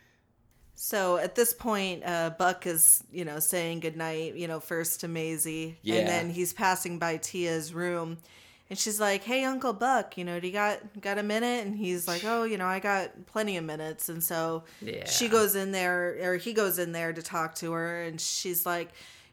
[0.74, 5.08] so at this point, uh, Buck is, you know, saying goodnight, you know, first to
[5.08, 5.74] Maizy.
[5.82, 5.96] Yeah.
[5.96, 8.18] And then he's passing by Tia's room.
[8.68, 11.66] And she's like, Hey, Uncle Buck, you know, do you got got a minute?
[11.66, 14.08] And he's like, Oh, you know, I got plenty of minutes.
[14.08, 15.04] And so Yeah.
[15.06, 18.02] she goes in there, or he goes in there to talk to her.
[18.02, 18.90] And she's like,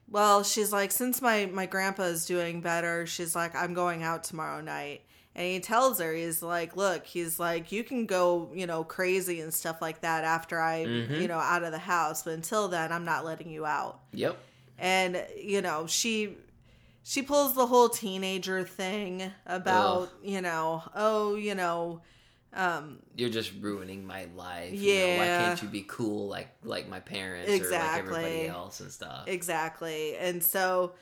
[0.09, 4.23] well, she's like, since my my grandpa is doing better, she's like, I'm going out
[4.23, 5.01] tomorrow night.
[5.35, 9.41] And he tells her, he's like, look, he's like, you can go, you know, crazy
[9.41, 11.19] and stuff like that after I, Mhm.
[11.19, 13.99] you know, out of the house, but until then, I'm not letting you out.
[14.11, 14.37] Yep.
[14.77, 16.37] And you know, she
[17.03, 22.01] she pulls the whole teenager thing about, you know, oh, you know,
[22.53, 24.73] um, You're just ruining my life.
[24.73, 28.79] you know, why can't you be cool like like my parents or like everybody else
[28.79, 29.27] and stuff?
[29.27, 30.15] Exactly.
[30.17, 30.93] And so,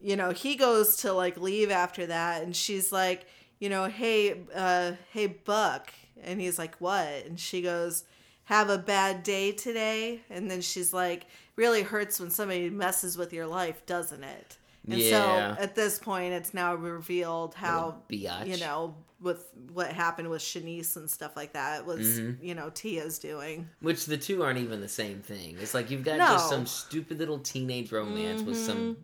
[0.00, 3.26] you know, he goes to like leave after that and she's like,
[3.58, 5.92] you know, hey, uh, hey Buck.
[6.22, 7.26] And he's like, what?
[7.26, 8.04] And she goes,
[8.44, 10.20] have a bad day today.
[10.28, 14.58] And then she's like, really hurts when somebody messes with your life, doesn't it?
[14.88, 15.56] And Yeah.
[15.56, 20.96] so at this point, it's now revealed how, you know, with what happened with Chanice
[20.96, 22.38] and stuff like that was, Mhm.
[22.42, 23.68] you know, Tia's doing.
[23.80, 25.58] Which the two aren't even the same thing.
[25.60, 26.26] It's like you've got No.
[26.28, 28.96] just some stupid little teenage romance with some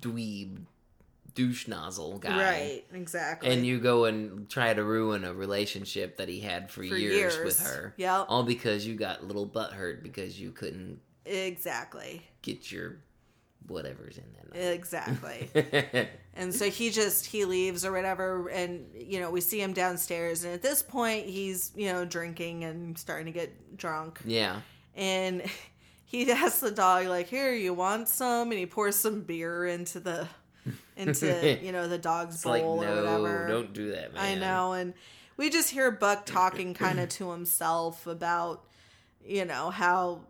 [0.00, 0.64] dweeb
[1.34, 2.36] douche nozzle guy.
[2.42, 2.84] Right.
[2.92, 3.50] Exactly.
[3.50, 7.14] And you go and try to ruin a relationship that he had for, For years,
[7.34, 7.44] years.
[7.44, 7.94] with her.
[7.98, 8.26] Yep.
[8.28, 12.26] All because you got little butt hurt because you couldn't Exactly.
[12.42, 12.96] get your
[13.66, 14.74] whatever's in that.
[14.74, 15.50] Exactly.
[16.34, 20.44] And so he just he leaves or whatever, and you know we see him downstairs,
[20.44, 24.60] and at this point he's you know drinking and starting to get drunk, yeah.
[24.94, 25.42] and
[26.04, 29.98] he asks the dog like, "Here, you want some?" And he pours some beer into
[29.98, 30.28] the
[30.96, 33.48] into you know the dog's It's bowl like, or no, whatever.
[33.48, 34.22] don't do that, man.
[34.22, 34.94] I know, and
[35.36, 38.64] we just hear Buck talking kind of to himself about,
[39.24, 40.20] you know, how,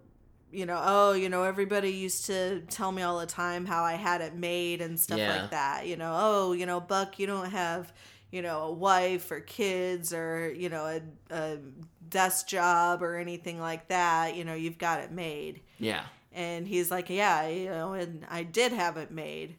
[0.52, 3.94] you know, oh, you know, everybody used to tell me all the time how I
[3.94, 5.42] had it made and stuff Yeah.
[5.42, 5.86] like that.
[5.86, 7.92] You know, oh, you know, Buck, you don't have,
[8.30, 11.00] you know, a wife or kids or you know a,
[11.34, 11.58] a
[12.08, 14.36] desk job or anything like that.
[14.36, 15.60] You know, you've got it made.
[15.78, 16.04] Yeah.
[16.32, 19.56] And he's like, yeah, you know, and I did have it made.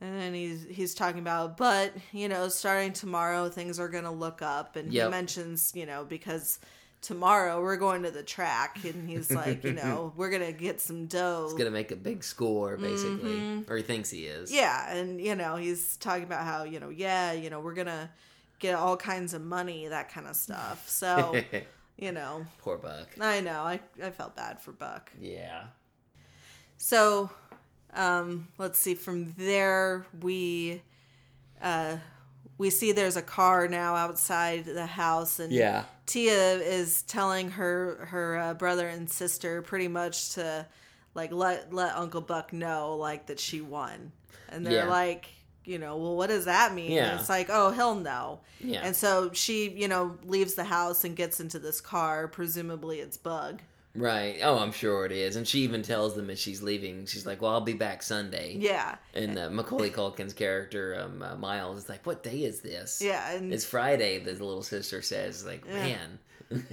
[0.00, 4.42] And then he's he's talking about, but you know, starting tomorrow, things are gonna look
[4.42, 4.76] up.
[4.76, 5.04] And Yep.
[5.06, 6.58] he mentions, you know, because
[7.04, 11.06] tomorrow we're going to the track, and he's like, you know, we're gonna get some
[11.06, 11.44] dough.
[11.48, 14.48] He's gonna make a big score, basically, or he thinks he is.
[14.48, 14.58] Mm-hmm.
[14.58, 18.10] Yeah, and you know, he's talking about how you know, yeah, you know, we're gonna
[18.58, 20.88] get all kinds of money, that kind of stuff.
[20.88, 21.36] So,
[21.98, 23.08] you know, Poor Buck.
[23.20, 25.12] I know, I I felt bad for Buck.
[25.20, 25.64] Yeah.
[26.76, 27.30] So,
[27.94, 28.94] um, let's see.
[28.94, 30.82] From there, we
[31.62, 31.98] uh,
[32.58, 35.84] we see there's a car now outside the house, and Yeah.
[36.06, 40.66] Tia is telling her her uh, brother and sister pretty much to
[41.14, 44.12] like let let Uncle Buck know like that she won,
[44.48, 44.88] and they're Yeah.
[44.90, 45.26] like.
[45.66, 46.92] You know, well, what does that mean?
[46.92, 47.12] Yeah.
[47.12, 48.40] And it's like, oh, he'll know.
[48.60, 48.82] Yeah.
[48.84, 52.28] And so she, you know, leaves the house and gets into this car.
[52.28, 53.62] Presumably, it's Bug.
[53.96, 54.38] Right.
[54.42, 55.36] Oh, I'm sure it is.
[55.36, 58.56] And she even tells them as she's leaving, she's like, "Well, I'll be back Sunday."
[58.58, 58.96] Yeah.
[59.14, 63.30] And uh, Macaulay Culkin's character, um, uh, Miles, is like, "What day is this?" Yeah.
[63.32, 64.18] And It's Friday.
[64.18, 65.74] The little sister says, "Like, Yeah.
[65.74, 66.18] man."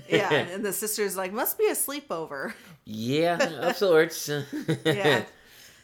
[0.09, 2.53] yeah, and the sister's like, must be a sleepover.
[2.85, 3.37] yeah,
[3.69, 4.27] of sorts.
[4.85, 5.23] Yeah.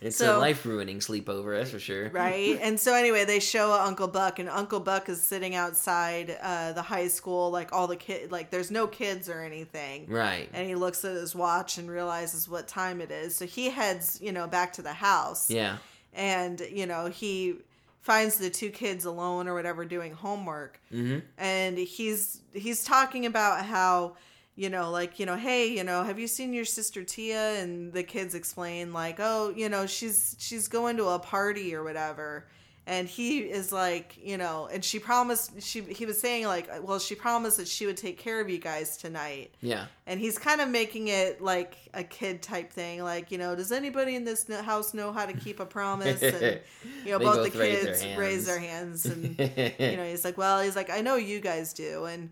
[0.02, 2.10] It's So- a life ruining sleepover, that's for sure.
[2.10, 2.60] Right?
[2.62, 6.82] and so anyway, they show Uncle Buck, and Uncle Buck is sitting outside uh, the
[6.82, 10.08] high school, like all the kid, like there's no kids or anything.
[10.08, 10.50] Right.
[10.54, 13.36] And he looks at his watch and realizes what time it is.
[13.36, 15.50] So he heads, you know, back to the house.
[15.50, 15.78] Yeah.
[16.14, 17.56] And, you know, he
[18.02, 20.80] finds the two kids alone or whatever doing homework.
[20.94, 21.20] Mm-hmm.
[21.38, 24.16] and he's he's talking about how
[24.58, 27.62] you know like you know hey you know have you seen your sister tia?
[27.62, 31.84] And the kids explain like oh you know she's she's going to a party or
[31.84, 32.48] whatever.
[32.88, 36.98] And he is like you know and she promised she he was saying like well
[36.98, 39.54] she promised that she would take care of you guys tonight.
[39.62, 39.86] Yeah.
[40.08, 43.72] and he's kind of making it like a kid type thing like you know does
[43.72, 46.24] anybody in this house know how to keep a promise?
[46.24, 46.62] And
[47.06, 49.04] you know both the both raise their kids raise their hands.
[49.04, 49.06] hands
[49.38, 52.06] and you know he's like well he's like i know you guys do.
[52.06, 52.32] And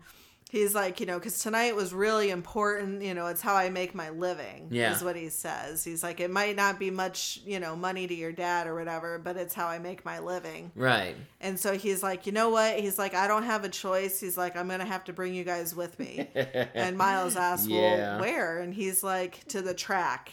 [0.56, 3.94] he's like you know because tonight was really important you know it's how i make
[3.94, 4.94] my living Yeah.
[4.94, 5.84] is what he says.
[5.84, 9.18] He's like it might not be much you know money to your dad or whatever
[9.18, 10.72] but it's how i make my living.
[10.74, 11.14] Right.
[11.40, 12.78] and so he's like you know what?
[12.80, 14.18] He's like i don't have a choice.
[14.20, 16.28] He's like i'm gonna have to bring you guys with me.
[16.74, 18.58] And miles asks well where?
[18.60, 20.32] And he's like to the track.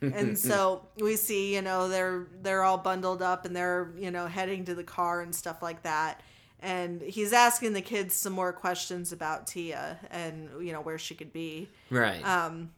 [0.00, 4.26] And so we see you know they're they're all bundled up and they're you know
[4.26, 6.20] heading to the car and stuff like that
[6.62, 11.14] and he's asking the kids some more questions about tia and you know where she
[11.14, 11.68] could be.
[11.90, 12.24] Right.
[12.26, 12.70] um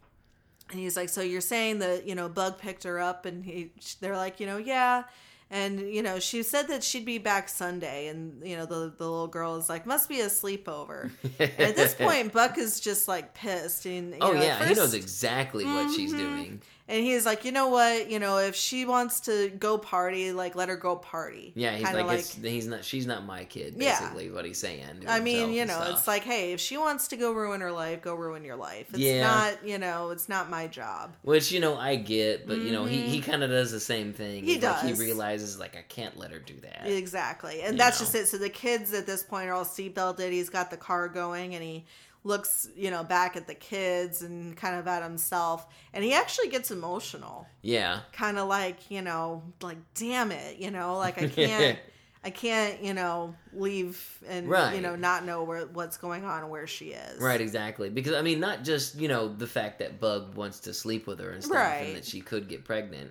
[0.70, 3.26] and he's like so you're saying that you know bug picked her up?
[3.26, 3.70] And he
[4.00, 5.04] they're like you know yeah.
[5.50, 8.08] And you know she said that she'd be back sunday.
[8.08, 11.10] And you know the, the little girl is like must be a sleepover.
[11.38, 13.84] At this point buck is just like pissed.
[13.84, 16.18] And oh know, yeah, he knows exactly what she's Mhm.
[16.18, 16.62] doing.
[16.86, 20.54] And he's like you know what you know if she wants to go party like
[20.54, 22.84] let her go party Yeah, he's Kinda like, it's, he's not.
[22.84, 23.74] She's not my kid.
[23.78, 23.98] Yeah.
[24.00, 25.04] Basically, what he's saying.
[25.08, 28.02] I mean, you know, it's like, hey, if she wants to go ruin her life,
[28.02, 28.88] go ruin your life.
[28.90, 29.22] It's Yeah.
[29.26, 31.14] not, you know, it's not my job.
[31.22, 34.12] Which you know I get, but you know he, he kind of does the same
[34.12, 34.38] thing.
[34.42, 34.46] Mm-hmm.
[34.46, 34.98] He It's like does.
[34.98, 36.86] he realizes like I can't let her do that.
[36.86, 37.62] Exactly.
[37.62, 38.04] And You that's know.
[38.04, 38.28] just it.
[38.28, 40.30] So the kids at this point are all seatbelted.
[40.32, 41.84] He's got the car going and he
[42.24, 45.66] looks, you know, back at the kids and kind of at himself.
[45.92, 47.46] And he actually gets emotional.
[47.62, 51.78] yeah, Kind of like, you know, like, damn it, you know, like I can't.
[52.26, 54.74] I can't, you know, leave and Right.
[54.74, 57.20] you know not know where what's going on and where she is.
[57.20, 57.90] right, exactly.
[57.90, 61.20] Because I mean, not just you know the fact that Bug wants to sleep with
[61.20, 61.82] her and stuff, Right.
[61.88, 63.10] and that she could get pregnant.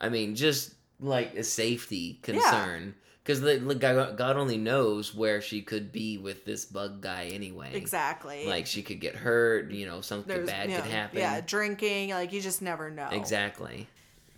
[0.00, 2.96] I mean, just like a safety concern.
[3.24, 3.40] Because
[3.76, 7.70] God, God only knows where she could be with this bug guy anyway.
[7.72, 8.46] Exactly.
[8.46, 11.18] Like she could get hurt, you know, something There's bad you could happen.
[11.20, 13.08] Yeah, drinking, like you just never know.
[13.12, 13.86] Exactly.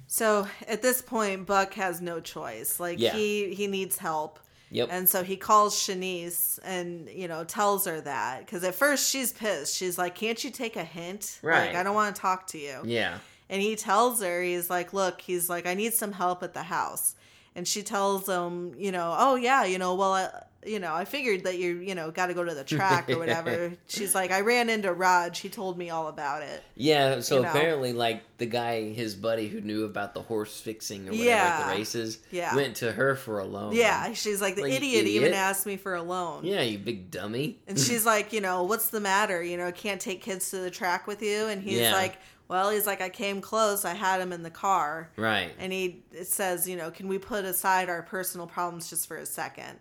[0.07, 2.79] So at this point, Buck has no choice.
[2.79, 3.15] Like Yeah.
[3.15, 4.39] he he needs help.
[4.71, 4.89] Yep.
[4.91, 8.41] And so he calls Chanice and, you know, tells her that.
[8.41, 9.77] Because at first she's pissed.
[9.77, 11.39] She's like, can't you take a hint?
[11.43, 11.69] Right.
[11.69, 12.81] Like, I don't want to talk to you.
[12.85, 13.19] yeah.
[13.49, 16.63] and he tells her he's like look he's like i need some help at the
[16.63, 17.15] house
[17.57, 20.29] and she tells him you know oh yeah you know well I,
[20.67, 23.19] you know i figured that you you know got to go to the track or
[23.19, 27.37] whatever she's like i ran into raj he told me all about it Yeah, so
[27.37, 27.51] You know.
[27.51, 31.59] apparently, like the guy, his buddy who knew about the horse fixing or whatever Yeah.
[31.61, 32.57] at the races, Yeah.
[32.57, 33.75] went to her for a loan.
[33.75, 36.79] yeah she's like the Like, you idiot, even asked me for a loan yeah, you
[36.79, 37.59] big dummy.
[37.69, 39.43] And she's like, you know, what's the matter?
[39.43, 41.47] You know, can't take kids to the track with you.
[41.47, 41.93] And he's Yeah.
[41.93, 42.17] like,
[42.49, 43.85] well, he's like, I came close.
[43.85, 45.11] I had him in the car.
[45.17, 45.53] right.
[45.59, 49.27] And he says, you know, can we put aside our personal problems just for a
[49.27, 49.79] second?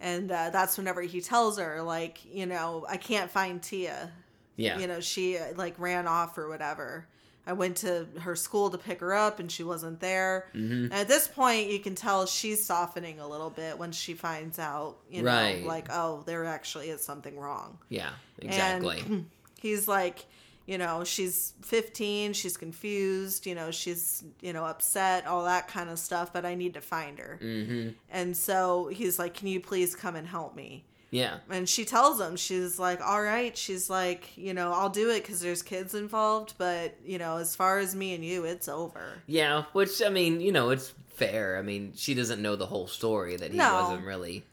[0.00, 4.10] And uh, that's whenever he tells her, like, you know, I can't find Tia.
[4.56, 4.78] Yeah.
[4.78, 7.06] You know, she uh, like ran off or whatever.
[7.46, 10.46] I went to her school to pick her up and she wasn't there.
[10.54, 10.92] Mhm.
[10.92, 14.96] At this point, you can tell she's softening a little bit when she finds out,
[15.10, 15.64] you know, Right.
[15.64, 17.78] like, oh, there actually is something wrong.
[17.88, 18.10] yeah.
[18.40, 19.00] Exactly.
[19.00, 19.26] And
[19.60, 20.24] he's like,
[20.66, 25.90] you know, she's 15, she's confused, you know, she's, you know, upset, all that kind
[25.90, 27.38] of stuff, but I need to find her.
[27.42, 27.90] mm-hmm.
[28.10, 30.84] And so he's like, can you please come and help me?
[31.10, 31.38] Yeah.
[31.50, 33.54] And she tells him, she's like, all right.
[33.54, 37.54] She's like, you know, I'll do it because there's kids involved, but, you know, as
[37.54, 39.18] far as me and you, it's over.
[39.26, 39.64] Yeah.
[39.72, 41.58] Which I mean, you know, it's fair.
[41.58, 43.74] I mean, she doesn't know the whole story that he No.
[43.82, 44.44] wasn't really.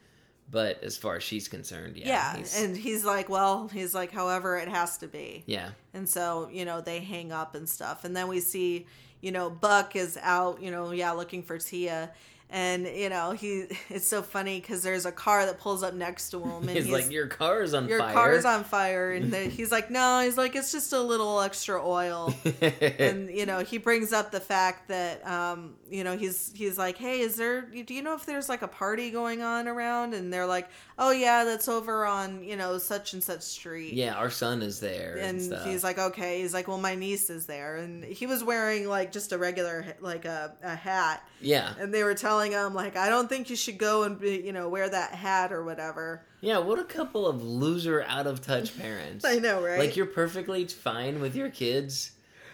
[0.51, 2.07] But as far as she's concerned, yeah.
[2.07, 2.35] Yeah.
[2.37, 5.43] he's- And he's like, well, he's like, however, it has to be.
[5.45, 5.69] yeah.
[5.93, 8.03] And so, you know, they hang up and stuff.
[8.03, 8.87] And then we see,
[9.21, 12.11] you know, Buck is out, you know, yeah, looking for Tia.
[12.51, 16.31] And, you know, he it's so funny because there's a car that pulls up next
[16.31, 16.67] to him.
[16.67, 18.13] And He's, like, your car's on your fire.
[18.13, 19.11] car's on fire.
[19.11, 22.33] And then he's like, no, he's like, it's just a little extra oil.
[22.61, 26.97] and, you know, he brings up the fact that, um, you know, he's, he's like,
[26.97, 30.13] hey, is there, do you know if there's like a party going on around?
[30.13, 34.13] And they're like, oh, yeah, that's over on, you know, such and such street yeah,
[34.13, 35.17] our son is there.
[35.19, 38.43] And, and he's like okay he's like well my niece is there and he was
[38.43, 41.73] wearing like just a regular like a, a hat yeah.
[41.79, 44.51] and they were telling him like i don't think you should go and be, you
[44.51, 48.77] know wear that hat or whatever Yeah, what a couple of loser, out of touch
[48.77, 49.25] parents.
[49.33, 52.11] i know right Like you're perfectly fine with your kids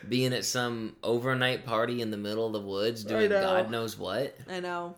[0.09, 3.41] being at some overnight party in the middle of the woods doing know.
[3.41, 4.35] God knows what.
[4.49, 4.95] i know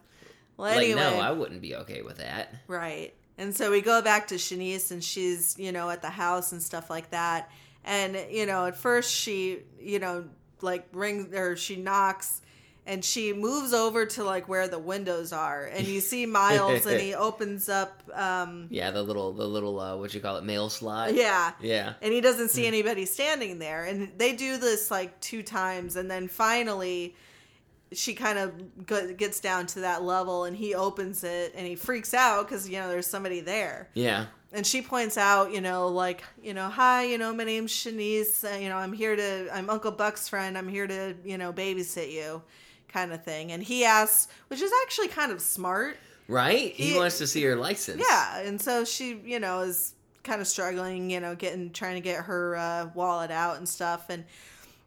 [0.58, 2.54] well Like anyway no, I wouldn't be okay with that.
[2.68, 3.14] Right.
[3.38, 6.62] And so we go back to Chanice and she's, you know, at the house and
[6.62, 7.52] stuff like that.
[7.86, 10.26] And, you know, at first she, you know,
[10.62, 12.42] like rings or she knocks
[12.88, 15.66] and she moves over to like where the windows are.
[15.66, 19.96] And you see Miles and he opens up um Yeah, the little the little uh
[19.98, 21.14] what you call it, mail slot.
[21.14, 21.52] yeah.
[21.62, 21.94] Yeah.
[22.02, 23.84] And he doesn't see anybody standing there.
[23.86, 27.16] And they do this like two times and then finally
[27.94, 28.86] she kind of
[29.18, 32.78] gets down to that level and he opens it and he freaks out because you
[32.80, 34.26] know there's somebody there Yeah.
[34.52, 38.44] and she points out, you know, like, you know, hi, you know, my name's Chanice.
[38.44, 40.58] Uh, you know, I'm here to, I'm Uncle Buck's friend.
[40.58, 42.42] I'm here to, you know, babysit you,
[42.92, 43.52] kind of thing.
[43.52, 45.98] And he asks, which is actually kind of smart.
[46.28, 46.74] Right?
[46.74, 48.04] He, He- wants to see her license.
[48.08, 48.40] Yeah.
[48.40, 49.94] And so she, you know, is
[50.24, 54.10] kind of struggling, you know, getting, trying to get her uh, wallet out and stuff.
[54.10, 54.26] And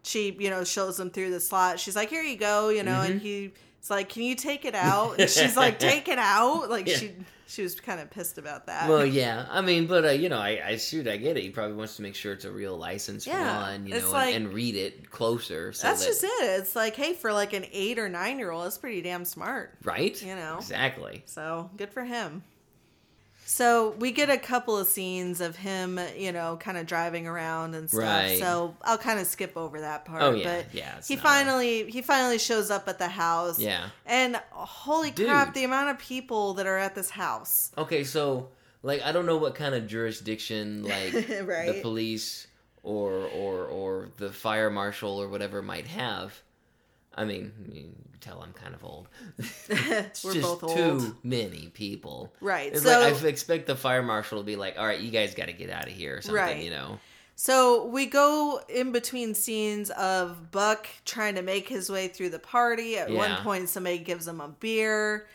[0.02, 1.81] she, you know, shows him through the slot.
[1.81, 3.51] She's like, here you go, you know, and he's
[3.89, 5.18] like, can you take it out?
[5.18, 6.68] And she's like, take it out.
[6.68, 6.97] Like Yeah.
[6.97, 7.12] she,
[7.51, 8.89] she was kind of pissed about that.
[8.89, 9.47] Well, yeah.
[9.51, 11.43] I mean, but uh, you know, I, I shoot, I get it.
[11.43, 14.35] He probably wants to make sure it's a real license Yeah, one, you know, like-
[14.35, 15.72] and, and read it closer.
[15.72, 16.60] So That's that, just it.
[16.60, 19.74] It's like, hey, for like an eight or nine year old, that's pretty damn smart.
[19.82, 20.20] right.
[20.22, 20.59] You know.
[20.59, 21.22] exactly.
[21.27, 22.43] So good for him.
[23.51, 27.74] So we get a couple of scenes of him, you know, kind of driving around
[27.74, 28.01] and stuff.
[28.01, 28.39] Right.
[28.39, 30.22] So I'll kind of skip over that part.
[30.22, 33.59] Oh, yeah, But yeah, he not- finally he finally shows up at the house.
[33.59, 33.89] Yeah.
[34.06, 35.27] And holy Dude.
[35.27, 37.72] crap, the amount of people that are at this house.
[37.77, 38.51] Okay, so
[38.85, 42.47] like I don't know what kind of jurisdiction like the police
[42.85, 46.40] or or or the fire marshal or whatever might have.
[47.15, 47.85] I mean, you
[48.20, 49.09] tell I'm kind of old.
[49.39, 50.77] it's We're just both old.
[50.77, 52.32] too many people.
[52.41, 55.11] Right, It's so- like I expect the fire marshal to be like, "All right, you
[55.11, 56.62] guys got to get out of here" or something, Right.
[56.62, 56.99] you know.
[57.37, 62.39] So we go in between scenes of Buck trying to make his way through the
[62.39, 62.99] party.
[62.99, 65.27] At one point, somebody gives him a beer.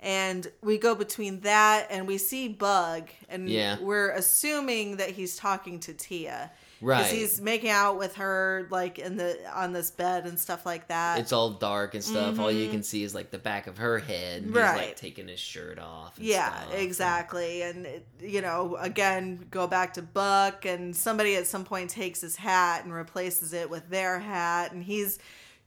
[0.00, 3.08] And we go between that and we see Bug.
[3.28, 3.80] And Yeah.
[3.80, 6.52] we're assuming that he's talking to Tia.
[6.80, 6.98] Right.
[6.98, 10.88] Because he's making out with her, like, in the on this bed and stuff like
[10.88, 11.18] that.
[11.18, 12.38] It's all dark and stuff.
[12.38, 14.42] All you can see is like the back of her head.
[14.42, 14.64] And He's Mm-hmm.
[14.64, 14.86] Right.
[14.88, 16.16] like taking his shirt off.
[16.18, 16.74] And Yeah, stuff.
[16.74, 17.62] exactly.
[17.62, 22.20] And, it- you know, again, go back to Buck, and somebody at some point takes
[22.20, 25.18] his hat and replaces it with their hat, and he's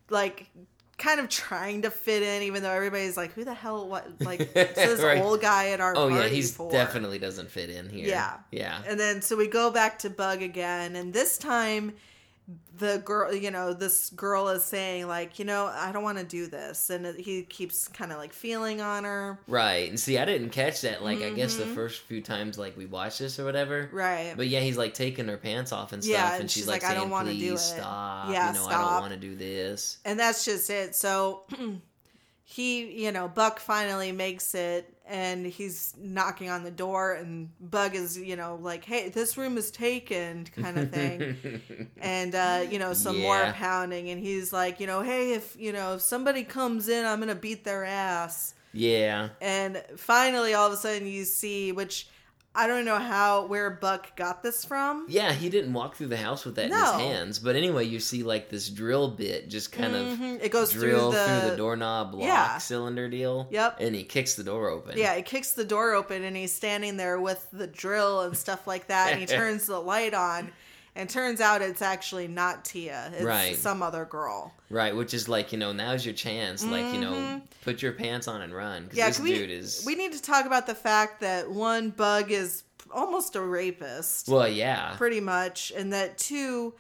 [0.10, 0.50] like
[1.02, 4.54] kind of trying to fit in, even though everybody's like, who the hell, what, like,
[4.54, 5.22] this Right.
[5.22, 6.72] old guy at our Oh party yeah, for?
[6.72, 8.08] definitely doesn't fit in here.
[8.08, 8.38] Yeah.
[8.52, 8.82] Yeah.
[8.88, 11.94] And then so we go back to Bug again, and this time
[12.78, 16.24] the girl, you know, this girl is saying like, you know, I don't want to
[16.24, 19.40] do this, and he keeps kind of like feeling on her.
[19.48, 19.90] Right.
[19.90, 21.04] And see, I didn't catch that.
[21.04, 23.84] Like, I guess the first few times like we watched this or whatever.
[23.84, 23.96] Mm-hmm.
[23.96, 24.34] Right.
[24.36, 26.68] But yeah, he's like taking her pants off and stuff, Yeah, and, and she's, she's
[26.68, 28.30] like, like, "I saying, don't wanna do "Please it." stop.
[28.32, 30.96] Yeah, you know, I don't want to do this." and that's just it.
[30.96, 31.44] So
[32.44, 37.96] he, you know, Buck finally makes it and he's knocking on the door and Bug
[37.96, 41.90] is, you know, like, "Hey, this room is taken," kind of thing.
[42.02, 45.74] and uh, you know, some more pounding and he's like, you know, "Hey, if, you
[45.74, 49.30] know, if somebody comes in, I'm going to beat their ass." yeah.
[49.42, 52.08] And finally all of a sudden you see which
[52.54, 55.06] I don't know how where Buck got this from.
[55.08, 57.40] Yeah, he didn't walk through the house with that in his hands.
[57.40, 60.44] But anyway, you see like this drill bit just kind of Mhm.
[60.44, 62.58] It goes drill through the, through the doorknob lock Yeah.
[62.58, 63.48] cylinder deal.
[63.52, 63.78] Yep.
[63.80, 64.98] And he kicks the door open.
[64.98, 68.68] Yeah, he kicks the door open and he's standing there with the drill and stuff
[68.68, 69.12] like that.
[69.14, 70.52] And he turns the light on,
[70.96, 73.12] and turns out it's actually not Tia.
[73.14, 73.56] It's Right.
[73.56, 74.54] some other girl.
[74.70, 76.64] Right, which is like, you know, now's your chance.
[76.64, 77.42] Like, you know, Mhm.
[77.64, 78.84] put your pants on and run.
[78.84, 79.84] Because Yeah, this we, dude is.
[79.86, 84.48] we need to talk about the fact that one bug is almost a rapist, Well,
[84.50, 84.96] yeah.
[84.98, 86.74] pretty much, and that two.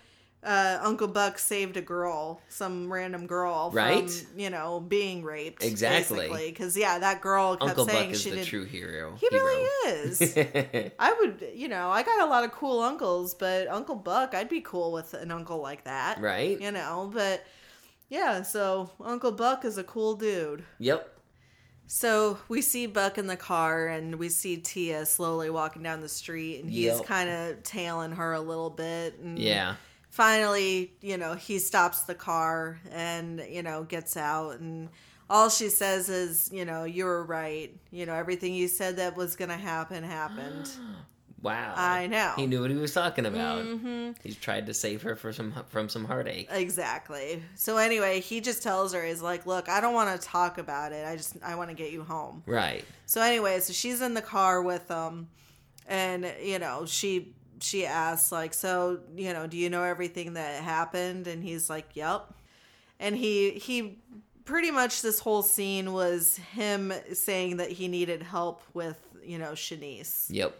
[0.44, 4.10] Uh, Uncle Buck saved a girl, some random girl, Right?
[4.10, 5.64] from you know being raped.
[5.64, 6.30] Exactly.
[6.50, 8.48] because yeah, that girl kept Uncle saying Buck is she the did.
[8.48, 9.16] true hero.
[9.20, 9.44] He hero.
[9.46, 9.64] really
[10.10, 10.38] is.
[11.00, 14.50] I would, you know, I got a lot of cool uncles, but Uncle Buck, I'd
[14.50, 16.20] be cool with an uncle like that.
[16.20, 16.60] right?
[16.60, 17.46] You know, but
[18.10, 20.64] yeah, so Uncle Buck is a cool dude.
[20.80, 21.08] Yep.
[21.88, 26.10] So we see Buck in the car and we see Tia slowly walking down the
[26.10, 27.06] street and he's Yep.
[27.06, 29.20] kind of tailing her a little bit.
[29.20, 29.76] And Yeah.
[30.12, 34.90] Finally, you know, he stops the car and, you know, gets out and
[35.30, 37.74] all she says is, you know, you were right.
[37.90, 40.70] You know, everything you said that was going to happen happened.
[41.42, 41.74] Wow.
[41.76, 42.34] I know.
[42.36, 43.64] He knew what he was talking about.
[43.66, 46.48] hmm He tried to save her for some from some heartache.
[46.52, 47.42] Exactly.
[47.56, 50.92] So anyway, he just tells her, he's like, look, I don't want to talk about
[50.92, 51.04] it.
[51.04, 52.44] I just, I want to get you home.
[52.46, 52.86] Right.
[53.08, 55.30] So anyway, so she's in the car with him
[55.88, 57.34] and, you know, she,
[57.64, 61.28] she asks like, so, you know, do you know everything that happened?
[61.28, 62.34] And he's like, yep.
[63.00, 64.00] And he, he
[64.46, 69.52] pretty much this whole scene was him saying that he needed help with, you know,
[69.52, 70.26] Chanice.
[70.30, 70.56] Yep.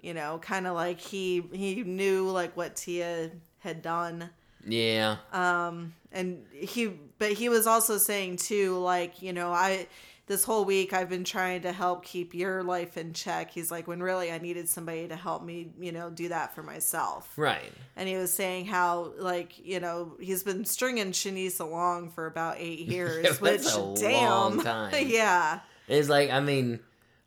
[0.00, 4.30] You know, kind of like he, he knew like what Tia had done.
[4.66, 5.16] Yeah.
[5.32, 9.86] um and he but he was also saying too like you know i
[10.26, 13.86] this whole week i've been trying to help keep your life in check he's like
[13.86, 17.72] when really i needed somebody to help me you know do that for myself Right.
[17.96, 22.56] and he was saying how like you know he's been stringing chanice along for about
[22.58, 24.94] eight years that's which a damn long time.
[25.08, 26.80] yeah It's like I mean,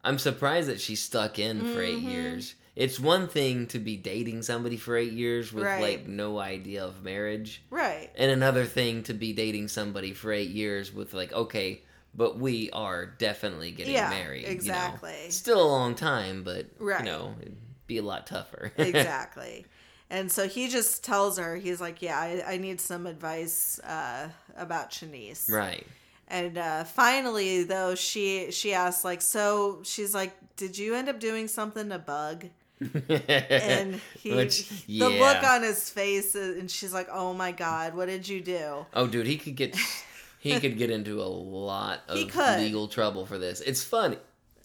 [0.03, 2.09] I'm surprised that she stuck in for eight Mhm.
[2.11, 2.55] years.
[2.75, 5.81] It's one thing to be dating somebody for eight years with Right.
[5.81, 10.49] like no idea of marriage, right and another thing to be dating somebody for eight
[10.51, 11.81] years with like, okay,
[12.17, 14.41] but we are definitely getting Yeah, married.
[14.41, 14.53] you know.
[14.53, 15.29] exactly.
[15.29, 16.99] Still a long time, but Right.
[16.99, 18.71] you know, it'd be a lot tougher.
[18.77, 19.65] exactly
[20.09, 24.29] and so he just tells her he's like yeah i, I need some advice uh,
[24.57, 25.85] about chanice right.
[26.29, 31.21] And uh, finally, though, she she asks like, so she's like, did you end up
[31.21, 32.47] doing something to Bug?
[33.09, 38.07] And he, Which, the look on his face, and she's like, oh my god, what
[38.07, 38.85] did you do?
[38.93, 39.77] Oh, dude, he could get
[40.53, 42.17] he could get into a lot of
[42.59, 43.61] legal trouble for this.
[43.61, 44.17] It's funny,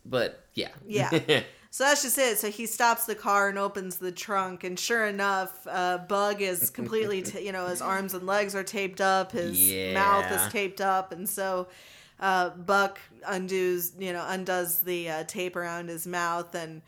[0.04, 1.42] but yeah, Yeah.
[1.74, 2.36] So that's just it.
[2.38, 6.68] So he stops the car and opens the trunk, and sure enough, uh, Bug is
[6.68, 9.58] completely, t- you know, his arms and legs are taped up, his
[9.94, 11.68] mouth is taped up, and so
[12.20, 16.82] uh, Buck undoes, you know, undoes the uh, tape around his mouth, and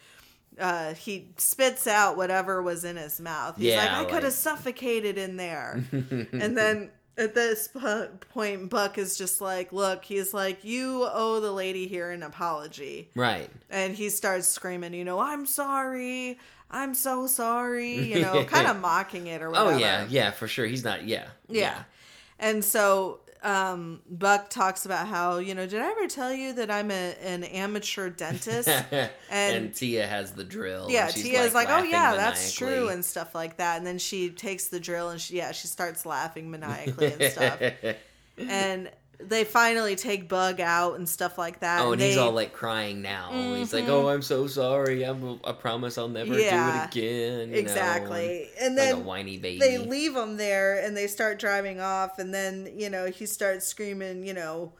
[0.61, 3.57] uh, he spits out whatever was in his mouth.
[3.57, 6.91] He's like, Yeah, I could have suffocated in there, and then.
[7.16, 12.11] At this point, Buck is just like, "Look," he's like, "You owe the lady here
[12.11, 13.49] an apology." right.
[13.70, 16.39] and he starts screaming, you know, I'm sorry,
[16.70, 19.74] I'm so sorry, you know, kind of mocking it or whatever.
[19.74, 20.66] Oh yeah, yeah, for sure.
[20.66, 21.05] He's not.
[21.05, 21.85] Yeah, yeah.
[22.39, 26.71] And so um, Buck talks about how, you know, did I ever tell you that
[26.71, 28.69] I'm a, an amateur dentist?
[28.91, 30.89] and, And- Tia has the drill.
[30.91, 33.77] yeah, Tia's like, oh laughing yeah, that's true and stuff like that.
[33.77, 37.61] And then she takes the drill and she, yeah, she starts laughing maniacally and stuff.
[38.39, 41.81] and they finally take Bug out and stuff like that.
[41.82, 43.31] oh, and they, he's all like crying now.
[43.55, 43.89] He's like, Mhm.
[43.89, 45.03] "Oh, I'm so sorry.
[45.05, 48.49] I'm, I promise I'll never Yeah, do it again." you know, exactly.
[48.59, 49.59] and and like then a whiny baby.
[49.61, 53.66] they leave him there and they start driving off and then you know he starts
[53.66, 54.73] screaming you know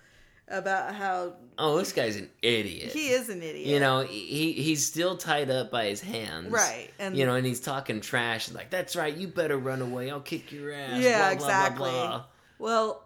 [0.49, 2.93] about how Oh, this guy's an idiot.
[2.93, 3.67] he is an idiot.
[3.67, 6.51] You know, he he's still tied up by his hands.
[6.51, 10.11] Right, and- you know, and he's talking trash like, "That's right, you better run away.
[10.11, 11.91] I'll kick your ass." Yeah, blah, blah, exactly.
[11.91, 12.25] Blah, blah.
[12.59, 13.05] Well,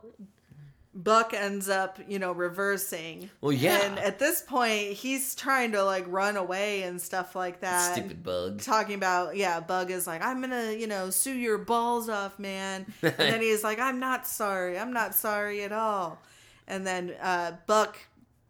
[0.99, 3.31] Buck ends up, you know, reversing.
[3.41, 3.85] Well, yeah.
[3.85, 7.93] And at this point, he's trying to like run away and stuff like that.
[7.93, 8.61] Stupid bug.
[8.61, 12.93] Talking about, yeah, Bug is like, I'm gonna, you know, sue your balls off, man.
[13.03, 14.77] And then he's like, I'm not sorry.
[14.77, 16.21] I'm not sorry at all.
[16.67, 17.97] And then uh, Buck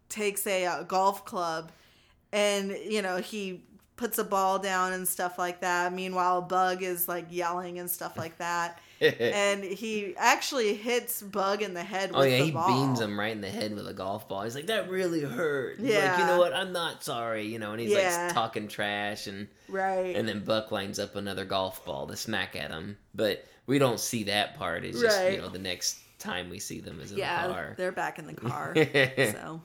[0.09, 1.71] takes a uh, golf club
[2.33, 3.61] and, you know, he
[3.95, 5.93] puts a ball down and stuff like that.
[5.93, 8.79] Meanwhile, Bug is like yelling and stuff like that.
[9.19, 12.67] and he actually hits Bug in the head oh, with Oh yeah, the he ball.
[12.67, 14.43] beams him right in the head with a golf ball.
[14.43, 16.19] He's like, "That really hurt." He's like, Yeah.
[16.19, 16.53] you know what?
[16.53, 17.45] I'm not sorry.
[17.47, 18.25] You know, and he's Yeah.
[18.25, 20.15] like talking trash, and Right.
[20.15, 22.97] and then Buck lines up another golf ball to smack at him.
[23.15, 24.83] But we don't see that part.
[24.83, 25.33] It's just Right.
[25.33, 27.73] you know the next time we see them is in yeah, the car.
[27.77, 28.75] they're back in the car.
[29.15, 29.61] so,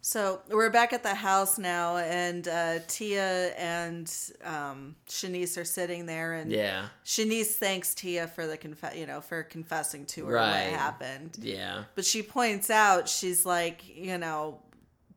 [0.00, 4.10] so we're back at the house now, and uh, Tia and
[4.44, 9.20] um, Chanice are sitting there, and Yeah, Chanice thanks Tia for the conf- you know,
[9.20, 10.70] for confessing to her Right.
[10.70, 11.36] what happened.
[11.40, 14.60] yeah, But she points out, she's like, you know,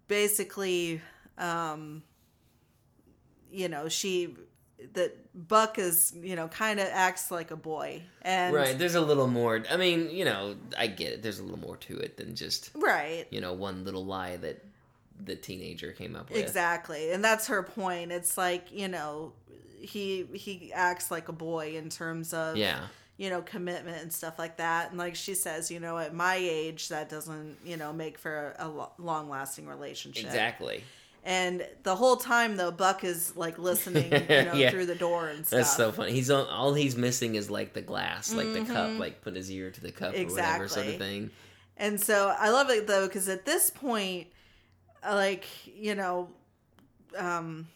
[0.07, 1.01] basically,
[1.37, 2.03] um,
[3.51, 4.35] you know, she
[4.93, 5.15] that
[5.47, 8.77] Buck is, you know, kind of acts like a boy, and right.
[8.77, 9.63] There's a little more.
[9.69, 11.21] I mean, you know, I get it.
[11.21, 13.27] There's a little more to it than just right.
[13.29, 14.65] you know one little lie that
[15.23, 16.39] the teenager came up with.
[16.39, 17.11] Exactly.
[17.11, 18.11] And that's her point.
[18.11, 19.33] It's like, you know,
[19.79, 22.81] he he acts like a boy in terms of Yeah.
[23.17, 24.89] you know, commitment and stuff like that.
[24.89, 28.55] And like she says, you know, at my age that doesn't, you know, make for
[28.59, 30.25] a, a long lasting relationship.
[30.25, 30.83] Exactly.
[31.23, 34.71] And the whole time though, Buck is like listening, you know, Yeah.
[34.71, 35.59] through the door and stuff.
[35.59, 36.13] That's so funny.
[36.13, 39.51] He's on, all he's missing is like the glass, like the cup, like put his
[39.51, 40.93] ear to the cup or whatever sort Mm-hmm.
[40.95, 41.29] Of thing.
[41.77, 44.27] And so I love it though, because at this point,
[45.03, 46.29] like, you know,
[47.17, 47.67] um,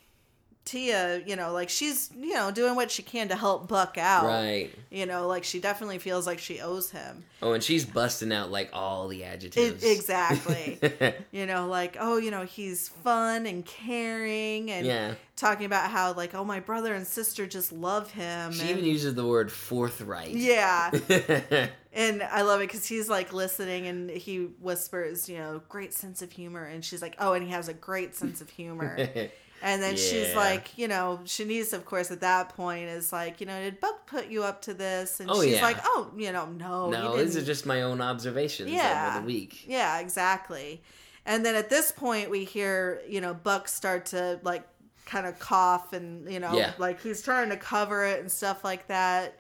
[0.66, 4.26] Tia, you know, like she's, you know, doing what she can to help Buck out.
[4.26, 4.72] Right.
[4.90, 7.24] You know, like she definitely feels like she owes him.
[7.44, 9.84] Oh, and she's busting out like all the It, adjectives.
[9.84, 10.80] exactly.
[11.32, 15.14] you know, like, oh, you know, he's fun and caring and yeah.
[15.36, 18.52] talking about how, like, oh, my brother and sister just love him.
[18.52, 20.32] She and, even uses the word forthright.
[20.32, 20.90] yeah.
[21.98, 26.22] And I love it because he's like listening and he whispers, you know, great sense
[26.22, 26.66] of humor.
[26.66, 28.98] And she's like, oh, and he has a great sense of humor.
[29.68, 33.48] And then she's like, you know, Chanice, of course, at that point is like, you
[33.48, 35.20] know, did Buck put you up to this?
[35.20, 35.64] And Oh, she's yeah.
[35.64, 36.92] like, oh, you know, no.
[36.92, 39.08] no, these are just my own observations Yeah.
[39.16, 39.64] over the week.
[39.68, 40.84] Yeah, exactly.
[41.26, 44.68] And then at this point, we hear, you know, Buck start to like
[45.08, 46.74] kind of cough and, you know, Yeah.
[46.78, 49.40] like he's trying to cover it and stuff like that.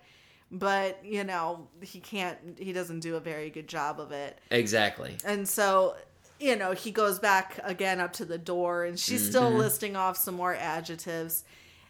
[0.52, 4.40] But, you know, he can't, he doesn't do a very good job of it.
[4.50, 5.18] Exactly.
[5.24, 5.96] And so,
[6.40, 9.58] you know, he goes back again up to the door and she's still Mm-hmm.
[9.60, 11.44] listing off some more adjectives.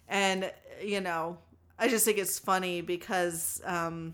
[0.07, 0.51] And,
[0.83, 1.37] you know,
[1.79, 4.13] I just think it's funny because um,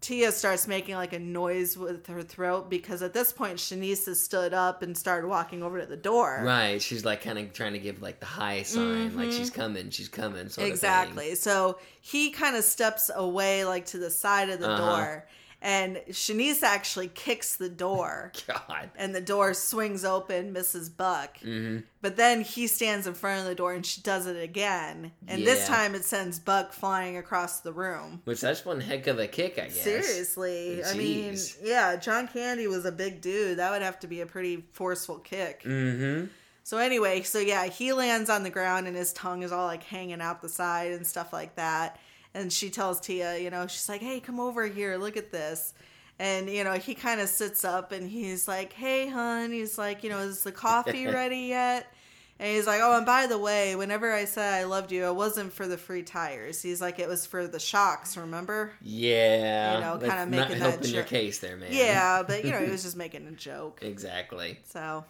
[0.00, 4.20] Tia starts making like a noise with her throat because at this point Chanice has
[4.20, 6.40] stood up and started walking over to the door.
[6.44, 6.80] Right.
[6.80, 10.08] She's like kind of trying to give like the high sign, like she's coming, she's
[10.08, 10.62] coming, Mm-hmm.
[10.62, 11.34] Exactly.
[11.34, 14.96] So he kind of steps away like to the side of the Uh-huh.
[14.96, 15.26] door
[15.60, 18.32] and Chanice actually kicks the door.
[18.46, 18.90] God.
[18.96, 20.94] and the door swings open, Mrs.
[20.94, 21.38] Buck.
[21.38, 25.12] hmm But then he stands in front of the door and she does it again.
[25.26, 28.22] And this time it sends Buck flying across the room.
[28.24, 29.82] Which that's one heck of a kick, I guess.
[29.82, 30.84] Seriously.
[30.84, 33.58] I mean, yeah, John Candy was a big dude.
[33.58, 35.62] That would have to be a pretty forceful kick.
[35.64, 36.26] Mm-hmm.
[36.62, 39.82] So anyway, so yeah, he lands on the ground and his tongue is all like
[39.82, 41.98] hanging out the side and stuff like that.
[42.34, 44.96] And she tells Tia, you know, she's like, "Hey, come over here.
[44.96, 45.74] Look at this."
[46.18, 50.02] And you know, he kind of sits up and he's like, "Hey, hun." He's like,
[50.02, 51.92] "You know, is the coffee ready yet?"
[52.40, 55.14] And he's like, "Oh, and by the way, whenever I said I loved you, it
[55.14, 56.62] wasn't for the free tires.
[56.62, 58.16] He's like, it was for the shocks.
[58.16, 59.74] Remember?" Yeah.
[59.74, 61.70] You know, kinda not making that helping your case there, man.
[61.72, 63.80] Yeah, but you know, he was just making a joke.
[63.82, 64.58] Exactly.
[64.64, 65.04] So,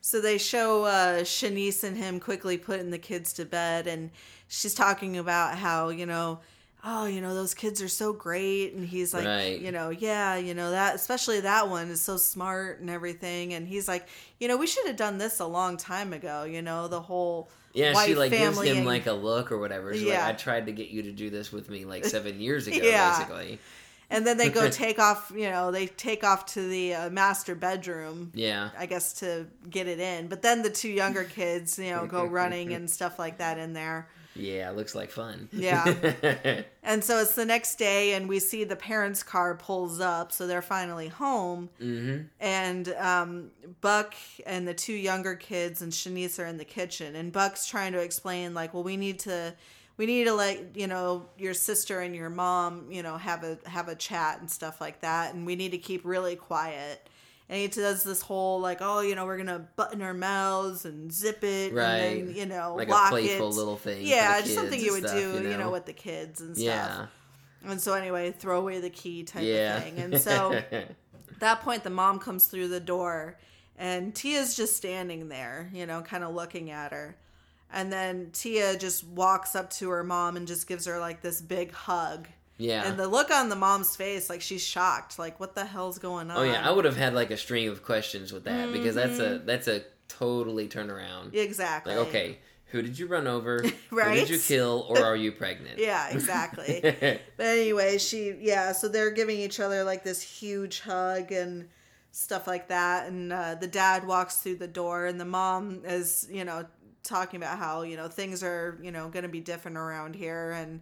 [0.00, 4.10] so they show uh, Chanice and him quickly putting the kids to bed, and
[4.48, 6.40] she's talking about how you know,
[6.84, 9.58] oh, you know, those kids are so great, and he's like, Right.
[9.60, 13.66] you know, yeah, you know that, especially that one is so smart and everything, and
[13.66, 14.06] he's like,
[14.38, 17.48] you know, we should have done this a long time ago, you know, the whole
[17.72, 19.94] Yeah, she like gives him and- like a look or whatever.
[19.94, 20.26] She's Yeah.
[20.26, 22.76] like, I tried to get you to do this with me like seven years ago,
[22.82, 23.10] Yeah.
[23.18, 23.58] basically.
[24.10, 27.54] And then they go take off, you know, they take off to the uh, master
[27.54, 28.68] bedroom, Yeah.
[28.78, 30.28] I guess, to get it in.
[30.28, 33.72] But then the two younger kids, you know, go running and stuff like that in
[33.72, 34.08] there.
[34.36, 35.48] Yeah, looks like fun.
[35.52, 36.62] Yeah.
[36.86, 40.46] And so it's the next day, and we see the parents' car pulls up, so
[40.46, 41.70] they're finally home.
[41.80, 42.24] mm-hmm.
[42.38, 43.50] And um,
[43.80, 47.94] Buck and the two younger kids and Chanice are in the kitchen, and Buck's trying
[47.94, 49.54] to explain, like, well, we need to,
[49.96, 53.56] we need to let you know your sister and your mom, you know, have a
[53.66, 57.08] have a chat and stuff like that, and we need to keep really quiet.
[57.48, 61.12] And he does this whole like, oh, you know, we're gonna button our mouths and
[61.12, 61.96] zip it, Right.
[61.96, 63.54] and then you know, Like lock a playful it.
[63.54, 64.06] little thing.
[64.06, 65.58] Yeah, just something you would stuff, do, you know?
[65.58, 66.64] know, with the kids and stuff.
[66.64, 67.06] Yeah.
[67.70, 69.76] And so anyway, throw away the key type Yeah.
[69.76, 69.98] of thing.
[69.98, 70.94] And so at
[71.40, 73.38] that point the mom comes through the door
[73.76, 77.16] and Tia's just standing there, you know, kind of looking at her.
[77.72, 81.40] And then Tia just walks up to her mom and just gives her like this
[81.42, 82.28] big hug.
[82.58, 82.86] Yeah.
[82.88, 86.30] And the look on the mom's face, like she's shocked, like what the hell's going
[86.30, 86.36] on?
[86.36, 89.18] oh yeah, I would have had like a string of questions with that because that's
[89.18, 89.46] a Mm-hmm.
[89.46, 91.34] that's a totally turnaround.
[91.34, 91.94] exactly.
[91.96, 93.62] Like, okay, who did you run over?
[93.90, 94.86] Who did you kill?
[94.88, 95.78] Or are you pregnant?
[95.78, 96.80] Yeah, exactly.
[97.36, 101.68] But anyway, she yeah, so they're giving each other like this huge hug and
[102.12, 103.08] stuff like that.
[103.08, 106.66] And uh, the dad walks through the door, and the mom is you know
[107.02, 110.50] talking about how you know things are you know going to be different around here,
[110.52, 110.80] and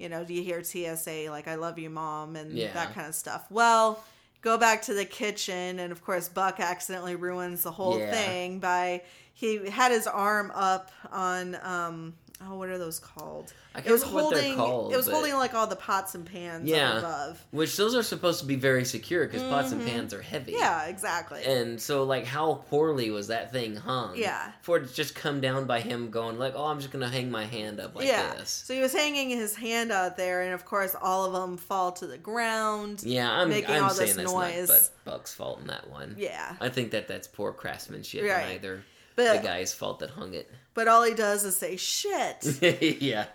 [0.00, 2.72] you know do you hear TSA like "I love you, mom" and Yeah.
[2.74, 3.46] that kind of stuff.
[3.50, 4.02] Well.
[4.42, 8.10] Go back to the kitchen, and of course, Buck accidentally ruins the whole Yeah.
[8.10, 9.02] thing by
[9.34, 13.52] he had his arm up on um oh what are those called?
[13.74, 14.56] I It can't was remember what they're holding.
[14.56, 16.98] called, it was but- holding like all the pots and pans Yeah.
[16.98, 17.44] above.
[17.50, 20.52] Which those are supposed to be very secure because pots and pans are heavy.
[20.52, 20.60] Mm-hmm.
[20.60, 21.44] Yeah, exactly.
[21.44, 24.16] And so, like, how poorly was that thing hung?
[24.16, 24.52] Yeah.
[24.62, 27.10] For it to just come down by him going, like, oh, I'm just going to
[27.10, 28.34] hang my hand up like yeah.
[28.34, 28.50] this.
[28.50, 31.92] So he was hanging his hand out there, and of course, all of them fall
[31.92, 33.02] to the ground.
[33.04, 34.68] Yeah, I'm, Making I'm all saying this that's noise.
[34.68, 36.16] not but Buck's fault in that one.
[36.18, 36.56] Yeah.
[36.60, 38.54] I think that that's poor craftsmanship Right.
[38.56, 38.82] either
[39.16, 40.50] But the guy's fault that hung it.
[40.72, 42.44] But all he does is say shit.
[43.02, 43.26] yeah.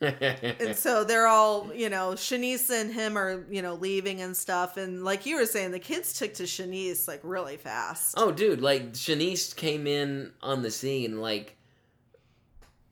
[0.00, 4.76] and so they're all, you know, Chanice and him are, you know, leaving and stuff.
[4.76, 8.14] And like you were saying, the kids took to Chanice like really fast.
[8.16, 11.56] oh, dude, like, Chanice came in on the scene, like,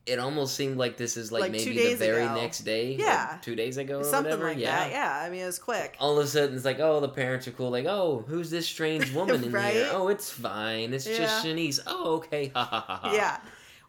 [0.04, 2.34] it almost seemed like this is, like, Like, maybe the very ago.
[2.34, 2.96] next day.
[2.98, 3.28] Yeah.
[3.34, 4.48] like, two days ago or Something whatever.
[4.48, 4.76] like yeah.
[4.80, 4.90] that.
[4.90, 5.20] Yeah.
[5.24, 5.96] I mean, it was quick.
[6.00, 7.70] all of a sudden it's like, oh, the parents are cool.
[7.70, 9.74] Like, oh, who's this strange woman in Right?
[9.74, 9.90] here?
[9.92, 10.92] Oh, it's fine.
[10.92, 11.78] It's just Chanice.
[11.86, 12.50] Oh, okay.
[12.52, 13.00] Ha ha ha.
[13.04, 13.12] ha.
[13.14, 13.38] yeah.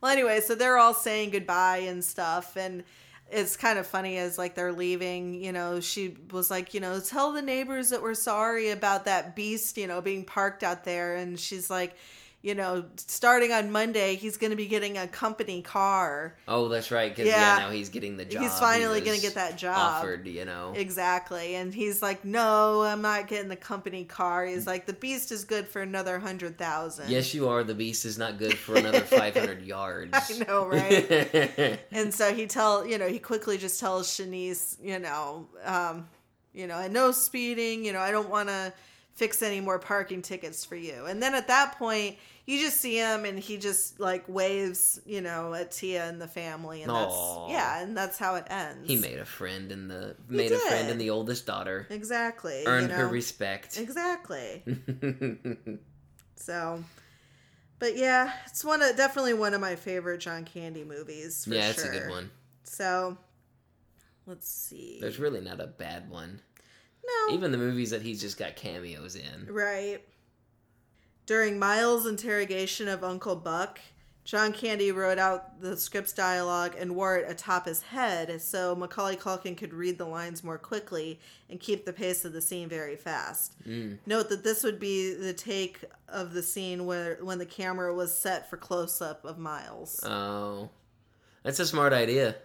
[0.04, 2.84] Well, anyway, so they're all saying goodbye and stuff, and
[3.32, 5.34] it's kind of funny as like they're leaving.
[5.34, 9.34] You know, she was like, you know, tell the neighbors that we're sorry about that
[9.34, 11.96] beast, you know, being parked out there, and she's like.
[12.44, 16.36] You know, starting on Monday, he's going to be getting a company car.
[16.46, 17.10] Oh, that's right.
[17.10, 17.58] Because yeah.
[17.58, 17.66] Yeah.
[17.66, 18.44] now he's getting the job.
[18.44, 19.78] He's finally he gonna get that job.
[19.78, 20.28] offered.
[20.28, 20.74] You know.
[20.76, 21.56] Exactly.
[21.56, 24.46] And he's like, no, I'm not getting the company car.
[24.46, 27.10] He's like, the beast is good for another hundred thousand.
[27.10, 27.64] Yes, you are.
[27.64, 30.12] The beast is not good for another 500 yards.
[30.14, 31.80] I know, right?
[31.92, 36.08] and so he tell you know he quickly just tells Chanice you know um,
[36.54, 38.74] you know and no speeding you know I don't want to
[39.14, 41.06] fix any more parking tickets for you.
[41.06, 45.22] And then at that point you just see him and he just like waves you
[45.22, 46.82] know at Tia and the family.
[46.82, 47.16] And that's
[47.50, 48.88] yeah and that's how it ends.
[48.88, 51.88] He made a friend in the made a friend in the oldest daughter.
[51.90, 53.78] exactly Earned you her respect.
[53.78, 54.64] exactly.
[56.36, 56.84] So
[57.80, 61.70] but yeah it's one of definitely one of my favorite John Candy movies for yeah,
[61.70, 62.32] it's sure a good one.
[62.64, 63.18] so
[64.26, 64.98] let's see.
[65.00, 66.42] There's really not a bad one.
[67.06, 69.48] No Even the movies that he's just got cameos in.
[69.48, 70.02] Right.
[71.26, 73.80] During Miles' interrogation of Uncle Buck,
[74.26, 79.18] John Candy wrote out the script's dialogue and wore it atop his head so Macaulay
[79.18, 81.20] Culkin could read the lines more quickly
[81.50, 83.62] and keep the pace of the scene very fast.
[83.68, 83.98] Mm.
[84.06, 88.18] Note that this would be the take of the scene where when the camera was
[88.18, 90.00] set for close up of Miles.
[90.06, 90.70] Oh,
[91.44, 92.36] that's a smart idea.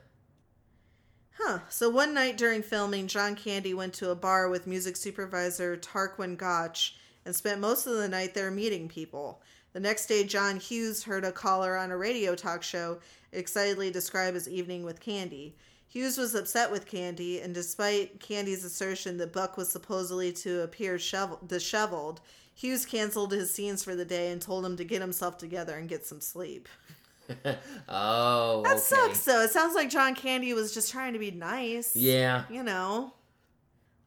[1.41, 1.61] Huh.
[1.69, 6.37] So one night during filming, John Candy went to a bar with music supervisor Tarquin
[6.37, 9.41] Gotch and spent most of the night there meeting people.
[9.73, 12.99] The next day, John Hughes heard a caller on a radio talk show
[13.31, 15.55] excitedly describe his evening with Candy.
[15.87, 20.97] Hughes was upset with Candy, and despite Candy's assertion that Buck was supposedly to appear
[20.97, 22.21] shevel- disheveled,
[22.53, 25.89] Hughes canceled his scenes for the day and told him to get himself together and
[25.89, 26.69] get some sleep.
[27.89, 28.79] oh, That okay.
[28.81, 29.43] sucks, though.
[29.43, 31.95] It sounds like John Candy was just trying to be nice.
[31.95, 32.45] Yeah.
[32.51, 33.13] you know.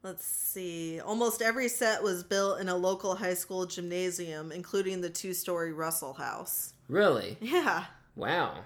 [0.02, 1.00] Let's see.
[1.00, 5.72] Almost every set was built in a local high school gymnasium, including the two story
[5.72, 6.74] Russell House.
[6.88, 7.36] Really?
[7.40, 7.84] Yeah.
[8.16, 8.56] Wow.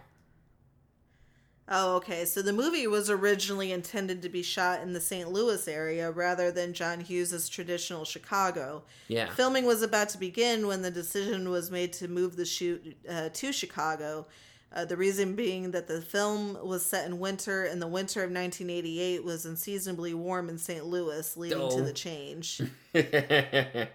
[1.69, 2.25] Oh, okay.
[2.25, 5.33] So the movie was originally intended to be shot in the St.
[5.33, 8.85] Louis area rather than John Hughes's traditional Chicago.
[9.09, 9.29] Yeah.
[9.31, 13.31] Filming was about to begin when the decision was made to move the shoot uh,
[13.31, 14.27] to Chicago.
[14.73, 18.31] Uh, the reason being that the film was set in winter, and the winter of
[18.31, 20.85] 1988 was unseasonably warm in St.
[20.85, 22.61] Louis, leading to the change.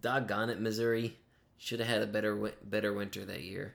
[0.00, 1.16] Doggone it, Missouri.
[1.58, 3.74] Should have had a better better winter that year.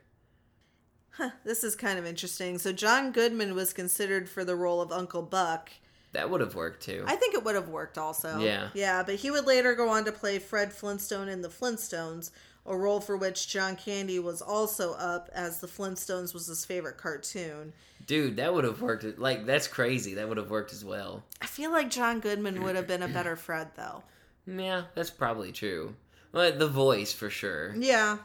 [1.44, 2.58] This is kind of interesting.
[2.58, 5.72] So John Goodman was considered for the role of Uncle Buck.
[6.14, 7.04] That would have worked too.
[7.08, 8.40] I think it would have worked also.
[8.40, 8.70] Yeah.
[8.74, 12.32] Yeah, but he would later go on to play Fred Flintstone in The Flintstones,
[12.66, 16.98] a role for which John Candy was also up, as The Flintstones was his favorite
[16.98, 17.74] cartoon.
[18.08, 19.18] Dude, that would have worked.
[19.18, 20.14] Like that's crazy.
[20.14, 21.24] That would have worked as well.
[21.42, 24.04] I feel like John Goodman would have been a better Fred, though.
[24.48, 25.96] Yeah, that's probably true.
[26.32, 27.74] But the voice for sure.
[27.76, 28.20] Yeah.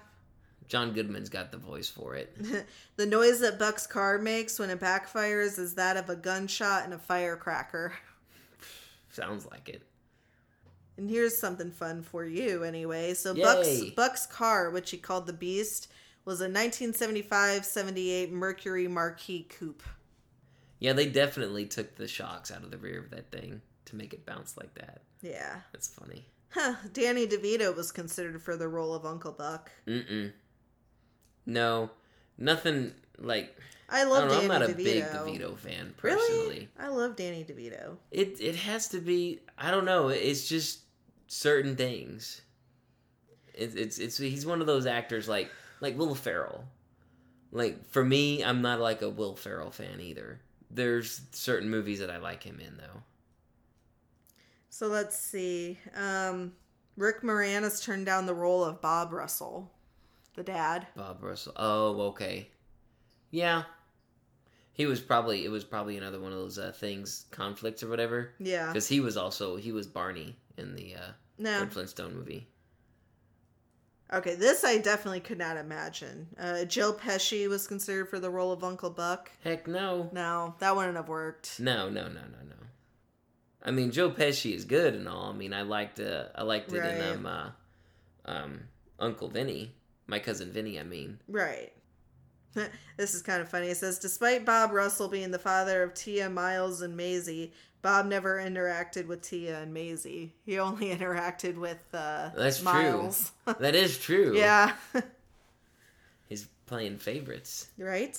[0.70, 2.34] John Goodman's got the voice for it.
[2.96, 6.92] The noise that Buck's car makes when it backfires is that of a gunshot and
[6.92, 7.94] a firecracker.
[9.10, 9.82] Sounds like it.
[10.98, 13.14] And here's something fun for you, anyway.
[13.14, 13.42] So Yay.
[13.42, 15.88] Buck's Buck's car, which he called the Beast,
[16.26, 19.82] was a 1975-78 Mercury Marquis coupe.
[20.78, 24.12] Yeah, they definitely took the shocks out of the rear of that thing to make
[24.12, 25.00] it bounce like that.
[25.22, 25.60] Yeah.
[25.72, 26.26] That's funny.
[26.50, 26.74] Huh.
[26.92, 29.70] Danny DeVito was considered for the role of Uncle Buck.
[29.86, 30.32] Mm-mm.
[31.50, 31.90] No,
[32.38, 33.56] nothing like.
[33.88, 34.34] I I love don't know.
[34.34, 36.28] Danny I'm not a big DeVito fan personally.
[36.48, 36.68] Really?
[36.78, 37.96] I love Danny DeVito.
[38.12, 39.40] It it has to be.
[39.58, 40.08] I don't know.
[40.08, 40.80] It's just
[41.26, 42.42] certain things.
[43.54, 45.50] It's it's it's he's one of those actors like
[45.80, 46.64] like Will Ferrell.
[47.50, 50.40] Like for me, I'm not like a Will Ferrell fan either.
[50.70, 53.02] There's certain movies that I like him in though.
[54.68, 55.78] So let's see.
[55.96, 56.52] Um,
[56.96, 59.72] Rick Moranis turned down the role of Bob Russell,
[60.34, 60.86] the dad.
[60.96, 61.52] Bob Russell.
[61.56, 62.48] Oh, okay.
[63.30, 63.64] Yeah.
[64.72, 68.30] He was probably it was probably another one of those uh, things conflicts or whatever
[68.38, 68.68] Yeah.
[68.68, 71.58] because he was also he was Barney in the uh, No.
[71.58, 72.48] Fred Flintstone movie.
[74.12, 76.26] Okay, this I definitely could not imagine.
[76.38, 79.30] Uh, Joe Pesci was considered for the role of Uncle Buck.
[79.44, 80.10] Heck no.
[80.12, 81.60] No, that wouldn't have worked.
[81.60, 82.54] No, no, no, no, no.
[83.62, 85.30] I mean, Joe Pesci is good and all.
[85.30, 86.94] I mean, I liked uh, I liked it Right.
[86.94, 87.50] in um, uh,
[88.24, 88.60] um,
[88.98, 89.76] Uncle Vinny,
[90.10, 90.78] my cousin Vinny.
[90.78, 91.72] I mean, Right.
[92.96, 93.68] this is kind of funny.
[93.68, 98.36] It says, despite Bob Russell being the father of Tia, Miles, and Maizy, Bob never
[98.38, 100.30] interacted with Tia and Maizy.
[100.44, 103.10] He only interacted with uh, That's true.
[103.60, 104.36] That is true.
[104.36, 104.74] yeah.
[106.28, 107.68] he's playing favorites.
[107.78, 108.18] right?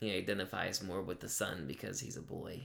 [0.00, 2.62] He identifies more with the son because he's a boy.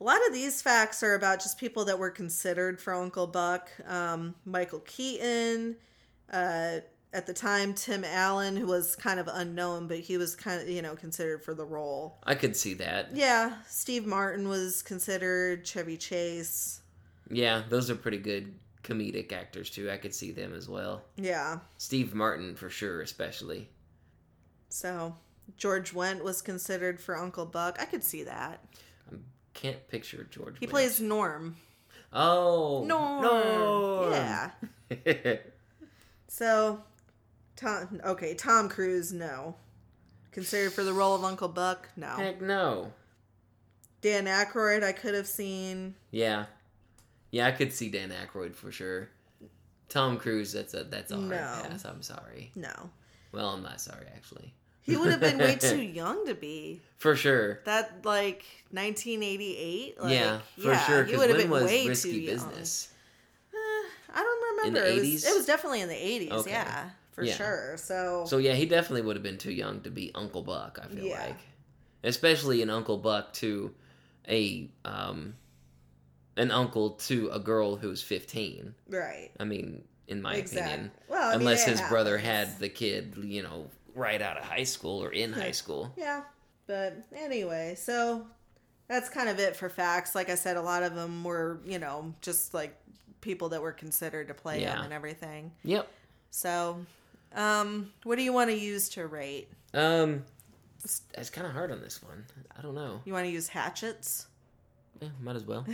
[0.00, 3.68] A lot of these facts are about just people that were considered for Uncle Buck.
[3.86, 5.76] Um, Michael Keaton,
[6.32, 6.78] uh,
[7.12, 10.68] at the time, Tim Allen, who was kind of unknown, but he was kind of,
[10.68, 12.18] you know, considered for the role.
[12.24, 13.14] I could see that.
[13.16, 16.80] Yeah, Steve Martin was considered, Chevy Chase.
[17.30, 19.90] Yeah, those are pretty good comedic actors too.
[19.90, 21.02] I could see them as well.
[21.16, 23.68] Yeah, Steve Martin for sure, especially.
[24.68, 25.16] so
[25.56, 27.78] George Wendt was considered for Uncle Buck.
[27.80, 28.62] I could see that.
[29.10, 29.16] I
[29.54, 30.56] can't picture George.
[30.60, 30.70] He Wendt.
[30.70, 31.56] plays Norm.
[32.12, 33.22] Oh Norm.
[33.22, 34.12] Norm.
[34.12, 34.50] Yeah.
[36.30, 36.82] So,
[37.58, 38.00] Tom.
[38.04, 39.12] Okay, Tom Cruise.
[39.12, 39.56] No.
[40.32, 41.88] Considered for the role of Uncle Buck.
[41.96, 42.08] No.
[42.08, 42.92] Heck no.
[44.00, 44.84] Dan Aykroyd.
[44.84, 45.94] I could have seen.
[46.12, 46.44] Yeah,
[47.30, 49.08] yeah, I could see Dan Aykroyd for sure.
[49.88, 51.36] Tom Cruise, that's a that's a hard No.
[51.36, 51.84] pass.
[51.84, 52.52] I'm sorry.
[52.54, 52.90] No.
[53.32, 54.52] Well, I'm not sorry actually.
[54.82, 57.60] He would have been way too young to be For sure.
[57.64, 58.04] that.
[58.04, 60.00] Like 1988.
[60.00, 61.04] Like, yeah, for sure.
[61.04, 62.34] He would have been was way Risky too young.
[62.36, 62.88] Business?
[63.52, 63.56] Eh,
[64.14, 64.98] I don't In the remember.
[65.00, 65.30] It was, 80s?
[65.30, 66.30] it was definitely in the 80s.
[66.32, 66.50] Okay.
[66.52, 67.34] Yeah, for Yeah.
[67.34, 67.76] sure.
[67.78, 70.78] So, So yeah, he definitely would have been too young to be Uncle Buck.
[70.80, 71.20] I feel Yeah.
[71.26, 71.36] like,
[72.04, 73.74] especially an Uncle Buck to
[74.28, 75.34] a um,
[76.36, 78.72] an uncle to a girl who's 15.
[78.88, 79.30] right.
[79.40, 80.60] I mean, in my Exactly.
[80.72, 84.62] opinion, Well, I unless his brother had the kid, you know, right out of high
[84.62, 85.92] school or in high school.
[85.96, 86.22] Yeah,
[86.68, 88.28] but anyway, so
[88.86, 90.14] that's kind of it for facts.
[90.14, 92.76] Like I said, a lot of them were, you know, just like
[93.20, 94.76] people that were considered to play Yeah.
[94.76, 95.50] them and everything.
[95.64, 95.88] Yep.
[96.30, 96.84] So,
[97.38, 99.48] um, what do you want to use to rate?
[99.72, 100.24] Um,
[100.84, 102.24] it's, it's kind of hard on this one.
[102.56, 103.00] I don't know.
[103.04, 104.26] You want to use hatchets?
[105.00, 105.64] Yeah, might as well.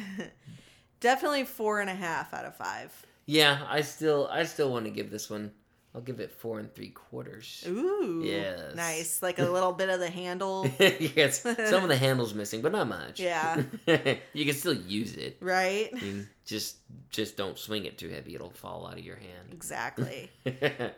[1.01, 2.93] Definitely four and a half out of five.
[3.27, 5.51] yeah, I still, I still want to give this one
[5.95, 7.65] I'll give it four and three quarters.
[7.69, 8.21] Ooh.
[8.25, 8.75] Yes.
[8.75, 9.23] Nice.
[9.23, 10.67] Like a little bit of the handle.
[10.81, 13.21] yes, some of the handles missing, but not much.
[13.21, 13.63] Yeah.
[14.33, 15.37] you can still use it.
[15.41, 15.93] right?
[16.45, 16.79] Just
[17.11, 19.49] just don't swing it too heavy; it'll fall out of your hand.
[19.53, 20.31] Exactly.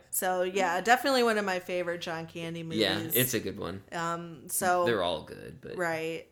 [0.09, 2.79] So yeah, definitely one of my favorite John Candy movies.
[2.79, 3.81] yeah, it's a good one.
[3.91, 6.25] um so They're all good, but Right.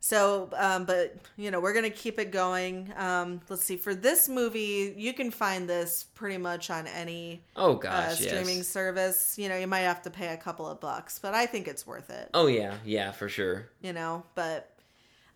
[0.00, 2.92] So, um, but you know, we're gonna keep it going.
[2.96, 3.76] Um, let's see.
[3.76, 8.68] For this movie, you can find this pretty much on any oh uh, streaming yes.
[8.68, 9.36] service.
[9.38, 11.86] You know, you might have to pay a couple of bucks, but I think it's
[11.86, 12.30] worth it.
[12.34, 13.68] Oh yeah, yeah, for sure.
[13.80, 14.76] You know, but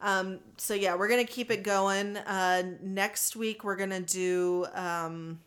[0.01, 2.17] um, so yeah, we're gonna keep it going.
[2.19, 5.41] Uh, next week, we're gonna do um,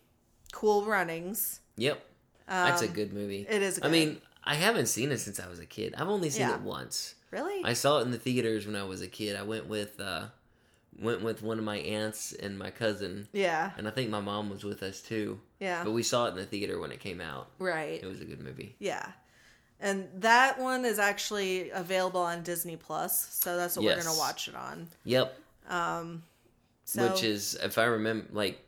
[0.52, 1.62] Cool Runnings.
[1.78, 2.04] Yep,
[2.48, 3.48] that's a good movie.
[3.48, 5.96] Um, it is I mean, I haven't seen it since I was a kid.
[5.98, 6.56] I've only seen Yeah.
[6.56, 7.16] it once.
[7.34, 7.64] Really?
[7.66, 9.36] I saw it in the theaters when I was a kid.
[9.36, 10.26] I went with uh,
[11.00, 13.72] went with one of my aunts and my cousin, yeah.
[13.76, 15.40] and I think my mom was with us too.
[15.60, 15.84] Yeah.
[15.84, 17.48] But we saw it in the theater when it came out.
[17.58, 18.04] Right.
[18.04, 18.76] It was a good movie.
[18.78, 19.08] Yeah.
[19.80, 24.48] And that one is actually available on Disney Plus, so that's what we're gonna watch
[24.48, 24.88] it on.
[25.04, 25.36] Yep.
[25.70, 26.24] Um
[26.86, 28.63] So, Which is, if I remember, like,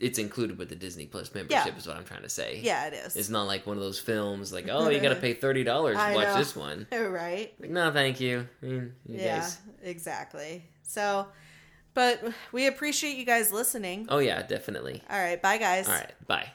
[0.00, 1.66] it's included with the Disney Plus membership.
[1.66, 1.76] Yeah.
[1.76, 2.60] Is what I'm trying to say.
[2.62, 3.16] yeah, it is.
[3.16, 5.96] It's not like one of those films like, oh, you got to pay thirty dollars
[5.96, 6.36] to watch know.
[6.38, 6.86] this one.
[6.92, 7.52] right.
[7.60, 8.46] Like, no, thank you.
[8.62, 9.58] I mean, you Yeah, guys.
[9.82, 10.64] exactly.
[10.82, 11.26] So,
[11.94, 12.22] but
[12.52, 14.06] we appreciate you guys listening.
[14.08, 15.02] Oh yeah, definitely.
[15.10, 15.88] All right, bye guys.
[15.88, 16.48] All right, bye.